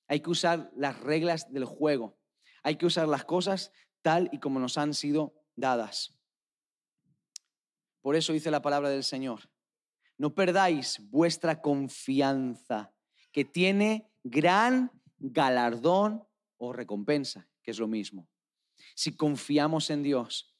Hay 0.07 0.19
que 0.19 0.29
usar 0.29 0.71
las 0.75 0.99
reglas 0.99 1.51
del 1.51 1.65
juego. 1.65 2.17
Hay 2.61 2.75
que 2.75 2.85
usar 2.85 3.07
las 3.07 3.25
cosas 3.25 3.71
tal 4.01 4.29
y 4.31 4.39
como 4.39 4.59
nos 4.59 4.77
han 4.77 4.93
sido 4.93 5.33
dadas. 5.55 6.19
Por 8.03 8.15
eso 8.15 8.33
dice 8.33 8.51
la 8.51 8.61
palabra 8.61 8.89
del 8.89 9.03
Señor, 9.03 9.49
no 10.19 10.35
perdáis 10.35 10.99
vuestra 11.09 11.61
confianza, 11.61 12.93
que 13.31 13.45
tiene 13.45 14.11
gran 14.23 14.91
galardón 15.17 16.23
o 16.57 16.73
recompensa, 16.73 17.49
que 17.63 17.71
es 17.71 17.79
lo 17.79 17.87
mismo. 17.87 18.29
Si 18.93 19.15
confiamos 19.15 19.89
en 19.89 20.03
Dios 20.03 20.53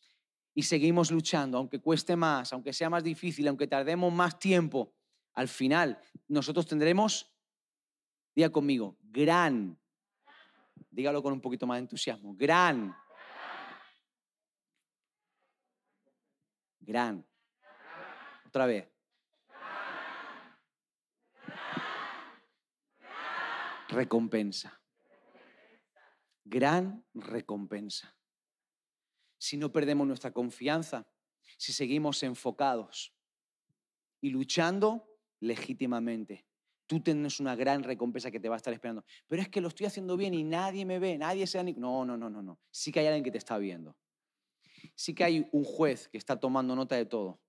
y 0.55 0.63
seguimos 0.63 1.11
luchando, 1.11 1.59
aunque 1.59 1.79
cueste 1.79 2.15
más, 2.15 2.53
aunque 2.53 2.73
sea 2.73 2.89
más 2.89 3.03
difícil, 3.03 3.47
aunque 3.47 3.67
tardemos 3.67 4.11
más 4.11 4.39
tiempo, 4.39 4.95
al 5.33 5.49
final 5.49 5.99
nosotros 6.27 6.65
tendremos, 6.65 7.31
diga 8.33 8.49
conmigo, 8.49 8.97
gran, 9.03 9.77
dígalo 10.89 11.21
con 11.21 11.33
un 11.33 11.41
poquito 11.41 11.67
más 11.67 11.75
de 11.75 11.81
entusiasmo, 11.81 12.33
gran 12.35 12.95
Gran. 16.85 17.25
Otra 18.53 18.67
vez. 18.67 18.87
Recompensa. 23.89 24.79
Gran 26.45 27.03
recompensa. 27.15 28.15
Si 29.39 29.57
no 29.57 29.71
perdemos 29.71 30.05
nuestra 30.05 30.31
confianza, 30.31 31.11
si 31.57 31.73
seguimos 31.73 32.21
enfocados 32.21 33.15
y 34.21 34.29
luchando 34.29 35.09
legítimamente, 35.39 36.45
tú 36.85 36.99
tienes 36.99 37.39
una 37.39 37.55
gran 37.55 37.81
recompensa 37.81 38.29
que 38.29 38.39
te 38.39 38.49
va 38.49 38.55
a 38.55 38.57
estar 38.57 38.71
esperando. 38.71 39.03
Pero 39.27 39.41
es 39.41 39.49
que 39.49 39.61
lo 39.61 39.69
estoy 39.69 39.87
haciendo 39.87 40.15
bien 40.15 40.35
y 40.35 40.43
nadie 40.43 40.85
me 40.85 40.99
ve, 40.99 41.17
nadie 41.17 41.47
se 41.47 41.57
da 41.57 41.63
ni... 41.63 41.73
No, 41.73 42.05
no, 42.05 42.15
no, 42.17 42.29
no, 42.29 42.43
no. 42.43 42.59
Sí 42.69 42.91
que 42.91 42.99
hay 42.99 43.07
alguien 43.07 43.23
que 43.23 43.31
te 43.31 43.39
está 43.39 43.57
viendo. 43.57 43.97
Sí 44.93 45.15
que 45.15 45.23
hay 45.23 45.49
un 45.51 45.63
juez 45.63 46.07
que 46.07 46.19
está 46.19 46.39
tomando 46.39 46.75
nota 46.75 46.95
de 46.95 47.07
todo. 47.07 47.41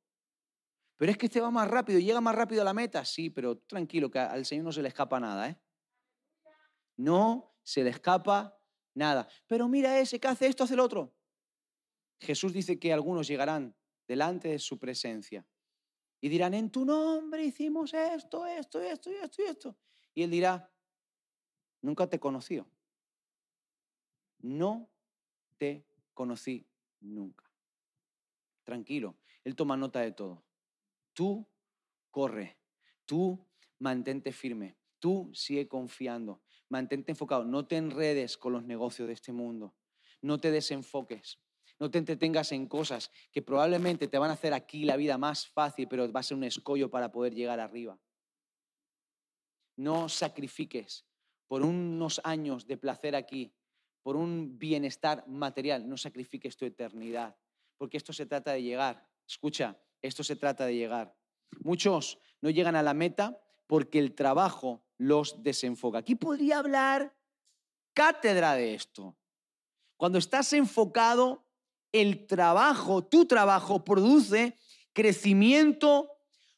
Pero 1.05 1.13
es 1.13 1.19
que 1.19 1.27
este 1.27 1.39
va 1.39 1.51
más 1.51 1.69
rápido, 1.69 1.99
llega 1.99 2.19
más 2.23 2.35
rápido 2.35 2.63
a 2.63 2.65
la 2.65 2.73
meta. 2.73 3.05
Sí, 3.05 3.29
pero 3.29 3.59
tranquilo, 3.59 4.11
que 4.11 4.19
al 4.19 4.47
Señor 4.47 4.65
no 4.65 4.73
se 4.73 4.81
le 4.81 4.89
escapa 4.89 5.21
nada, 5.21 5.51
¿eh? 5.51 5.61
No 6.97 7.55
se 7.63 7.85
le 7.85 7.91
escapa 7.91 8.59
nada. 8.95 9.29
Pero 9.47 9.69
mira 9.69 10.01
ese 10.01 10.19
que 10.19 10.29
hace 10.29 10.47
esto, 10.47 10.65
hace 10.65 10.73
el 10.73 10.81
otro. 10.81 11.15
Jesús 12.21 12.55
dice 12.55 12.79
que 12.79 12.91
algunos 12.91 13.27
llegarán 13.27 13.77
delante 14.09 14.49
de 14.49 14.59
su 14.59 14.79
presencia 14.79 15.47
y 16.23 16.31
dirán, 16.31 16.55
en 16.55 16.71
tu 16.71 16.87
nombre 16.87 17.45
hicimos 17.45 17.93
esto, 17.93 18.47
esto, 18.47 18.81
esto, 18.81 19.11
esto 19.11 19.43
y 19.43 19.45
esto. 19.45 19.77
Y 20.15 20.23
él 20.23 20.31
dirá, 20.31 20.73
nunca 21.83 22.09
te 22.09 22.19
conocí. 22.19 22.65
No 24.39 24.91
te 25.59 25.87
conocí 26.15 26.67
nunca. 27.01 27.45
Tranquilo, 28.63 29.19
él 29.45 29.55
toma 29.55 29.77
nota 29.77 30.01
de 30.01 30.13
todo. 30.13 30.43
Tú 31.15 31.49
corre, 32.11 32.59
tú 33.07 33.49
mantente 33.79 34.33
firme, 34.33 34.77
tú 34.99 35.31
sigue 35.33 35.67
confiando, 35.67 36.43
mantente 36.69 37.13
enfocado, 37.13 37.45
no 37.45 37.67
te 37.67 37.77
enredes 37.77 38.37
con 38.37 38.53
los 38.53 38.65
negocios 38.65 39.09
de 39.09 39.15
este 39.15 39.33
mundo, 39.33 39.75
no 40.21 40.39
te 40.39 40.51
desenfoques. 40.51 41.39
No 41.79 41.91
te 41.91 41.99
entretengas 41.99 42.53
en 42.53 42.67
cosas 42.67 43.11
que 43.33 43.43
probablemente 43.43 44.07
te 44.07 44.19
van 44.19 44.31
a 44.31 44.35
hacer 44.35 44.55
aquí 44.55 44.85
la 44.85 44.97
vida 44.97 45.19
más 45.19 45.49
fácil, 45.49 45.89
pero 45.89 46.11
va 46.13 46.21
a 46.21 46.23
ser 46.23 46.37
un 46.37 46.45
escollo 46.45 46.89
para 46.89 47.11
poder 47.11 47.35
llegar 47.35 47.59
arriba. 47.59 47.99
No 49.77 50.09
sacrifiques 50.09 51.05
por 51.49 51.63
unos 51.63 52.21
años 52.25 52.67
de 52.67 52.77
placer 52.77 53.17
aquí, 53.17 53.53
por 54.03 54.17
un 54.17 54.59
bienestar 54.59 55.27
material, 55.27 55.89
no 55.89 55.97
sacrifiques 55.97 56.57
tu 56.57 56.65
eternidad, 56.65 57.37
porque 57.77 57.97
esto 57.97 58.13
se 58.13 58.27
trata 58.27 58.53
de 58.53 58.63
llegar. 58.63 59.09
Escucha, 59.27 59.77
esto 60.07 60.23
se 60.23 60.37
trata 60.37 60.67
de 60.67 60.77
llegar. 60.77 61.17
Muchos 61.61 62.19
no 62.41 62.51
llegan 62.51 62.77
a 62.77 62.83
la 62.83 62.95
meta 62.95 63.41
porque 63.67 63.99
el 63.99 64.15
trabajo 64.15 64.85
los 64.99 65.43
desenfoca. 65.43 65.99
Aquí 65.99 66.15
podría 66.15 66.59
hablar 66.59 67.17
cátedra 67.95 68.55
de 68.55 68.75
esto. 68.75 69.17
Cuando 69.97 70.19
estás 70.19 70.53
enfocado 70.53 71.47
el 71.91 72.27
trabajo, 72.27 73.03
tu 73.05 73.25
trabajo 73.25 73.85
produce 73.85 74.59
crecimiento, 74.93 76.11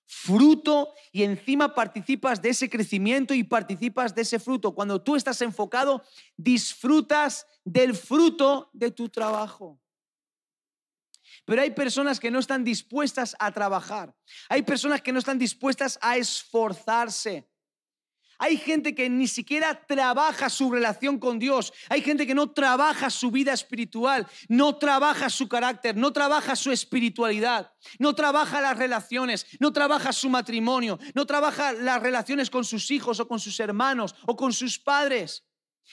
fruto 0.06 0.92
y 1.12 1.22
encima 1.22 1.74
participas 1.74 2.42
de 2.42 2.48
ese 2.48 2.68
crecimiento 2.68 3.32
y 3.32 3.44
participas 3.44 4.14
de 4.14 4.22
ese 4.22 4.40
fruto. 4.40 4.74
Cuando 4.74 5.00
tú 5.02 5.14
estás 5.14 5.40
enfocado, 5.42 6.02
disfrutas 6.36 7.46
del 7.64 7.94
fruto 7.94 8.70
de 8.72 8.90
tu 8.90 9.08
trabajo. 9.08 9.78
Pero 11.46 11.62
hay 11.62 11.70
personas 11.70 12.20
que 12.20 12.30
no 12.30 12.40
están 12.40 12.64
dispuestas 12.64 13.34
a 13.38 13.52
trabajar. 13.52 14.14
Hay 14.48 14.62
personas 14.62 15.00
que 15.00 15.12
no 15.12 15.20
están 15.20 15.38
dispuestas 15.38 15.98
a 16.02 16.16
esforzarse. 16.16 17.48
Hay 18.38 18.58
gente 18.58 18.94
que 18.94 19.08
ni 19.08 19.28
siquiera 19.28 19.86
trabaja 19.86 20.50
su 20.50 20.70
relación 20.70 21.18
con 21.18 21.38
Dios. 21.38 21.72
Hay 21.88 22.02
gente 22.02 22.26
que 22.26 22.34
no 22.34 22.50
trabaja 22.50 23.08
su 23.08 23.30
vida 23.30 23.52
espiritual, 23.52 24.26
no 24.48 24.76
trabaja 24.76 25.30
su 25.30 25.48
carácter, 25.48 25.96
no 25.96 26.12
trabaja 26.12 26.54
su 26.56 26.70
espiritualidad, 26.70 27.72
no 27.98 28.14
trabaja 28.14 28.60
las 28.60 28.76
relaciones, 28.76 29.46
no 29.58 29.72
trabaja 29.72 30.12
su 30.12 30.28
matrimonio, 30.28 30.98
no 31.14 31.24
trabaja 31.26 31.72
las 31.72 32.02
relaciones 32.02 32.50
con 32.50 32.64
sus 32.64 32.90
hijos 32.90 33.20
o 33.20 33.28
con 33.28 33.40
sus 33.40 33.58
hermanos 33.60 34.14
o 34.26 34.36
con 34.36 34.52
sus 34.52 34.78
padres. 34.78 35.44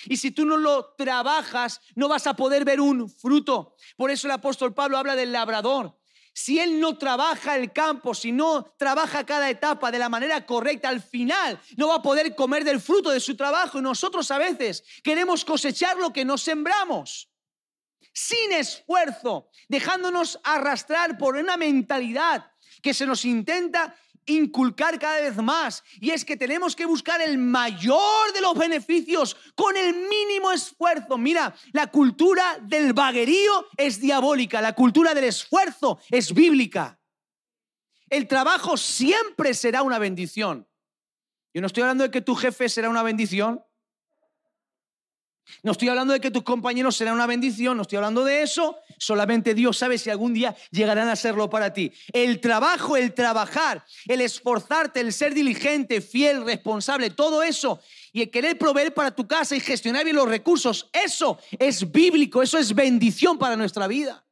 Y 0.05 0.17
si 0.17 0.31
tú 0.31 0.45
no 0.45 0.57
lo 0.57 0.93
trabajas, 0.95 1.81
no 1.95 2.07
vas 2.07 2.27
a 2.27 2.35
poder 2.35 2.65
ver 2.65 2.81
un 2.81 3.09
fruto. 3.09 3.75
Por 3.95 4.11
eso 4.11 4.27
el 4.27 4.31
apóstol 4.31 4.73
Pablo 4.73 4.97
habla 4.97 5.15
del 5.15 5.31
labrador. 5.31 5.97
Si 6.35 6.59
él 6.59 6.79
no 6.79 6.97
trabaja 6.97 7.55
el 7.55 7.71
campo, 7.71 8.15
si 8.15 8.31
no 8.31 8.73
trabaja 8.77 9.23
cada 9.23 9.49
etapa 9.51 9.91
de 9.91 9.99
la 9.99 10.09
manera 10.09 10.45
correcta, 10.47 10.89
al 10.89 11.01
final 11.01 11.59
no 11.77 11.89
va 11.89 11.95
a 11.95 12.01
poder 12.01 12.33
comer 12.35 12.63
del 12.63 12.81
fruto 12.81 13.11
de 13.11 13.19
su 13.19 13.37
trabajo. 13.37 13.77
Y 13.77 13.83
nosotros 13.83 14.31
a 14.31 14.39
veces 14.39 14.83
queremos 15.03 15.45
cosechar 15.45 15.97
lo 15.97 16.11
que 16.11 16.25
nos 16.25 16.41
sembramos 16.41 17.29
sin 18.13 18.51
esfuerzo, 18.53 19.49
dejándonos 19.67 20.39
arrastrar 20.43 21.17
por 21.17 21.35
una 21.35 21.57
mentalidad 21.57 22.51
que 22.81 22.93
se 22.93 23.05
nos 23.05 23.25
intenta 23.25 23.95
inculcar 24.25 24.99
cada 24.99 25.21
vez 25.21 25.35
más. 25.37 25.83
Y 25.99 26.11
es 26.11 26.25
que 26.25 26.37
tenemos 26.37 26.75
que 26.75 26.85
buscar 26.85 27.21
el 27.21 27.37
mayor 27.37 28.33
de 28.33 28.41
los 28.41 28.57
beneficios 28.57 29.35
con 29.55 29.75
el 29.77 29.93
mínimo 30.07 30.51
esfuerzo. 30.51 31.17
Mira, 31.17 31.53
la 31.71 31.87
cultura 31.87 32.59
del 32.61 32.93
vaguerío 32.93 33.67
es 33.77 33.99
diabólica, 33.99 34.61
la 34.61 34.73
cultura 34.73 35.13
del 35.13 35.25
esfuerzo 35.25 35.99
es 36.09 36.33
bíblica. 36.33 36.99
El 38.09 38.27
trabajo 38.27 38.77
siempre 38.77 39.53
será 39.53 39.81
una 39.81 39.99
bendición. 39.99 40.67
Yo 41.53 41.61
no 41.61 41.67
estoy 41.67 41.81
hablando 41.81 42.03
de 42.03 42.11
que 42.11 42.21
tu 42.21 42.35
jefe 42.35 42.69
será 42.69 42.89
una 42.89 43.03
bendición. 43.03 43.63
No 45.61 45.73
estoy 45.73 45.89
hablando 45.89 46.13
de 46.13 46.21
que 46.21 46.31
tus 46.31 46.43
compañeros 46.43 46.95
serán 46.95 47.15
una 47.15 47.27
bendición, 47.27 47.77
no 47.77 47.83
estoy 47.83 47.97
hablando 47.97 48.23
de 48.23 48.41
eso. 48.41 48.77
Solamente 48.97 49.53
Dios 49.53 49.77
sabe 49.77 49.97
si 49.97 50.09
algún 50.09 50.33
día 50.33 50.55
llegarán 50.71 51.09
a 51.09 51.15
serlo 51.15 51.49
para 51.49 51.73
ti. 51.73 51.91
El 52.11 52.39
trabajo, 52.39 52.97
el 52.97 53.13
trabajar, 53.13 53.85
el 54.07 54.21
esforzarte, 54.21 54.99
el 54.99 55.13
ser 55.13 55.33
diligente, 55.33 56.01
fiel, 56.01 56.45
responsable, 56.45 57.09
todo 57.09 57.43
eso 57.43 57.79
y 58.13 58.21
el 58.21 58.29
querer 58.29 58.57
proveer 58.57 58.93
para 58.93 59.11
tu 59.11 59.27
casa 59.27 59.55
y 59.55 59.59
gestionar 59.59 60.03
bien 60.03 60.15
los 60.15 60.29
recursos, 60.29 60.89
eso 60.93 61.39
es 61.57 61.91
bíblico, 61.91 62.43
eso 62.43 62.59
es 62.59 62.73
bendición 62.73 63.39
para 63.39 63.57
nuestra 63.57 63.87
vida. 63.87 64.23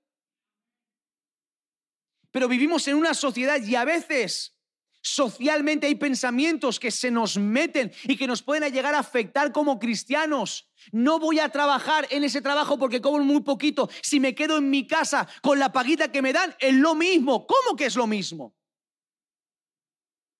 Pero 2.30 2.48
vivimos 2.48 2.88
en 2.88 2.96
una 2.96 3.14
sociedad 3.16 3.62
y 3.62 3.76
a 3.76 3.84
veces 3.84 4.56
socialmente 5.02 5.88
hay 5.88 5.96
pensamientos 5.96 6.80
que 6.80 6.92
se 6.92 7.12
nos 7.12 7.38
meten 7.38 7.92
y 8.04 8.16
que 8.16 8.28
nos 8.28 8.42
pueden 8.42 8.72
llegar 8.72 8.96
a 8.96 9.00
afectar 9.00 9.52
como 9.52 9.80
cristianos 9.80 10.72
no 10.92 11.20
voy 11.20 11.40
a 11.40 11.50
trabajar 11.50 12.08
en 12.10 12.24
ese 12.24 12.42
trabajo 12.42 12.78
porque 12.78 13.02
cobro 13.02 13.24
muy 13.24 13.42
poquito. 13.42 13.90
Si 14.02 14.20
me 14.20 14.34
quedo 14.34 14.58
en 14.58 14.70
mi 14.70 14.88
casa 14.88 15.28
con 15.42 15.60
la 15.60 15.72
paguita 15.72 16.12
que 16.12 16.22
me 16.22 16.34
dan, 16.34 16.56
es 16.60 16.74
lo 16.74 16.96
mismo. 16.96 17.46
¿Cómo 17.46 17.76
que 17.76 17.86
es 17.86 17.96
lo 17.96 18.08
mismo? 18.08 18.56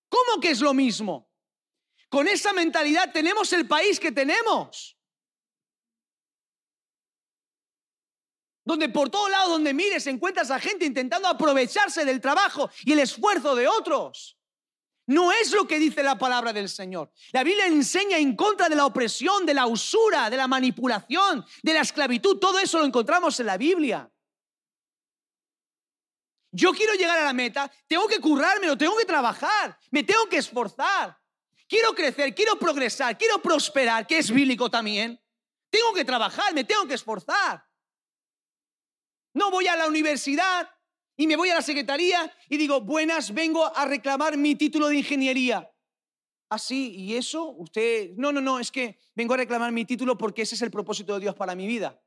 ¿Cómo 0.08 0.40
que 0.40 0.50
es 0.50 0.60
lo 0.60 0.74
mismo? 0.74 1.30
Con 2.08 2.28
esa 2.28 2.52
mentalidad 2.52 3.12
tenemos 3.12 3.52
el 3.52 3.66
país 3.66 3.98
que 4.00 4.12
tenemos. 4.12 4.98
Donde 8.64 8.88
por 8.88 9.10
todo 9.10 9.28
lado 9.28 9.50
donde 9.50 9.74
mires 9.74 10.06
encuentras 10.06 10.50
a 10.50 10.60
gente 10.60 10.84
intentando 10.84 11.28
aprovecharse 11.28 12.04
del 12.04 12.20
trabajo 12.20 12.70
y 12.84 12.92
el 12.92 13.00
esfuerzo 13.00 13.54
de 13.54 13.66
otros. 13.66 14.38
No 15.06 15.32
es 15.32 15.50
lo 15.52 15.66
que 15.66 15.78
dice 15.78 16.02
la 16.02 16.16
palabra 16.16 16.52
del 16.52 16.68
Señor. 16.68 17.10
La 17.32 17.42
Biblia 17.42 17.66
enseña 17.66 18.18
en 18.18 18.36
contra 18.36 18.68
de 18.68 18.76
la 18.76 18.86
opresión, 18.86 19.44
de 19.44 19.54
la 19.54 19.66
usura, 19.66 20.30
de 20.30 20.36
la 20.36 20.46
manipulación, 20.46 21.44
de 21.62 21.74
la 21.74 21.80
esclavitud. 21.80 22.38
Todo 22.38 22.58
eso 22.58 22.78
lo 22.78 22.84
encontramos 22.84 23.38
en 23.40 23.46
la 23.46 23.56
Biblia. 23.56 24.08
Yo 26.52 26.72
quiero 26.72 26.94
llegar 26.94 27.18
a 27.18 27.24
la 27.24 27.32
meta, 27.32 27.70
tengo 27.88 28.06
que 28.06 28.20
currármelo, 28.20 28.76
tengo 28.76 28.96
que 28.96 29.06
trabajar, 29.06 29.78
me 29.90 30.04
tengo 30.04 30.28
que 30.28 30.36
esforzar. 30.36 31.18
Quiero 31.66 31.94
crecer, 31.94 32.34
quiero 32.34 32.58
progresar, 32.58 33.16
quiero 33.16 33.40
prosperar, 33.40 34.06
que 34.06 34.18
es 34.18 34.30
bíblico 34.30 34.70
también. 34.70 35.18
Tengo 35.70 35.94
que 35.94 36.04
trabajar, 36.04 36.52
me 36.52 36.64
tengo 36.64 36.86
que 36.86 36.94
esforzar. 36.94 37.66
No 39.32 39.50
voy 39.50 39.66
a 39.66 39.76
la 39.76 39.86
universidad 39.86 40.68
y 41.16 41.26
me 41.26 41.36
voy 41.36 41.50
a 41.50 41.54
la 41.54 41.62
secretaría 41.62 42.34
y 42.48 42.56
digo, 42.56 42.80
buenas, 42.80 43.32
vengo 43.34 43.64
a 43.76 43.84
reclamar 43.84 44.36
mi 44.36 44.54
título 44.54 44.88
de 44.88 44.96
ingeniería. 44.96 45.68
Así, 46.48 46.94
ah, 46.94 47.00
¿y 47.00 47.16
eso? 47.16 47.50
Usted, 47.50 48.10
no, 48.16 48.32
no, 48.32 48.40
no, 48.40 48.58
es 48.58 48.70
que 48.70 48.98
vengo 49.14 49.34
a 49.34 49.38
reclamar 49.38 49.72
mi 49.72 49.84
título 49.84 50.18
porque 50.18 50.42
ese 50.42 50.54
es 50.54 50.62
el 50.62 50.70
propósito 50.70 51.14
de 51.14 51.20
Dios 51.20 51.34
para 51.34 51.54
mi 51.54 51.66
vida. 51.66 52.02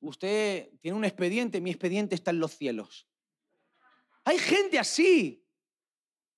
Usted 0.00 0.70
tiene 0.80 0.96
un 0.96 1.04
expediente, 1.04 1.60
mi 1.60 1.70
expediente 1.70 2.14
está 2.14 2.30
en 2.30 2.40
los 2.40 2.56
cielos. 2.56 3.08
Hay 4.24 4.38
gente 4.38 4.78
así. 4.78 5.46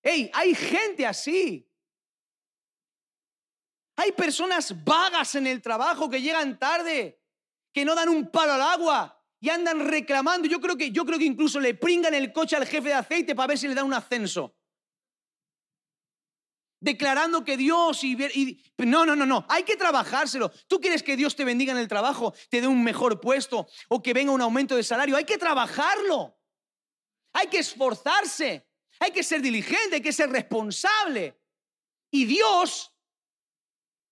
Hey, 0.02 0.30
hay 0.34 0.54
gente 0.54 1.06
así. 1.06 1.68
Hay 3.96 4.12
personas 4.12 4.84
vagas 4.84 5.34
en 5.34 5.46
el 5.46 5.62
trabajo 5.62 6.10
que 6.10 6.20
llegan 6.20 6.58
tarde, 6.58 7.20
que 7.72 7.84
no 7.84 7.94
dan 7.94 8.08
un 8.08 8.30
palo 8.30 8.52
al 8.52 8.62
agua, 8.62 9.23
y 9.44 9.50
andan 9.50 9.80
reclamando. 9.80 10.48
Yo 10.48 10.58
creo 10.58 10.74
que, 10.74 10.90
yo 10.90 11.04
creo 11.04 11.18
que 11.18 11.26
incluso 11.26 11.60
le 11.60 11.74
pringan 11.74 12.14
el 12.14 12.32
coche 12.32 12.56
al 12.56 12.66
jefe 12.66 12.88
de 12.88 12.94
aceite 12.94 13.34
para 13.34 13.48
ver 13.48 13.58
si 13.58 13.68
le 13.68 13.74
da 13.74 13.84
un 13.84 13.92
ascenso. 13.92 14.56
Declarando 16.80 17.44
que 17.44 17.58
Dios 17.58 18.02
y, 18.04 18.12
y, 18.14 18.62
no, 18.78 19.04
no, 19.04 19.14
no, 19.14 19.26
no, 19.26 19.44
hay 19.50 19.64
que 19.64 19.76
trabajárselo. 19.76 20.50
Tú 20.66 20.80
quieres 20.80 21.02
que 21.02 21.14
Dios 21.14 21.36
te 21.36 21.44
bendiga 21.44 21.72
en 21.72 21.78
el 21.78 21.88
trabajo, 21.88 22.32
te 22.48 22.62
dé 22.62 22.66
un 22.66 22.82
mejor 22.82 23.20
puesto 23.20 23.66
o 23.90 24.02
que 24.02 24.14
venga 24.14 24.32
un 24.32 24.40
aumento 24.40 24.76
de 24.76 24.82
salario, 24.82 25.14
hay 25.14 25.24
que 25.24 25.36
trabajarlo. 25.36 26.38
Hay 27.34 27.48
que 27.48 27.58
esforzarse, 27.58 28.66
hay 28.98 29.10
que 29.10 29.22
ser 29.22 29.42
diligente, 29.42 29.96
hay 29.96 30.00
que 30.00 30.12
ser 30.12 30.30
responsable. 30.30 31.38
Y 32.10 32.24
Dios 32.24 32.94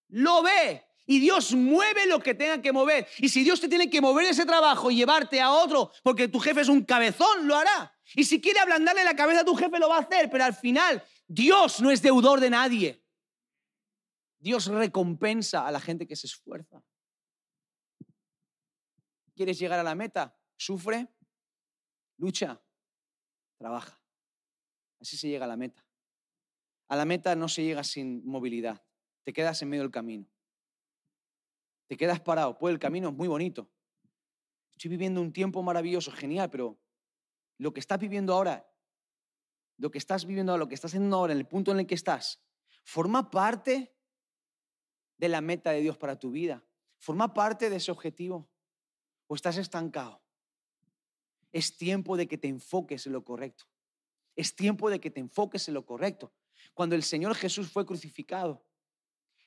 lo 0.08 0.42
ve. 0.42 0.84
Y 1.06 1.18
Dios 1.18 1.52
mueve 1.54 2.06
lo 2.06 2.20
que 2.20 2.34
tenga 2.34 2.62
que 2.62 2.72
mover. 2.72 3.08
Y 3.18 3.28
si 3.28 3.42
Dios 3.42 3.60
te 3.60 3.68
tiene 3.68 3.90
que 3.90 4.00
mover 4.00 4.26
ese 4.26 4.46
trabajo 4.46 4.90
y 4.90 4.96
llevarte 4.96 5.40
a 5.40 5.50
otro 5.50 5.90
porque 6.02 6.28
tu 6.28 6.38
jefe 6.38 6.60
es 6.60 6.68
un 6.68 6.84
cabezón, 6.84 7.46
lo 7.48 7.56
hará. 7.56 7.92
Y 8.14 8.24
si 8.24 8.40
quiere 8.40 8.60
ablandarle 8.60 9.04
la 9.04 9.16
cabeza 9.16 9.40
a 9.40 9.44
tu 9.44 9.54
jefe, 9.54 9.78
lo 9.78 9.88
va 9.88 9.96
a 9.96 10.00
hacer. 10.00 10.30
Pero 10.30 10.44
al 10.44 10.54
final, 10.54 11.02
Dios 11.26 11.80
no 11.80 11.90
es 11.90 12.02
deudor 12.02 12.40
de 12.40 12.50
nadie. 12.50 13.04
Dios 14.38 14.66
recompensa 14.66 15.66
a 15.66 15.70
la 15.70 15.80
gente 15.80 16.06
que 16.06 16.16
se 16.16 16.26
esfuerza. 16.26 16.82
¿Quieres 19.34 19.58
llegar 19.58 19.78
a 19.78 19.84
la 19.84 19.94
meta? 19.94 20.36
Sufre, 20.56 21.08
lucha, 22.18 22.60
trabaja. 23.58 24.00
Así 25.00 25.16
se 25.16 25.28
llega 25.28 25.46
a 25.46 25.48
la 25.48 25.56
meta. 25.56 25.84
A 26.88 26.96
la 26.96 27.04
meta 27.04 27.34
no 27.34 27.48
se 27.48 27.64
llega 27.64 27.82
sin 27.82 28.24
movilidad. 28.26 28.84
Te 29.24 29.32
quedas 29.32 29.62
en 29.62 29.68
medio 29.70 29.82
del 29.82 29.90
camino. 29.90 30.28
Te 31.92 31.98
quedas 31.98 32.20
parado. 32.20 32.56
Pues 32.56 32.72
el 32.72 32.78
camino 32.78 33.10
es 33.10 33.14
muy 33.14 33.28
bonito. 33.28 33.70
Estoy 34.70 34.88
viviendo 34.88 35.20
un 35.20 35.30
tiempo 35.30 35.62
maravilloso, 35.62 36.10
genial, 36.10 36.48
pero 36.48 36.80
lo 37.58 37.74
que 37.74 37.80
estás 37.80 38.00
viviendo 38.00 38.32
ahora, 38.32 38.66
lo 39.76 39.90
que 39.90 39.98
estás 39.98 40.24
viviendo 40.24 40.52
ahora, 40.52 40.60
lo 40.64 40.68
que 40.68 40.74
estás 40.74 40.92
haciendo 40.92 41.14
ahora, 41.14 41.34
en 41.34 41.38
el 41.38 41.46
punto 41.46 41.70
en 41.70 41.80
el 41.80 41.86
que 41.86 41.94
estás, 41.94 42.40
forma 42.82 43.30
parte 43.30 43.94
de 45.18 45.28
la 45.28 45.42
meta 45.42 45.72
de 45.72 45.82
Dios 45.82 45.98
para 45.98 46.18
tu 46.18 46.30
vida. 46.30 46.64
Forma 46.96 47.34
parte 47.34 47.68
de 47.68 47.76
ese 47.76 47.92
objetivo. 47.92 48.48
O 49.26 49.34
estás 49.34 49.58
estancado. 49.58 50.22
Es 51.52 51.76
tiempo 51.76 52.16
de 52.16 52.26
que 52.26 52.38
te 52.38 52.48
enfoques 52.48 53.06
en 53.06 53.12
lo 53.12 53.22
correcto. 53.22 53.66
Es 54.34 54.56
tiempo 54.56 54.88
de 54.88 54.98
que 54.98 55.10
te 55.10 55.20
enfoques 55.20 55.68
en 55.68 55.74
lo 55.74 55.84
correcto. 55.84 56.32
Cuando 56.72 56.94
el 56.94 57.02
Señor 57.02 57.34
Jesús 57.34 57.70
fue 57.70 57.84
crucificado, 57.84 58.64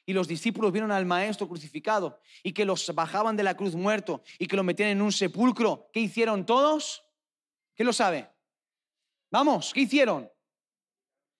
y 0.05 0.13
los 0.13 0.27
discípulos 0.27 0.71
vieron 0.71 0.91
al 0.91 1.05
maestro 1.05 1.47
crucificado 1.47 2.19
y 2.43 2.53
que 2.53 2.65
los 2.65 2.93
bajaban 2.93 3.35
de 3.35 3.43
la 3.43 3.55
cruz 3.55 3.75
muerto 3.75 4.23
y 4.37 4.47
que 4.47 4.55
lo 4.55 4.63
metían 4.63 4.89
en 4.89 5.01
un 5.01 5.11
sepulcro, 5.11 5.89
¿qué 5.91 5.99
hicieron 5.99 6.45
todos? 6.45 7.03
¿Qué 7.73 7.83
lo 7.83 7.91
sabe? 7.91 8.29
Vamos, 9.31 9.73
¿qué 9.73 9.81
hicieron? 9.81 10.31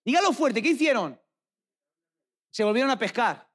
Dígalo 0.04 0.34
fuerte, 0.34 0.62
¿qué 0.62 0.70
hicieron? 0.70 1.20
Se 2.50 2.64
volvieron 2.64 2.92
a 2.92 2.98
pescar. 2.98 3.48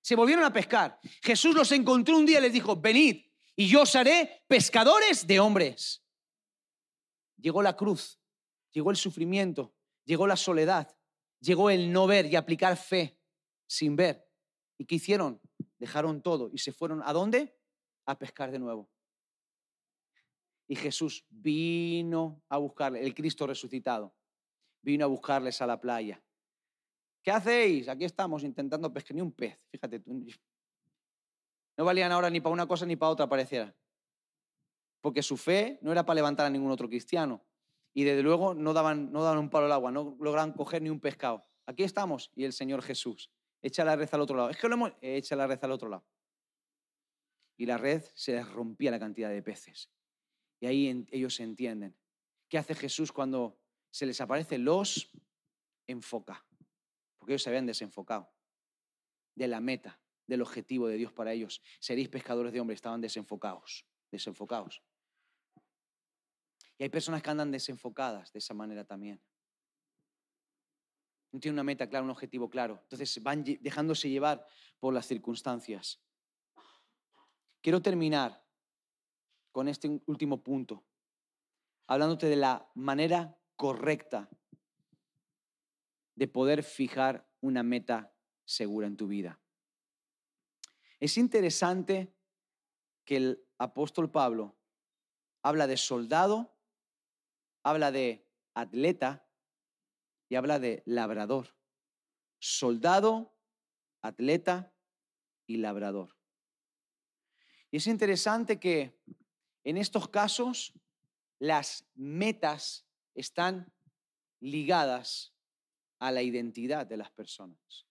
Se 0.00 0.16
volvieron 0.16 0.44
a 0.44 0.52
pescar. 0.52 0.98
Jesús 1.22 1.54
los 1.54 1.70
encontró 1.72 2.16
un 2.16 2.26
día 2.26 2.38
y 2.38 2.42
les 2.42 2.52
dijo, 2.52 2.76
venid 2.76 3.26
y 3.54 3.68
yo 3.68 3.82
os 3.82 3.94
haré 3.94 4.44
pescadores 4.48 5.26
de 5.26 5.40
hombres. 5.40 6.04
Llegó 7.36 7.62
la 7.62 7.76
cruz, 7.76 8.20
llegó 8.72 8.90
el 8.90 8.96
sufrimiento, 8.96 9.74
llegó 10.04 10.26
la 10.26 10.36
soledad, 10.36 10.97
llegó 11.40 11.70
el 11.70 11.92
no 11.92 12.06
ver 12.06 12.26
y 12.26 12.36
aplicar 12.36 12.76
fe 12.76 13.18
sin 13.66 13.96
ver. 13.96 14.26
¿Y 14.76 14.84
qué 14.84 14.96
hicieron? 14.96 15.40
Dejaron 15.78 16.22
todo 16.22 16.50
y 16.52 16.58
se 16.58 16.72
fueron 16.72 17.02
a 17.04 17.12
dónde? 17.12 17.56
A 18.06 18.18
pescar 18.18 18.50
de 18.50 18.58
nuevo. 18.58 18.88
Y 20.66 20.76
Jesús 20.76 21.24
vino 21.30 22.42
a 22.48 22.58
buscarle, 22.58 23.02
el 23.04 23.14
Cristo 23.14 23.46
resucitado, 23.46 24.14
vino 24.82 25.04
a 25.04 25.08
buscarles 25.08 25.62
a 25.62 25.66
la 25.66 25.80
playa. 25.80 26.22
¿Qué 27.22 27.30
hacéis? 27.30 27.88
Aquí 27.88 28.04
estamos 28.04 28.44
intentando 28.44 28.92
pescar 28.92 29.14
ni 29.14 29.22
un 29.22 29.32
pez. 29.32 29.66
Fíjate, 29.70 30.02
no 31.76 31.84
valían 31.84 32.12
ahora 32.12 32.28
ni 32.28 32.40
para 32.40 32.52
una 32.52 32.66
cosa 32.66 32.84
ni 32.84 32.96
para 32.96 33.10
otra, 33.10 33.28
pareciera. 33.28 33.74
Porque 35.00 35.22
su 35.22 35.36
fe 35.36 35.78
no 35.80 35.92
era 35.92 36.04
para 36.04 36.16
levantar 36.16 36.46
a 36.46 36.50
ningún 36.50 36.70
otro 36.70 36.88
cristiano 36.88 37.47
y 37.98 38.04
desde 38.04 38.22
luego 38.22 38.54
no 38.54 38.74
daban, 38.74 39.10
no 39.10 39.24
daban 39.24 39.40
un 39.40 39.50
palo 39.50 39.66
al 39.66 39.72
agua, 39.72 39.90
no 39.90 40.16
lograban 40.20 40.52
coger 40.52 40.80
ni 40.80 40.88
un 40.88 41.00
pescado. 41.00 41.44
Aquí 41.66 41.82
estamos 41.82 42.30
y 42.36 42.44
el 42.44 42.52
Señor 42.52 42.80
Jesús. 42.80 43.28
Echa 43.60 43.84
la 43.84 43.96
red 43.96 44.08
al 44.12 44.20
otro 44.20 44.36
lado. 44.36 44.50
Es 44.50 44.56
que 44.56 44.68
lo 44.68 44.74
hemos... 44.74 44.92
Echa 45.00 45.34
la 45.34 45.48
red 45.48 45.58
al 45.60 45.72
otro 45.72 45.88
lado. 45.88 46.06
Y 47.56 47.66
la 47.66 47.76
red 47.76 48.04
se 48.14 48.40
rompía 48.44 48.92
la 48.92 49.00
cantidad 49.00 49.30
de 49.30 49.42
peces. 49.42 49.90
Y 50.60 50.66
ahí 50.68 51.08
ellos 51.10 51.34
se 51.34 51.42
entienden. 51.42 51.98
¿Qué 52.48 52.56
hace 52.56 52.76
Jesús 52.76 53.10
cuando 53.10 53.58
se 53.90 54.06
les 54.06 54.20
aparece? 54.20 54.58
Los 54.58 55.10
enfoca. 55.88 56.46
Porque 57.18 57.32
ellos 57.32 57.42
se 57.42 57.50
habían 57.50 57.66
desenfocado 57.66 58.30
de 59.34 59.48
la 59.48 59.58
meta, 59.58 60.00
del 60.28 60.42
objetivo 60.42 60.86
de 60.86 60.98
Dios 60.98 61.12
para 61.12 61.32
ellos. 61.32 61.60
Seréis 61.80 62.08
pescadores 62.08 62.52
de 62.52 62.60
hombres, 62.60 62.76
estaban 62.76 63.00
desenfocados, 63.00 63.88
desenfocados. 64.12 64.84
Y 66.78 66.84
hay 66.84 66.88
personas 66.88 67.22
que 67.22 67.30
andan 67.30 67.50
desenfocadas 67.50 68.32
de 68.32 68.38
esa 68.38 68.54
manera 68.54 68.84
también. 68.84 69.20
No 71.32 71.40
tienen 71.40 71.56
una 71.56 71.64
meta 71.64 71.88
clara, 71.88 72.04
un 72.04 72.10
objetivo 72.10 72.48
claro. 72.48 72.78
Entonces 72.82 73.22
van 73.22 73.44
dejándose 73.44 74.08
llevar 74.08 74.46
por 74.78 74.94
las 74.94 75.06
circunstancias. 75.06 76.00
Quiero 77.60 77.82
terminar 77.82 78.44
con 79.50 79.68
este 79.68 80.00
último 80.06 80.42
punto, 80.42 80.86
hablándote 81.88 82.28
de 82.28 82.36
la 82.36 82.70
manera 82.74 83.36
correcta 83.56 84.28
de 86.14 86.28
poder 86.28 86.62
fijar 86.62 87.28
una 87.40 87.62
meta 87.62 88.14
segura 88.44 88.86
en 88.86 88.96
tu 88.96 89.08
vida. 89.08 89.40
Es 91.00 91.18
interesante 91.18 92.14
que 93.04 93.16
el 93.16 93.46
apóstol 93.58 94.10
Pablo 94.10 94.56
habla 95.42 95.66
de 95.66 95.76
soldado 95.76 96.57
habla 97.68 97.92
de 97.92 98.26
atleta 98.54 99.26
y 100.28 100.36
habla 100.36 100.58
de 100.58 100.82
labrador. 100.86 101.54
Soldado, 102.38 103.36
atleta 104.02 104.72
y 105.46 105.58
labrador. 105.58 106.16
Y 107.70 107.78
es 107.78 107.86
interesante 107.86 108.58
que 108.58 108.98
en 109.64 109.76
estos 109.76 110.08
casos 110.08 110.72
las 111.38 111.86
metas 111.94 112.86
están 113.14 113.72
ligadas 114.40 115.34
a 115.98 116.10
la 116.10 116.22
identidad 116.22 116.86
de 116.86 116.96
las 116.96 117.10
personas. 117.10 117.86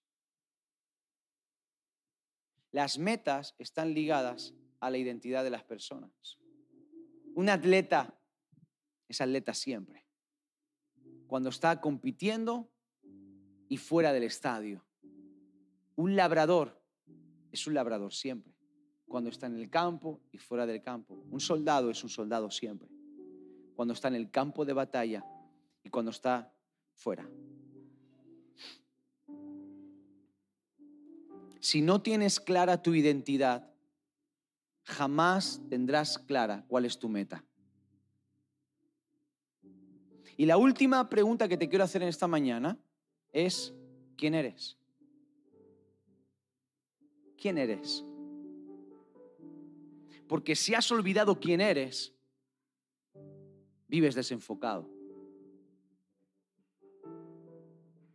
Las 2.71 2.97
metas 2.97 3.55
están 3.59 3.93
ligadas 3.93 4.53
a 4.79 4.89
la 4.89 4.97
identidad 4.97 5.43
de 5.43 5.49
las 5.49 5.63
personas. 5.63 6.39
Un 7.35 7.49
atleta 7.49 8.16
es 9.07 9.21
atleta 9.21 9.53
siempre. 9.53 10.05
Cuando 11.27 11.49
está 11.49 11.81
compitiendo 11.81 12.69
y 13.69 13.77
fuera 13.77 14.13
del 14.13 14.23
estadio. 14.23 14.85
Un 15.95 16.15
labrador 16.15 16.81
es 17.51 17.67
un 17.67 17.73
labrador 17.73 18.13
siempre. 18.13 18.53
Cuando 19.07 19.29
está 19.29 19.47
en 19.47 19.55
el 19.55 19.69
campo 19.69 20.21
y 20.31 20.37
fuera 20.37 20.65
del 20.65 20.81
campo. 20.81 21.15
Un 21.29 21.39
soldado 21.39 21.89
es 21.89 22.03
un 22.03 22.09
soldado 22.09 22.51
siempre. 22.51 22.89
Cuando 23.75 23.93
está 23.93 24.07
en 24.07 24.15
el 24.15 24.29
campo 24.29 24.65
de 24.65 24.73
batalla 24.73 25.25
y 25.83 25.89
cuando 25.89 26.11
está 26.11 26.53
fuera. 26.93 27.27
Si 31.59 31.81
no 31.81 32.01
tienes 32.01 32.39
clara 32.39 32.81
tu 32.81 32.93
identidad, 32.93 33.73
jamás 34.83 35.61
tendrás 35.69 36.17
clara 36.17 36.65
cuál 36.67 36.85
es 36.85 36.97
tu 36.97 37.09
meta. 37.09 37.43
Y 40.37 40.45
la 40.45 40.57
última 40.57 41.09
pregunta 41.09 41.47
que 41.47 41.57
te 41.57 41.67
quiero 41.67 41.83
hacer 41.83 42.03
en 42.03 42.09
esta 42.09 42.27
mañana 42.27 42.77
es, 43.33 43.73
¿quién 44.15 44.35
eres? 44.35 44.77
¿Quién 47.35 47.57
eres? 47.57 48.05
Porque 50.27 50.55
si 50.55 50.75
has 50.75 50.91
olvidado 50.91 51.39
quién 51.39 51.59
eres, 51.59 52.13
vives 53.87 54.13
desenfocado. 54.13 54.87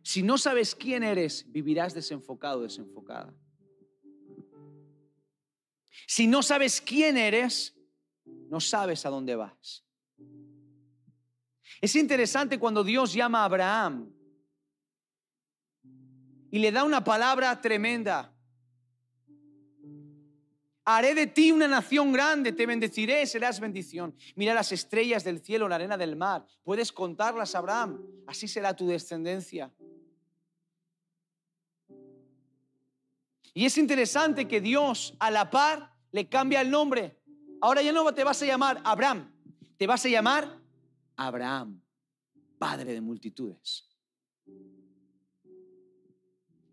Si 0.01 0.23
no 0.23 0.37
sabes 0.37 0.75
quién 0.75 1.03
eres, 1.03 1.45
vivirás 1.51 1.93
desenfocado, 1.93 2.61
desenfocada. 2.61 3.33
Si 6.07 6.27
no 6.27 6.41
sabes 6.41 6.79
quién 6.79 7.17
eres, 7.17 7.75
no 8.25 8.61
sabes 8.61 9.05
a 9.05 9.09
dónde 9.09 9.35
vas. 9.35 9.82
Es 11.83 11.97
interesante 11.97 12.57
cuando 12.57 12.81
Dios 12.81 13.11
llama 13.11 13.41
a 13.41 13.43
Abraham 13.43 14.09
y 16.49 16.59
le 16.59 16.71
da 16.71 16.85
una 16.85 17.03
palabra 17.03 17.59
tremenda. 17.59 18.33
Haré 20.85 21.13
de 21.13 21.27
ti 21.27 21.51
una 21.51 21.67
nación 21.67 22.13
grande, 22.13 22.53
te 22.53 22.65
bendeciré, 22.65 23.25
serás 23.25 23.59
bendición. 23.59 24.15
Mira 24.37 24.53
las 24.53 24.71
estrellas 24.71 25.25
del 25.25 25.41
cielo, 25.41 25.67
la 25.67 25.75
arena 25.75 25.97
del 25.97 26.15
mar. 26.15 26.45
Puedes 26.63 26.89
contarlas, 26.93 27.53
Abraham. 27.53 28.01
Así 28.27 28.47
será 28.47 28.73
tu 28.73 28.87
descendencia. 28.87 29.69
Y 33.53 33.65
es 33.65 33.77
interesante 33.77 34.47
que 34.47 34.61
Dios 34.61 35.15
a 35.19 35.29
la 35.29 35.49
par 35.49 35.91
le 36.13 36.29
cambia 36.29 36.61
el 36.61 36.71
nombre. 36.71 37.19
Ahora 37.59 37.81
ya 37.81 37.91
no 37.91 38.09
te 38.13 38.23
vas 38.23 38.41
a 38.41 38.45
llamar 38.45 38.79
Abraham, 38.85 39.33
te 39.75 39.85
vas 39.85 40.05
a 40.05 40.07
llamar 40.07 40.62
Abraham, 41.15 41.81
padre 42.57 42.93
de 42.93 43.01
multitudes. 43.01 43.89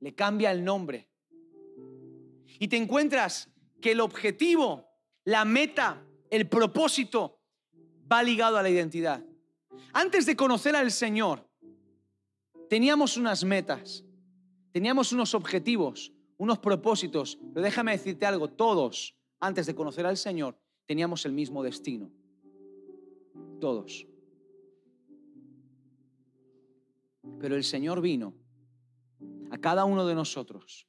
Le 0.00 0.14
cambia 0.14 0.50
el 0.50 0.64
nombre. 0.64 1.08
Y 2.58 2.68
te 2.68 2.76
encuentras 2.76 3.50
que 3.80 3.92
el 3.92 4.00
objetivo, 4.00 4.86
la 5.24 5.44
meta, 5.44 6.02
el 6.30 6.48
propósito 6.48 7.40
va 8.10 8.22
ligado 8.22 8.56
a 8.56 8.62
la 8.62 8.70
identidad. 8.70 9.24
Antes 9.92 10.26
de 10.26 10.36
conocer 10.36 10.76
al 10.76 10.90
Señor, 10.90 11.48
teníamos 12.68 13.16
unas 13.16 13.44
metas, 13.44 14.04
teníamos 14.72 15.12
unos 15.12 15.34
objetivos, 15.34 16.12
unos 16.36 16.58
propósitos, 16.58 17.38
pero 17.52 17.64
déjame 17.64 17.92
decirte 17.92 18.26
algo, 18.26 18.48
todos, 18.48 19.16
antes 19.40 19.66
de 19.66 19.74
conocer 19.74 20.06
al 20.06 20.16
Señor, 20.16 20.58
teníamos 20.86 21.24
el 21.26 21.32
mismo 21.32 21.62
destino. 21.62 22.10
Todos. 23.60 24.09
Pero 27.40 27.56
el 27.56 27.64
Señor 27.64 28.00
vino 28.00 28.34
a 29.50 29.58
cada 29.58 29.84
uno 29.84 30.06
de 30.06 30.14
nosotros 30.14 30.86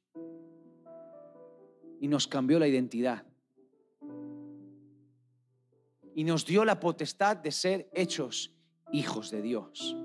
y 1.98 2.08
nos 2.08 2.26
cambió 2.26 2.58
la 2.58 2.68
identidad. 2.68 3.26
Y 6.14 6.24
nos 6.24 6.44
dio 6.44 6.64
la 6.64 6.78
potestad 6.78 7.38
de 7.38 7.50
ser 7.50 7.88
hechos 7.94 8.54
hijos 8.92 9.30
de 9.30 9.40
Dios. 9.40 9.96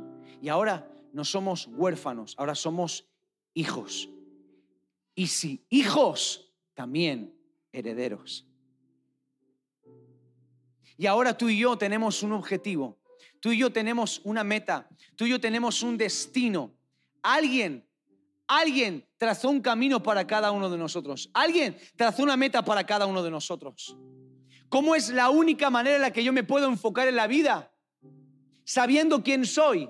Y 0.41 0.47
ahora 0.47 0.89
no 1.11 1.25
somos 1.25 1.67
huérfanos, 1.67 2.33
ahora 2.37 2.55
somos 2.55 3.09
hijos. 3.53 4.09
Y 5.15 5.27
si 5.27 5.65
hijos, 5.69 6.53
también 6.73 7.35
herederos. 7.73 8.47
Y 10.95 11.07
ahora 11.07 11.37
tú 11.37 11.49
y 11.49 11.59
yo 11.59 11.77
tenemos 11.77 12.23
un 12.23 12.31
objetivo, 12.31 12.97
tú 13.47 13.53
y 13.53 13.59
yo 13.59 13.71
tenemos 13.71 14.19
una 14.25 14.43
meta, 14.43 14.89
tú 15.15 15.25
y 15.25 15.29
yo 15.29 15.39
tenemos 15.39 15.81
un 15.81 15.97
destino. 15.97 16.75
Alguien 17.21 17.87
Alguien 18.45 19.05
trazó 19.15 19.49
un 19.49 19.61
camino 19.61 20.03
para 20.03 20.27
cada 20.27 20.51
uno 20.51 20.69
de 20.69 20.77
nosotros. 20.77 21.29
Alguien 21.33 21.77
trazó 21.95 22.23
una 22.23 22.35
meta 22.35 22.63
para 22.63 22.85
cada 22.85 23.05
uno 23.05 23.23
de 23.23 23.31
nosotros. 23.31 23.97
¿Cómo 24.67 24.95
es 24.95 25.09
la 25.09 25.29
única 25.29 25.69
manera 25.69 25.95
en 25.95 26.01
la 26.01 26.11
que 26.11 26.25
yo 26.25 26.33
me 26.33 26.43
puedo 26.43 26.67
enfocar 26.67 27.07
en 27.07 27.15
la 27.15 27.27
vida? 27.27 27.73
Sabiendo 28.65 29.23
quién 29.23 29.45
soy. 29.45 29.89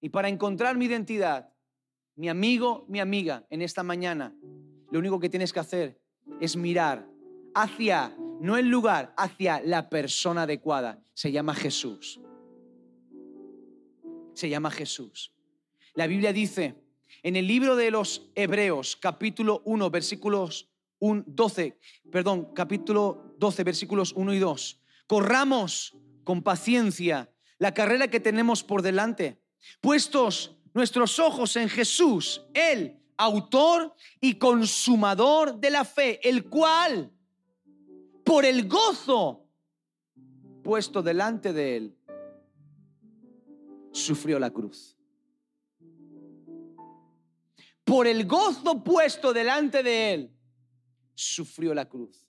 Y 0.00 0.08
para 0.08 0.30
encontrar 0.30 0.78
mi 0.78 0.86
identidad, 0.86 1.52
mi 2.16 2.30
amigo, 2.30 2.86
mi 2.88 3.00
amiga, 3.00 3.46
en 3.50 3.60
esta 3.60 3.82
mañana, 3.82 4.34
lo 4.90 4.98
único 4.98 5.20
que 5.20 5.28
tienes 5.28 5.52
que 5.52 5.60
hacer 5.60 6.00
es 6.40 6.56
mirar 6.56 7.06
hacia, 7.54 8.16
no 8.40 8.56
el 8.56 8.68
lugar, 8.68 9.12
hacia 9.16 9.60
la 9.60 9.90
persona 9.90 10.42
adecuada. 10.42 11.02
Se 11.14 11.30
llama 11.30 11.54
Jesús. 11.54 12.20
Se 14.34 14.48
llama 14.48 14.70
Jesús. 14.70 15.32
La 15.94 16.06
Biblia 16.06 16.32
dice 16.32 16.74
en 17.22 17.36
el 17.36 17.46
libro 17.46 17.76
de 17.76 17.90
los 17.90 18.30
Hebreos, 18.34 18.96
capítulo 18.96 19.60
1, 19.66 19.90
versículos 19.90 20.70
12, 21.00 21.78
perdón, 22.10 22.54
capítulo 22.54 23.34
12, 23.38 23.64
versículos 23.64 24.12
1 24.16 24.34
y 24.34 24.38
2. 24.38 24.80
Corramos 25.06 25.96
con 26.24 26.42
paciencia 26.42 27.30
la 27.58 27.74
carrera 27.74 28.08
que 28.08 28.20
tenemos 28.20 28.64
por 28.64 28.80
delante, 28.80 29.38
puestos 29.82 30.56
nuestros 30.72 31.18
ojos 31.18 31.56
en 31.56 31.68
Jesús, 31.68 32.42
el 32.54 32.96
autor 33.18 33.94
y 34.18 34.36
consumador 34.36 35.60
de 35.60 35.70
la 35.70 35.84
fe, 35.84 36.26
el 36.26 36.48
cual, 36.48 37.12
por 38.30 38.44
el 38.44 38.68
gozo 38.68 39.44
puesto 40.62 41.02
delante 41.02 41.52
de 41.52 41.76
él, 41.76 41.96
sufrió 43.90 44.38
la 44.38 44.50
cruz 44.50 44.96
por 47.90 48.06
el 48.06 48.24
gozo 48.24 48.84
puesto 48.84 49.32
delante 49.32 49.82
de 49.82 50.14
él, 50.14 50.30
sufrió 51.12 51.74
la 51.74 51.88
cruz. 51.88 52.24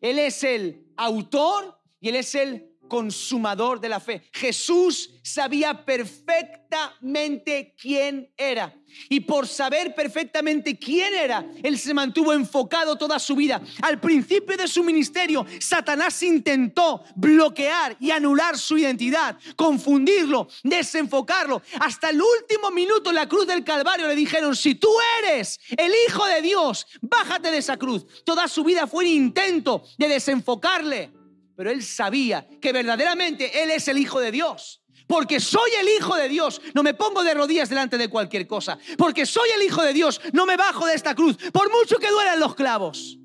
Él 0.00 0.20
es 0.20 0.44
el 0.44 0.86
autor 0.96 1.76
y 1.98 2.10
él 2.10 2.14
es 2.14 2.32
el 2.36 2.69
consumador 2.90 3.80
de 3.80 3.88
la 3.88 4.00
fe. 4.00 4.28
Jesús 4.34 5.08
sabía 5.22 5.86
perfectamente 5.86 7.74
quién 7.80 8.30
era. 8.36 8.74
Y 9.08 9.20
por 9.20 9.46
saber 9.46 9.94
perfectamente 9.94 10.78
quién 10.78 11.14
era, 11.14 11.46
Él 11.62 11.78
se 11.78 11.94
mantuvo 11.94 12.32
enfocado 12.32 12.96
toda 12.96 13.18
su 13.18 13.36
vida. 13.36 13.62
Al 13.80 14.00
principio 14.00 14.56
de 14.56 14.66
su 14.66 14.82
ministerio, 14.82 15.46
Satanás 15.60 16.22
intentó 16.22 17.04
bloquear 17.14 17.96
y 18.00 18.10
anular 18.10 18.58
su 18.58 18.76
identidad, 18.76 19.38
confundirlo, 19.56 20.48
desenfocarlo. 20.64 21.62
Hasta 21.78 22.10
el 22.10 22.20
último 22.20 22.70
minuto 22.72 23.10
en 23.10 23.16
la 23.16 23.28
cruz 23.28 23.46
del 23.46 23.64
Calvario 23.64 24.08
le 24.08 24.16
dijeron, 24.16 24.56
si 24.56 24.74
tú 24.74 24.90
eres 25.22 25.60
el 25.76 25.92
Hijo 26.08 26.26
de 26.26 26.42
Dios, 26.42 26.86
bájate 27.00 27.52
de 27.52 27.58
esa 27.58 27.76
cruz. 27.76 28.04
Toda 28.24 28.48
su 28.48 28.64
vida 28.64 28.88
fue 28.88 29.04
un 29.04 29.10
intento 29.10 29.84
de 29.98 30.08
desenfocarle 30.08 31.19
pero 31.60 31.72
él 31.72 31.82
sabía 31.82 32.48
que 32.58 32.72
verdaderamente 32.72 33.62
él 33.62 33.70
es 33.70 33.86
el 33.88 33.98
Hijo 33.98 34.18
de 34.18 34.32
Dios. 34.32 34.82
Porque 35.06 35.40
soy 35.40 35.70
el 35.78 35.90
Hijo 35.90 36.16
de 36.16 36.26
Dios, 36.26 36.58
no 36.74 36.82
me 36.82 36.94
pongo 36.94 37.22
de 37.22 37.34
rodillas 37.34 37.68
delante 37.68 37.98
de 37.98 38.08
cualquier 38.08 38.46
cosa. 38.46 38.78
Porque 38.96 39.26
soy 39.26 39.50
el 39.54 39.64
Hijo 39.64 39.82
de 39.82 39.92
Dios, 39.92 40.22
no 40.32 40.46
me 40.46 40.56
bajo 40.56 40.86
de 40.86 40.94
esta 40.94 41.14
cruz, 41.14 41.36
por 41.52 41.70
mucho 41.70 41.98
que 41.98 42.08
duelan 42.08 42.40
los 42.40 42.54
clavos. 42.54 43.18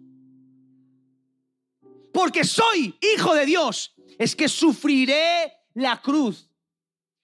Porque 2.12 2.44
soy 2.44 2.98
Hijo 3.16 3.34
de 3.34 3.46
Dios, 3.46 3.96
es 4.20 4.36
que 4.36 4.50
sufriré 4.50 5.54
la 5.74 6.02
cruz. 6.02 6.52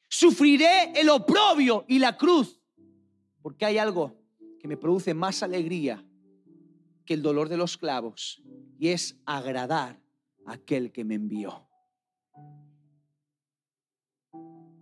Sufriré 0.07 0.93
el 0.95 1.09
oprobio 1.09 1.84
y 1.89 1.99
la 1.99 2.16
cruz. 2.16 2.57
Porque 3.41 3.66
hay 3.66 3.78
algo 3.78 4.16
que 4.62 4.70
me 4.70 4.78
produce 4.78 5.14
más 5.14 5.43
alegría 5.43 6.05
que 7.05 7.16
el 7.16 7.22
dolor 7.22 7.49
de 7.49 7.57
los 7.57 7.78
clavos 7.78 8.41
y 8.80 8.88
es 8.88 9.18
agradar 9.26 10.01
aquel 10.46 10.92
que 10.92 11.04
me 11.04 11.16
envió. 11.16 11.68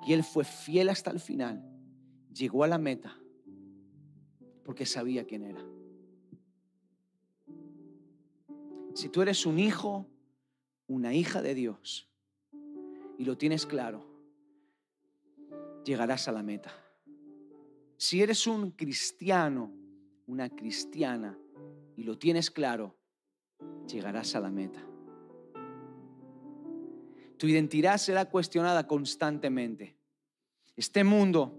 Y 0.06 0.14
él 0.14 0.24
fue 0.24 0.44
fiel 0.44 0.90
hasta 0.90 1.12
el 1.12 1.20
final. 1.20 1.64
Llegó 2.34 2.64
a 2.64 2.68
la 2.68 2.78
meta 2.78 3.18
porque 4.64 4.86
sabía 4.86 5.26
quién 5.26 5.44
era. 5.44 5.66
Si 8.94 9.10
tú 9.10 9.22
eres 9.22 9.46
un 9.46 9.60
hijo, 9.60 10.08
una 10.88 11.14
hija 11.14 11.42
de 11.42 11.56
Dios 11.56 12.10
y 13.18 13.26
lo 13.26 13.38
tienes 13.38 13.66
claro, 13.66 14.06
llegarás 15.86 16.28
a 16.28 16.32
la 16.32 16.44
meta. 16.44 16.72
Si 17.98 18.22
eres 18.22 18.48
un 18.48 18.72
cristiano, 18.72 19.74
una 20.26 20.50
cristiana 20.50 21.38
y 21.96 22.04
lo 22.04 22.18
tienes 22.18 22.50
claro, 22.50 22.98
llegarás 23.88 24.36
a 24.36 24.40
la 24.40 24.50
meta. 24.50 24.86
Tu 27.40 27.48
identidad 27.48 27.98
será 27.98 28.26
cuestionada 28.26 28.86
constantemente. 28.86 29.96
Este 30.76 31.06
mundo 31.06 31.58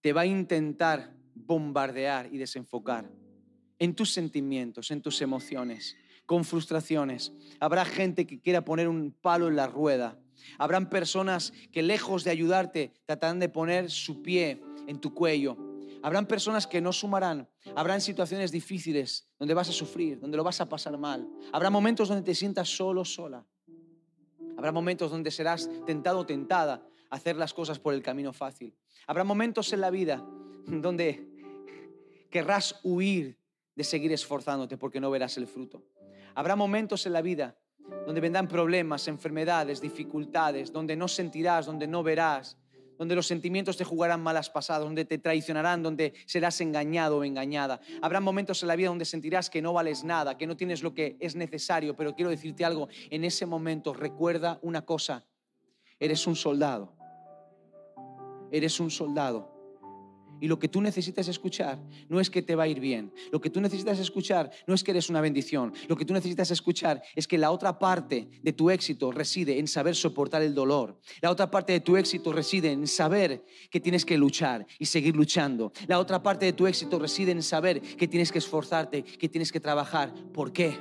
te 0.00 0.14
va 0.14 0.22
a 0.22 0.26
intentar 0.26 1.14
bombardear 1.34 2.32
y 2.32 2.38
desenfocar 2.38 3.10
en 3.78 3.94
tus 3.94 4.14
sentimientos, 4.14 4.90
en 4.90 5.02
tus 5.02 5.20
emociones, 5.20 5.98
con 6.24 6.46
frustraciones. 6.46 7.34
Habrá 7.60 7.84
gente 7.84 8.26
que 8.26 8.40
quiera 8.40 8.64
poner 8.64 8.88
un 8.88 9.12
palo 9.12 9.48
en 9.48 9.56
la 9.56 9.66
rueda. 9.66 10.18
Habrán 10.56 10.88
personas 10.88 11.52
que 11.72 11.82
lejos 11.82 12.24
de 12.24 12.30
ayudarte 12.30 12.94
tratarán 13.04 13.38
de 13.38 13.50
poner 13.50 13.90
su 13.90 14.22
pie 14.22 14.62
en 14.86 14.98
tu 14.98 15.12
cuello. 15.12 15.58
Habrán 16.02 16.24
personas 16.26 16.66
que 16.66 16.80
no 16.80 16.94
sumarán. 16.94 17.50
Habrán 17.74 18.00
situaciones 18.00 18.50
difíciles 18.50 19.28
donde 19.38 19.52
vas 19.52 19.68
a 19.68 19.72
sufrir, 19.72 20.18
donde 20.18 20.38
lo 20.38 20.44
vas 20.44 20.62
a 20.62 20.70
pasar 20.70 20.96
mal. 20.96 21.28
Habrá 21.52 21.68
momentos 21.68 22.08
donde 22.08 22.24
te 22.24 22.34
sientas 22.34 22.70
solo, 22.74 23.04
sola. 23.04 23.46
Habrá 24.56 24.72
momentos 24.72 25.10
donde 25.10 25.30
serás 25.30 25.68
tentado 25.86 26.20
o 26.20 26.26
tentada 26.26 26.86
a 27.10 27.16
hacer 27.16 27.36
las 27.36 27.52
cosas 27.54 27.78
por 27.78 27.94
el 27.94 28.02
camino 28.02 28.32
fácil. 28.32 28.74
Habrá 29.06 29.24
momentos 29.24 29.72
en 29.72 29.80
la 29.80 29.90
vida 29.90 30.24
donde 30.66 31.26
querrás 32.30 32.80
huir 32.82 33.38
de 33.74 33.84
seguir 33.84 34.12
esforzándote 34.12 34.76
porque 34.76 35.00
no 35.00 35.10
verás 35.10 35.36
el 35.36 35.46
fruto. 35.46 35.84
Habrá 36.34 36.56
momentos 36.56 37.06
en 37.06 37.12
la 37.12 37.22
vida 37.22 37.56
donde 38.04 38.20
vendrán 38.20 38.48
problemas, 38.48 39.06
enfermedades, 39.08 39.80
dificultades, 39.80 40.72
donde 40.72 40.96
no 40.96 41.08
sentirás, 41.08 41.66
donde 41.66 41.86
no 41.86 42.02
verás, 42.02 42.56
donde 42.98 43.14
los 43.14 43.26
sentimientos 43.26 43.76
te 43.76 43.84
jugarán 43.84 44.22
malas 44.22 44.50
pasadas, 44.50 44.84
donde 44.84 45.04
te 45.04 45.18
traicionarán, 45.18 45.82
donde 45.82 46.14
serás 46.26 46.60
engañado 46.60 47.18
o 47.18 47.24
engañada. 47.24 47.80
Habrá 48.02 48.20
momentos 48.20 48.62
en 48.62 48.68
la 48.68 48.76
vida 48.76 48.88
donde 48.88 49.04
sentirás 49.04 49.50
que 49.50 49.62
no 49.62 49.72
vales 49.72 50.04
nada, 50.04 50.36
que 50.36 50.46
no 50.46 50.56
tienes 50.56 50.82
lo 50.82 50.94
que 50.94 51.16
es 51.20 51.36
necesario, 51.36 51.96
pero 51.96 52.14
quiero 52.14 52.30
decirte 52.30 52.64
algo, 52.64 52.88
en 53.10 53.24
ese 53.24 53.46
momento 53.46 53.94
recuerda 53.94 54.58
una 54.62 54.84
cosa, 54.84 55.24
eres 55.98 56.26
un 56.26 56.36
soldado, 56.36 56.94
eres 58.50 58.78
un 58.80 58.90
soldado 58.90 59.55
y 60.40 60.48
lo 60.48 60.58
que 60.58 60.68
tú 60.68 60.80
necesitas 60.80 61.28
escuchar 61.28 61.82
no 62.08 62.20
es 62.20 62.30
que 62.30 62.42
te 62.42 62.54
va 62.54 62.64
a 62.64 62.68
ir 62.68 62.80
bien. 62.80 63.12
Lo 63.32 63.40
que 63.40 63.50
tú 63.50 63.60
necesitas 63.60 63.98
escuchar 63.98 64.50
no 64.66 64.74
es 64.74 64.84
que 64.84 64.90
eres 64.90 65.08
una 65.08 65.20
bendición. 65.20 65.72
Lo 65.88 65.96
que 65.96 66.04
tú 66.04 66.12
necesitas 66.12 66.50
escuchar 66.50 67.02
es 67.14 67.26
que 67.26 67.38
la 67.38 67.50
otra 67.50 67.78
parte 67.78 68.28
de 68.42 68.52
tu 68.52 68.70
éxito 68.70 69.12
reside 69.12 69.58
en 69.58 69.66
saber 69.66 69.94
soportar 69.94 70.42
el 70.42 70.54
dolor. 70.54 71.00
La 71.20 71.30
otra 71.30 71.50
parte 71.50 71.72
de 71.72 71.80
tu 71.80 71.96
éxito 71.96 72.32
reside 72.32 72.72
en 72.72 72.86
saber 72.86 73.44
que 73.70 73.80
tienes 73.80 74.04
que 74.04 74.18
luchar 74.18 74.66
y 74.78 74.86
seguir 74.86 75.16
luchando. 75.16 75.72
La 75.86 75.98
otra 75.98 76.22
parte 76.22 76.46
de 76.46 76.52
tu 76.52 76.66
éxito 76.66 76.98
reside 76.98 77.32
en 77.32 77.42
saber 77.42 77.80
que 77.80 78.08
tienes 78.08 78.30
que 78.30 78.38
esforzarte, 78.38 79.02
que 79.02 79.28
tienes 79.28 79.52
que 79.52 79.60
trabajar. 79.60 80.12
¿Por 80.32 80.52
qué? 80.52 80.78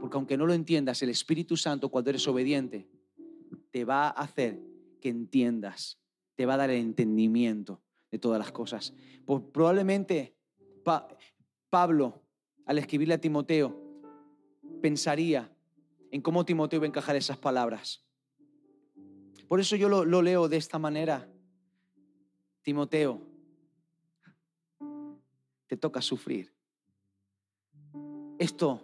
Porque 0.00 0.16
aunque 0.16 0.36
no 0.36 0.46
lo 0.46 0.54
entiendas, 0.54 1.02
el 1.02 1.10
Espíritu 1.10 1.56
Santo 1.56 1.88
cuando 1.88 2.10
eres 2.10 2.26
obediente 2.28 2.86
te 3.70 3.84
va 3.84 4.08
a 4.08 4.10
hacer 4.10 4.60
que 5.00 5.08
entiendas, 5.08 5.98
te 6.36 6.46
va 6.46 6.54
a 6.54 6.58
dar 6.58 6.70
el 6.70 6.80
entendimiento 6.80 7.82
de 8.10 8.18
todas 8.18 8.38
las 8.38 8.52
cosas. 8.52 8.94
Pues 9.24 9.42
probablemente 9.52 10.34
Pablo, 11.70 12.22
al 12.64 12.78
escribirle 12.78 13.14
a 13.14 13.20
Timoteo, 13.20 13.76
pensaría 14.80 15.52
en 16.10 16.22
cómo 16.22 16.44
Timoteo 16.44 16.78
iba 16.78 16.86
a 16.86 16.88
encajar 16.88 17.16
esas 17.16 17.36
palabras. 17.36 18.04
Por 19.46 19.60
eso 19.60 19.76
yo 19.76 19.88
lo, 19.88 20.04
lo 20.04 20.22
leo 20.22 20.48
de 20.48 20.56
esta 20.56 20.78
manera. 20.78 21.28
Timoteo, 22.62 23.22
te 25.66 25.76
toca 25.76 26.00
sufrir. 26.00 26.52
Esto, 28.38 28.82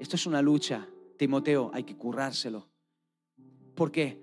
esto 0.00 0.16
es 0.16 0.26
una 0.26 0.42
lucha. 0.42 0.88
Timoteo, 1.16 1.70
hay 1.72 1.84
que 1.84 1.96
currárselo. 1.96 2.68
¿Por 3.74 3.90
qué? 3.90 4.22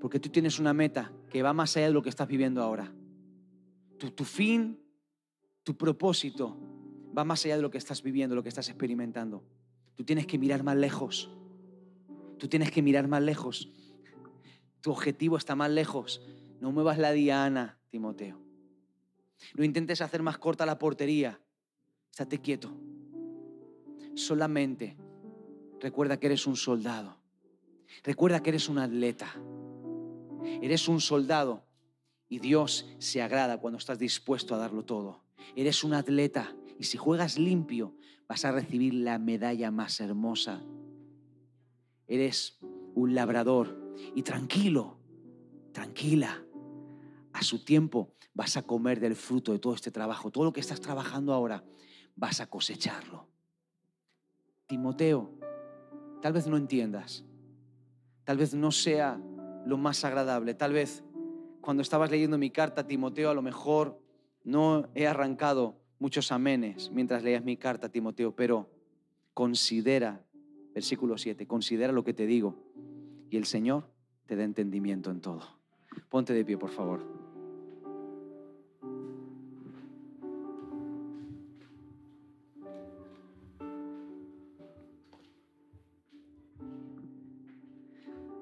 Porque 0.00 0.20
tú 0.20 0.30
tienes 0.30 0.58
una 0.58 0.72
meta 0.72 1.12
que 1.30 1.42
va 1.42 1.52
más 1.52 1.76
allá 1.76 1.86
de 1.86 1.92
lo 1.92 2.02
que 2.02 2.08
estás 2.08 2.28
viviendo 2.28 2.62
ahora 2.62 2.94
tu, 4.08 4.24
fin, 4.24 4.80
tu 5.62 5.76
propósito 5.76 6.56
va 7.16 7.24
más 7.24 7.44
allá 7.44 7.56
de 7.56 7.62
lo 7.62 7.70
que 7.70 7.76
estás 7.76 8.02
viviendo, 8.02 8.34
lo 8.34 8.42
que 8.42 8.48
estás 8.48 8.68
experimentando. 8.68 9.44
Tú 9.96 10.04
tienes 10.04 10.26
que 10.26 10.38
mirar 10.38 10.62
más 10.62 10.76
lejos. 10.76 11.30
Tú 12.38 12.48
tienes 12.48 12.70
que 12.70 12.80
mirar 12.80 13.06
más 13.08 13.22
lejos. 13.22 13.70
Tu 14.80 14.90
objetivo 14.90 15.36
está 15.36 15.54
más 15.54 15.70
lejos. 15.70 16.22
No 16.60 16.72
muevas 16.72 16.96
la 16.96 17.12
diana, 17.12 17.78
Timoteo. 17.90 18.40
No 19.54 19.64
intentes 19.64 20.00
hacer 20.00 20.22
más 20.22 20.38
corta 20.38 20.64
la 20.64 20.78
portería. 20.78 21.40
Estate 22.10 22.40
quieto. 22.40 22.72
Solamente 24.14 24.96
recuerda 25.80 26.18
que 26.18 26.26
eres 26.28 26.46
un 26.46 26.56
soldado. 26.56 27.18
Recuerda 28.02 28.42
que 28.42 28.50
eres 28.50 28.68
un 28.68 28.78
atleta. 28.78 29.34
Eres 30.62 30.88
un 30.88 31.00
soldado 31.00 31.64
y 32.30 32.38
Dios 32.38 32.86
se 32.98 33.20
agrada 33.20 33.58
cuando 33.58 33.76
estás 33.76 33.98
dispuesto 33.98 34.54
a 34.54 34.58
darlo 34.58 34.84
todo. 34.84 35.24
Eres 35.56 35.82
un 35.82 35.92
atleta 35.92 36.54
y 36.78 36.84
si 36.84 36.96
juegas 36.96 37.38
limpio 37.38 37.96
vas 38.28 38.44
a 38.44 38.52
recibir 38.52 38.94
la 38.94 39.18
medalla 39.18 39.72
más 39.72 40.00
hermosa. 40.00 40.62
Eres 42.06 42.58
un 42.94 43.14
labrador 43.16 43.94
y 44.14 44.22
tranquilo, 44.22 45.00
tranquila. 45.72 46.42
A 47.32 47.42
su 47.42 47.64
tiempo 47.64 48.14
vas 48.32 48.56
a 48.56 48.62
comer 48.62 49.00
del 49.00 49.16
fruto 49.16 49.52
de 49.52 49.58
todo 49.58 49.74
este 49.74 49.90
trabajo. 49.90 50.30
Todo 50.30 50.44
lo 50.44 50.52
que 50.52 50.60
estás 50.60 50.80
trabajando 50.80 51.34
ahora 51.34 51.64
vas 52.14 52.40
a 52.40 52.46
cosecharlo. 52.46 53.28
Timoteo, 54.68 55.34
tal 56.22 56.32
vez 56.32 56.46
no 56.46 56.56
entiendas, 56.56 57.24
tal 58.22 58.38
vez 58.38 58.54
no 58.54 58.70
sea 58.70 59.20
lo 59.66 59.76
más 59.76 60.04
agradable, 60.04 60.54
tal 60.54 60.72
vez 60.72 61.02
cuando 61.60 61.82
estabas 61.82 62.10
leyendo 62.10 62.38
mi 62.38 62.50
carta, 62.50 62.86
Timoteo, 62.86 63.30
a 63.30 63.34
lo 63.34 63.42
mejor 63.42 64.00
no 64.44 64.88
he 64.94 65.06
arrancado 65.06 65.76
muchos 65.98 66.32
amenes 66.32 66.90
mientras 66.90 67.22
leías 67.22 67.44
mi 67.44 67.56
carta, 67.56 67.90
Timoteo, 67.90 68.34
pero 68.34 68.70
considera, 69.34 70.24
versículo 70.74 71.18
7, 71.18 71.46
considera 71.46 71.92
lo 71.92 72.04
que 72.04 72.14
te 72.14 72.26
digo 72.26 72.56
y 73.30 73.36
el 73.36 73.44
Señor 73.44 73.90
te 74.26 74.36
da 74.36 74.44
entendimiento 74.44 75.10
en 75.10 75.20
todo. 75.20 75.42
Ponte 76.08 76.32
de 76.32 76.44
pie, 76.44 76.56
por 76.56 76.70
favor. 76.70 77.19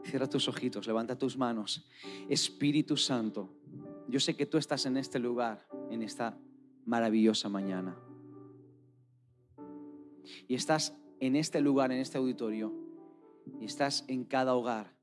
Cierra 0.08 0.26
tus 0.26 0.48
ojitos, 0.48 0.86
levanta 0.86 1.18
tus 1.18 1.36
manos. 1.36 1.86
Espíritu 2.30 2.96
Santo, 2.96 3.50
yo 4.08 4.18
sé 4.20 4.34
que 4.34 4.46
tú 4.46 4.56
estás 4.56 4.86
en 4.86 4.96
este 4.96 5.18
lugar, 5.18 5.66
en 5.90 6.02
esta 6.02 6.38
maravillosa 6.86 7.50
mañana. 7.50 7.94
Y 10.46 10.54
estás 10.54 10.96
en 11.20 11.36
este 11.36 11.60
lugar, 11.60 11.92
en 11.92 11.98
este 11.98 12.16
auditorio, 12.16 12.72
y 13.60 13.66
estás 13.66 14.06
en 14.08 14.24
cada 14.24 14.54
hogar 14.54 14.96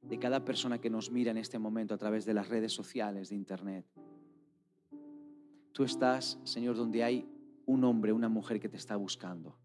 de 0.00 0.20
cada 0.20 0.44
persona 0.44 0.80
que 0.80 0.90
nos 0.90 1.10
mira 1.10 1.32
en 1.32 1.38
este 1.38 1.58
momento 1.58 1.94
a 1.94 1.98
través 1.98 2.24
de 2.24 2.34
las 2.34 2.48
redes 2.48 2.72
sociales, 2.72 3.30
de 3.30 3.34
internet. 3.34 3.84
Tú 5.72 5.82
estás, 5.82 6.38
Señor, 6.44 6.76
donde 6.76 7.02
hay 7.02 7.28
un 7.66 7.82
hombre, 7.82 8.12
una 8.12 8.28
mujer 8.28 8.60
que 8.60 8.68
te 8.68 8.76
está 8.76 8.94
buscando. 8.94 9.58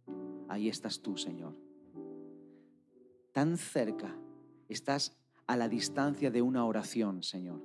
Ahí 0.47 0.69
estás 0.69 1.01
tú, 1.01 1.17
Señor. 1.17 1.55
Tan 3.31 3.57
cerca 3.57 4.17
Estás 4.70 5.18
a 5.47 5.55
la 5.55 5.70
distancia 5.70 6.30
de 6.30 6.41
una 6.41 6.65
oración, 6.65 7.24
Señor. 7.24 7.61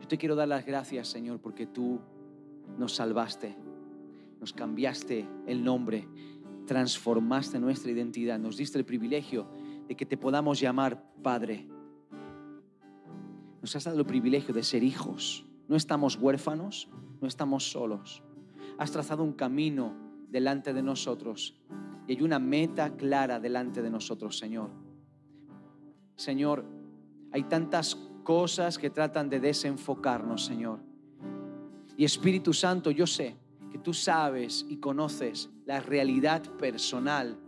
Yo 0.00 0.08
te 0.08 0.18
quiero 0.18 0.36
dar 0.36 0.46
las 0.46 0.64
gracias, 0.64 1.08
Señor, 1.08 1.40
porque 1.40 1.66
tú 1.66 2.00
nos 2.78 2.94
salvaste, 2.94 3.56
nos 4.38 4.52
cambiaste 4.52 5.28
el 5.46 5.64
nombre, 5.64 6.08
transformaste 6.66 7.58
nuestra 7.58 7.90
identidad, 7.90 8.38
nos 8.38 8.56
diste 8.56 8.78
el 8.78 8.84
privilegio 8.84 9.48
de 9.88 9.96
que 9.96 10.06
te 10.06 10.16
podamos 10.16 10.60
llamar 10.60 11.12
Padre. 11.22 11.66
Nos 13.60 13.74
has 13.74 13.82
dado 13.82 13.98
el 13.98 14.06
privilegio 14.06 14.54
de 14.54 14.62
ser 14.62 14.84
hijos. 14.84 15.44
No 15.66 15.74
estamos 15.74 16.16
huérfanos, 16.16 16.88
no 17.20 17.26
estamos 17.26 17.68
solos. 17.68 18.22
Has 18.78 18.92
trazado 18.92 19.24
un 19.24 19.32
camino 19.32 20.05
delante 20.28 20.72
de 20.72 20.82
nosotros 20.82 21.56
y 22.06 22.12
hay 22.12 22.22
una 22.22 22.38
meta 22.38 22.94
clara 22.96 23.40
delante 23.40 23.82
de 23.82 23.90
nosotros, 23.90 24.38
Señor. 24.38 24.70
Señor, 26.14 26.64
hay 27.32 27.42
tantas 27.44 27.96
cosas 28.22 28.78
que 28.78 28.90
tratan 28.90 29.28
de 29.28 29.40
desenfocarnos, 29.40 30.44
Señor. 30.44 30.80
Y 31.96 32.04
Espíritu 32.04 32.52
Santo, 32.52 32.90
yo 32.90 33.06
sé 33.06 33.36
que 33.70 33.78
tú 33.78 33.92
sabes 33.92 34.64
y 34.68 34.76
conoces 34.76 35.50
la 35.64 35.80
realidad 35.80 36.42
personal 36.56 37.38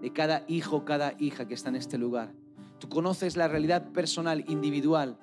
de 0.00 0.12
cada 0.12 0.44
hijo, 0.48 0.84
cada 0.84 1.14
hija 1.18 1.46
que 1.46 1.54
está 1.54 1.68
en 1.68 1.76
este 1.76 1.98
lugar. 1.98 2.32
Tú 2.78 2.88
conoces 2.88 3.36
la 3.36 3.48
realidad 3.48 3.90
personal, 3.92 4.44
individual, 4.48 5.18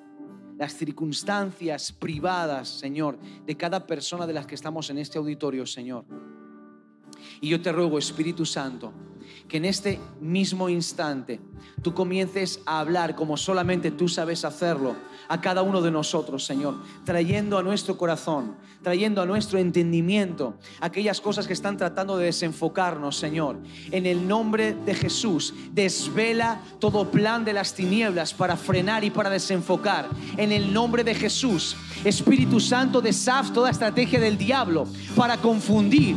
las 0.58 0.74
circunstancias 0.74 1.92
privadas, 1.92 2.70
Señor, 2.70 3.18
de 3.46 3.56
cada 3.56 3.86
persona 3.86 4.26
de 4.26 4.34
las 4.34 4.46
que 4.46 4.56
estamos 4.56 4.90
en 4.90 4.98
este 4.98 5.18
auditorio, 5.18 5.66
Señor. 5.66 6.06
Y 7.42 7.50
yo 7.50 7.62
te 7.62 7.72
ruego, 7.72 7.98
Espíritu 8.00 8.46
Santo, 8.46 8.92
que 9.48 9.58
en 9.58 9.66
este 9.66 10.00
mismo 10.20 10.70
instante 10.70 11.40
tú 11.82 11.94
comiences 11.94 12.62
a 12.66 12.80
hablar 12.80 13.16
como 13.16 13.38
solamente 13.38 13.92
tú 13.92 14.08
sabes 14.08 14.44
hacerlo 14.44 14.96
a 15.28 15.42
cada 15.42 15.62
uno 15.62 15.82
de 15.82 15.92
nosotros, 15.92 16.46
Señor, 16.46 16.76
trayendo 17.04 17.58
a 17.58 17.64
nuestro 17.64 17.98
corazón, 17.98 18.56
trayendo 18.82 19.22
a 19.22 19.26
nuestro 19.26 19.60
entendimiento 19.60 20.56
aquellas 20.80 21.22
cosas 21.22 21.48
que 21.48 21.54
están 21.54 21.78
tratando 21.78 22.18
de 22.18 22.26
desenfocarnos, 22.26 23.18
Señor. 23.18 23.58
En 23.92 24.06
el 24.06 24.28
nombre 24.28 24.74
de 24.74 24.94
Jesús, 24.94 25.54
desvela 25.72 26.62
todo 26.80 27.12
plan 27.12 27.46
de 27.46 27.54
las 27.54 27.74
tinieblas 27.74 28.34
para 28.34 28.58
frenar 28.58 29.04
y 29.04 29.12
para 29.12 29.30
desenfocar. 29.30 30.10
En 30.38 30.52
el 30.52 30.74
nombre 30.74 31.04
de 31.04 31.16
Jesús, 31.16 31.76
Espíritu 32.04 32.60
Santo, 32.60 33.02
deshaz 33.02 33.52
toda 33.54 33.70
estrategia 33.70 34.20
del 34.20 34.38
diablo 34.38 34.88
para 35.16 35.38
confundir 35.38 36.16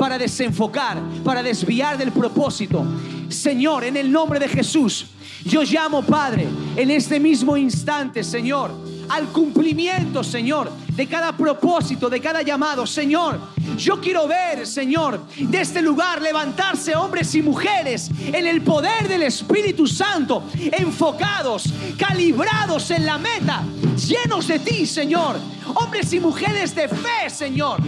para 0.00 0.16
desenfocar, 0.16 0.98
para 1.22 1.42
desviar 1.42 1.98
del 1.98 2.10
propósito. 2.10 2.86
Señor, 3.28 3.84
en 3.84 3.98
el 3.98 4.10
nombre 4.10 4.40
de 4.40 4.48
Jesús, 4.48 5.08
yo 5.44 5.62
llamo, 5.62 6.00
Padre, 6.02 6.48
en 6.74 6.90
este 6.90 7.20
mismo 7.20 7.54
instante, 7.54 8.24
Señor, 8.24 8.72
al 9.10 9.26
cumplimiento, 9.26 10.24
Señor, 10.24 10.72
de 10.96 11.06
cada 11.06 11.36
propósito, 11.36 12.08
de 12.08 12.18
cada 12.18 12.40
llamado. 12.40 12.86
Señor, 12.86 13.38
yo 13.76 14.00
quiero 14.00 14.26
ver, 14.26 14.66
Señor, 14.66 15.20
de 15.36 15.60
este 15.60 15.82
lugar 15.82 16.22
levantarse 16.22 16.96
hombres 16.96 17.34
y 17.34 17.42
mujeres 17.42 18.10
en 18.24 18.46
el 18.46 18.62
poder 18.62 19.06
del 19.06 19.24
Espíritu 19.24 19.86
Santo, 19.86 20.44
enfocados, 20.72 21.74
calibrados 21.98 22.90
en 22.90 23.04
la 23.04 23.18
meta, 23.18 23.64
llenos 24.08 24.48
de 24.48 24.60
ti, 24.60 24.86
Señor. 24.86 25.36
Hombres 25.74 26.10
y 26.14 26.20
mujeres 26.20 26.74
de 26.74 26.88
fe, 26.88 27.28
Señor. 27.28 27.82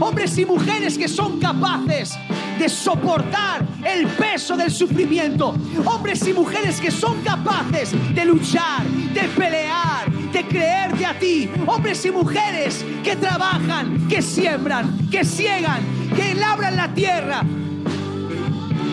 Hombres 0.00 0.36
y 0.38 0.44
mujeres 0.44 0.98
que 0.98 1.08
son 1.08 1.38
capaces 1.38 2.14
de 2.58 2.68
soportar 2.68 3.66
el 3.84 4.06
peso 4.08 4.56
del 4.56 4.70
sufrimiento. 4.70 5.54
Hombres 5.84 6.26
y 6.26 6.32
mujeres 6.32 6.80
que 6.80 6.90
son 6.90 7.22
capaces 7.22 7.92
de 8.14 8.24
luchar, 8.24 8.84
de 8.84 9.22
pelear, 9.36 10.10
de 10.32 10.44
creerte 10.44 11.06
a 11.06 11.18
ti. 11.18 11.48
Hombres 11.66 12.04
y 12.04 12.10
mujeres 12.10 12.84
que 13.02 13.16
trabajan, 13.16 14.08
que 14.08 14.22
siembran, 14.22 15.08
que 15.10 15.24
ciegan, 15.24 15.82
que 16.16 16.34
labran 16.34 16.76
la 16.76 16.92
tierra, 16.92 17.42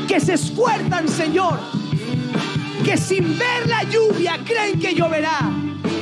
que 0.08 0.20
se 0.20 0.34
esfuerzan, 0.34 1.08
Señor, 1.08 1.60
que 2.84 2.98
sin 2.98 3.38
ver 3.38 3.68
la 3.68 3.84
lluvia 3.84 4.40
creen 4.46 4.80
que 4.80 4.94
lloverá. 4.94 5.52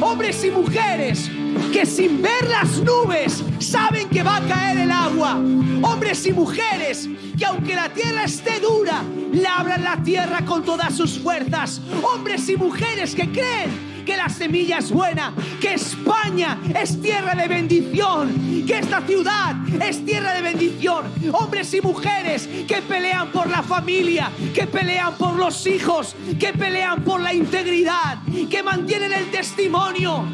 Hombres 0.02 0.44
y 0.46 0.52
mujeres 0.52 1.30
que 1.74 1.86
sin 1.86 2.22
ver 2.22 2.48
las 2.50 2.80
nubes 2.80 3.44
saben 3.60 4.10
que 4.10 4.24
va 4.24 4.38
a 4.38 4.42
caer 4.42 4.80
el 4.80 4.92
agua. 4.92 5.36
Hombres 5.82 6.26
y 6.26 6.34
mujeres 6.34 7.08
que 7.38 7.46
aunque 7.46 7.76
la 7.76 7.90
tierra 7.90 8.26
esté 8.26 8.60
dura, 8.60 9.02
labran 9.34 9.84
la 9.84 10.02
tierra 10.04 10.44
con 10.46 10.64
todas 10.64 10.96
sus 10.96 11.20
fuerzas. 11.20 11.82
Hombres 12.04 12.50
y 12.50 12.58
mujeres 12.58 13.16
que 13.16 13.32
creen 13.32 13.90
que 14.06 14.18
la 14.18 14.28
semilla 14.28 14.80
es 14.80 14.92
buena, 14.92 15.34
que 15.62 15.76
España 15.76 16.60
es 16.82 17.00
tierra 17.00 17.36
de 17.36 17.48
bendición, 17.48 18.66
que 18.66 18.80
esta 18.80 19.02
ciudad 19.02 19.56
es 19.82 20.04
tierra 20.04 20.34
de 20.34 20.42
bendición. 20.42 21.06
Hombres 21.32 21.74
y 21.76 21.82
mujeres 21.82 22.50
que 22.68 22.82
pelean 22.82 23.32
por 23.32 23.50
la 23.50 23.62
familia, 23.62 24.32
que 24.54 24.66
pelean 24.66 25.14
por 25.16 25.36
los 25.36 25.68
hijos, 25.68 26.16
que 26.40 26.54
pelean 26.54 27.04
por 27.04 27.22
la 27.22 27.34
integridad, 27.34 28.18
que 28.50 28.64
mantienen 28.64 29.14
el 29.14 29.30
testimonio, 29.30 30.26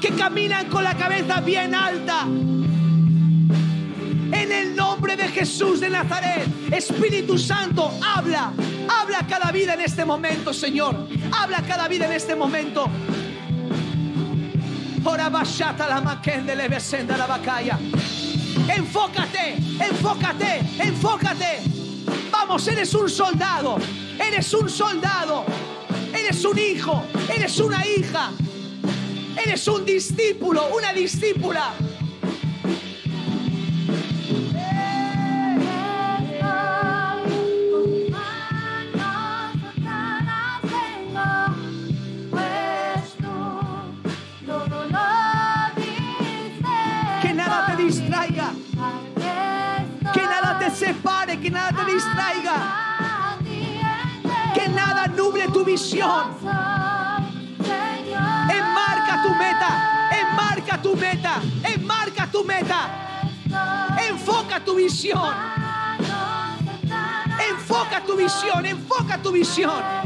que 0.00 0.10
caminan 0.10 0.68
con 0.68 0.84
la 0.84 0.94
cabeza 0.96 1.40
bien 1.40 1.74
alta. 1.74 2.26
En 4.52 4.68
el 4.68 4.76
nombre 4.76 5.16
de 5.16 5.28
Jesús 5.28 5.80
de 5.80 5.88
Nazaret, 5.88 6.46
Espíritu 6.70 7.38
Santo, 7.38 7.90
habla, 8.02 8.52
habla 8.86 9.26
cada 9.26 9.50
vida 9.50 9.72
en 9.72 9.80
este 9.80 10.04
momento, 10.04 10.52
Señor. 10.52 11.08
Habla 11.32 11.62
cada 11.62 11.88
vida 11.88 12.04
en 12.04 12.12
este 12.12 12.36
momento. 12.36 12.86
Enfócate, 18.68 19.56
enfócate, 19.80 20.60
enfócate. 20.78 21.62
Vamos, 22.30 22.68
eres 22.68 22.92
un 22.92 23.08
soldado, 23.08 23.78
eres 24.20 24.52
un 24.52 24.68
soldado, 24.68 25.46
eres 26.12 26.44
un 26.44 26.58
hijo, 26.58 27.02
eres 27.34 27.58
una 27.58 27.86
hija, 27.86 28.30
eres 29.42 29.66
un 29.66 29.86
discípulo, 29.86 30.68
una 30.76 30.92
discípula. 30.92 31.72
Que 54.54 54.68
nada 54.68 55.06
nuble 55.06 55.48
tu 55.48 55.64
visión. 55.64 56.36
Enmarca 58.58 59.22
tu 59.22 59.30
meta, 59.34 60.08
enmarca 60.20 60.82
tu 60.82 60.96
meta, 60.96 61.40
enmarca 61.64 62.26
tu 62.30 62.44
meta. 62.44 63.02
Enfoca 64.08 64.64
tu 64.64 64.74
visión, 64.76 65.34
enfoca 67.50 68.00
tu 68.04 68.16
visión, 68.16 68.64
enfoca 68.64 69.18
tu 69.22 69.32
visión. 69.32 70.01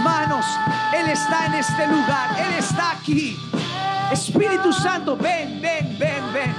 Manos. 0.00 0.44
Él 0.96 1.08
está 1.08 1.46
en 1.46 1.54
este 1.54 1.86
lugar. 1.86 2.36
Él 2.38 2.54
está 2.58 2.92
aquí. 2.92 3.36
Espíritu 4.12 4.72
Santo, 4.72 5.16
ven, 5.16 5.60
ven, 5.60 5.96
ven, 5.98 6.32
ven. 6.32 6.54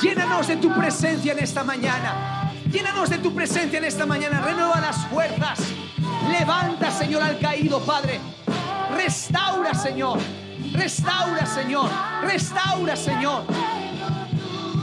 Llénanos 0.00 0.46
de 0.46 0.56
tu 0.56 0.72
presencia 0.72 1.32
en 1.32 1.38
esta 1.38 1.64
mañana. 1.64 2.52
Llénanos 2.70 3.08
de 3.10 3.18
tu 3.18 3.34
presencia 3.34 3.78
en 3.78 3.84
esta 3.84 4.06
mañana. 4.06 4.40
Renueva 4.40 4.80
las 4.80 5.06
fuerzas. 5.06 5.60
Levanta, 6.30 6.90
Señor, 6.90 7.22
al 7.22 7.38
caído, 7.38 7.80
Padre. 7.80 8.20
Restaura, 8.96 9.74
Señor. 9.74 10.18
Restaura, 10.72 11.46
Señor. 11.46 11.90
Restaura, 12.22 12.96
Señor. 12.96 13.44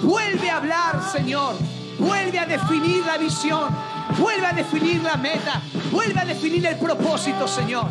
Vuelve 0.02 0.50
a 0.50 0.58
hablar, 0.58 1.02
Señor. 1.12 1.56
Vuelve 2.00 2.40
a 2.40 2.46
definir 2.46 3.06
la 3.06 3.18
visión. 3.18 3.70
Vuelve 4.22 4.46
a 4.46 4.54
definir 4.54 5.02
la 5.02 5.18
meta. 5.18 5.60
Vuelve 5.92 6.20
a 6.20 6.26
definir 6.26 6.64
el 6.68 6.78
propósito, 6.78 7.48
Señor. 7.48 7.88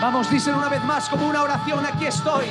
Vamos, 0.00 0.30
díselo 0.30 0.58
una 0.58 0.68
vez 0.68 0.84
más 0.84 1.08
como 1.08 1.26
una 1.26 1.42
oración. 1.42 1.84
Aquí 1.84 2.06
estoy. 2.06 2.44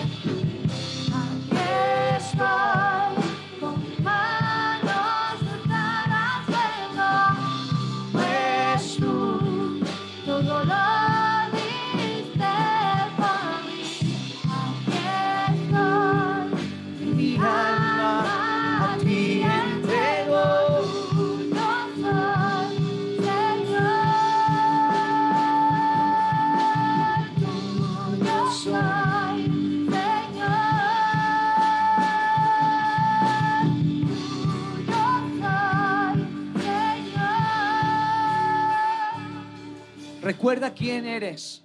Recuerda 40.53 40.75
quién 40.75 41.05
eres. 41.07 41.63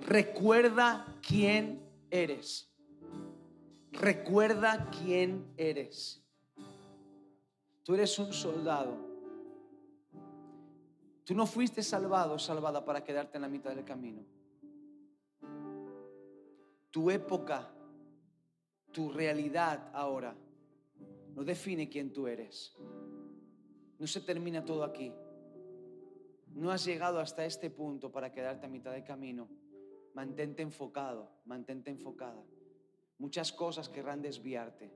Recuerda 0.00 1.04
quién 1.20 1.86
eres. 2.10 2.72
Recuerda 3.90 4.88
quién 4.90 5.52
eres. 5.58 6.24
Tú 7.84 7.92
eres 7.92 8.18
un 8.18 8.32
soldado. 8.32 8.96
Tú 11.26 11.34
no 11.34 11.44
fuiste 11.44 11.82
salvado 11.82 12.38
salvada 12.38 12.86
para 12.86 13.04
quedarte 13.04 13.36
en 13.36 13.42
la 13.42 13.48
mitad 13.48 13.76
del 13.76 13.84
camino. 13.84 14.24
Tu 16.90 17.10
época, 17.10 17.70
tu 18.92 19.12
realidad 19.12 19.90
ahora, 19.92 20.34
no 21.34 21.44
define 21.44 21.90
quién 21.90 22.14
tú 22.14 22.26
eres. 22.26 22.74
No 23.98 24.06
se 24.06 24.22
termina 24.22 24.64
todo 24.64 24.84
aquí. 24.84 25.12
No 26.54 26.70
has 26.70 26.84
llegado 26.84 27.18
hasta 27.18 27.44
este 27.44 27.70
punto 27.70 28.12
para 28.12 28.32
quedarte 28.32 28.66
a 28.66 28.68
mitad 28.68 28.92
de 28.92 29.04
camino. 29.04 29.48
Mantente 30.14 30.62
enfocado, 30.62 31.30
mantente 31.44 31.90
enfocada. 31.90 32.44
Muchas 33.18 33.52
cosas 33.52 33.88
querrán 33.88 34.20
desviarte. 34.20 34.92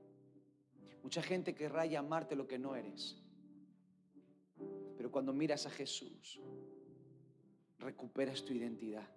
Mucha 1.01 1.21
gente 1.21 1.55
querrá 1.55 1.85
llamarte 1.85 2.35
lo 2.35 2.47
que 2.47 2.59
no 2.59 2.75
eres. 2.75 3.17
Pero 4.97 5.11
cuando 5.11 5.33
miras 5.33 5.65
a 5.65 5.69
Jesús, 5.69 6.39
recuperas 7.79 8.43
tu 8.43 8.53
identidad. 8.53 9.07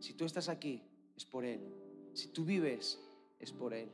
Si 0.00 0.14
tú 0.14 0.24
estás 0.24 0.48
aquí, 0.48 0.82
es 1.16 1.24
por 1.24 1.44
Él. 1.44 1.60
Si 2.12 2.28
tú 2.28 2.44
vives, 2.44 3.00
es 3.38 3.52
por 3.52 3.74
Él. 3.74 3.90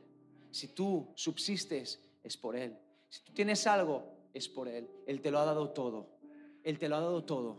Si 0.51 0.69
tú 0.69 1.11
subsistes, 1.15 1.99
es 2.23 2.37
por 2.37 2.55
Él. 2.55 2.77
Si 3.09 3.23
tú 3.23 3.33
tienes 3.33 3.65
algo, 3.67 4.29
es 4.33 4.47
por 4.47 4.67
Él. 4.67 4.89
Él 5.07 5.21
te 5.21 5.31
lo 5.31 5.39
ha 5.39 5.45
dado 5.45 5.71
todo. 5.71 6.10
Él 6.63 6.77
te 6.77 6.89
lo 6.89 6.95
ha 6.95 7.01
dado 7.01 7.23
todo. 7.23 7.57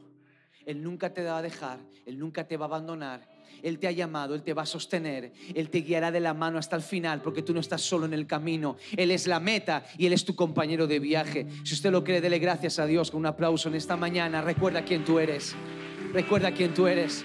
Él 0.64 0.82
nunca 0.82 1.12
te 1.12 1.24
va 1.24 1.38
a 1.38 1.42
dejar. 1.42 1.78
Él 2.06 2.18
nunca 2.18 2.46
te 2.46 2.56
va 2.56 2.66
a 2.66 2.68
abandonar. 2.68 3.32
Él 3.62 3.78
te 3.78 3.86
ha 3.86 3.92
llamado, 3.92 4.34
Él 4.34 4.42
te 4.42 4.54
va 4.54 4.62
a 4.62 4.66
sostener, 4.66 5.32
Él 5.54 5.70
te 5.70 5.82
guiará 5.82 6.10
de 6.10 6.18
la 6.18 6.34
mano 6.34 6.58
hasta 6.58 6.74
el 6.74 6.82
final 6.82 7.22
porque 7.22 7.42
tú 7.42 7.54
no 7.54 7.60
estás 7.60 7.80
solo 7.80 8.06
en 8.06 8.12
el 8.12 8.26
camino. 8.26 8.76
Él 8.96 9.12
es 9.12 9.28
la 9.28 9.38
meta 9.38 9.84
y 9.96 10.06
Él 10.06 10.12
es 10.12 10.24
tu 10.24 10.34
compañero 10.34 10.86
de 10.88 10.98
viaje. 10.98 11.46
Si 11.62 11.74
usted 11.74 11.92
lo 11.92 12.02
cree, 12.02 12.20
dele 12.20 12.40
gracias 12.40 12.80
a 12.80 12.86
Dios 12.86 13.10
con 13.10 13.20
un 13.20 13.26
aplauso 13.26 13.68
en 13.68 13.76
esta 13.76 13.96
mañana. 13.96 14.42
Recuerda 14.42 14.84
quién 14.84 15.04
tú 15.04 15.18
eres. 15.18 15.54
Recuerda 16.12 16.50
quién 16.52 16.74
tú 16.74 16.88
eres. 16.88 17.24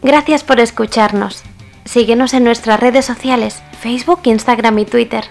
Gracias 0.00 0.44
por 0.44 0.60
escucharnos. 0.60 1.42
Síguenos 1.84 2.34
en 2.34 2.44
nuestras 2.44 2.78
redes 2.78 3.04
sociales, 3.04 3.62
Facebook, 3.80 4.20
Instagram 4.24 4.78
y 4.78 4.84
Twitter. 4.84 5.24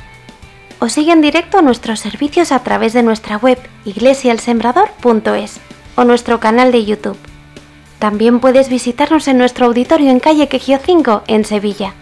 O 0.84 0.90
sigue 0.90 1.12
en 1.12 1.22
directo 1.22 1.62
nuestros 1.62 2.00
servicios 2.00 2.52
a 2.52 2.64
través 2.64 2.94
de 2.94 3.04
nuestra 3.04 3.38
web 3.38 3.60
iglesialsembrador.es 3.86 5.60
o 5.96 6.04
nuestro 6.06 6.40
canal 6.40 6.72
de 6.72 6.84
YouTube. 6.84 7.20
También 8.00 8.40
puedes 8.40 8.68
visitarnos 8.68 9.28
en 9.28 9.38
nuestro 9.38 9.68
auditorio 9.68 10.10
en 10.10 10.20
calle 10.20 10.48
Quejío 10.48 10.80
5 10.84 11.22
en 11.28 11.46
Sevilla. 11.46 11.94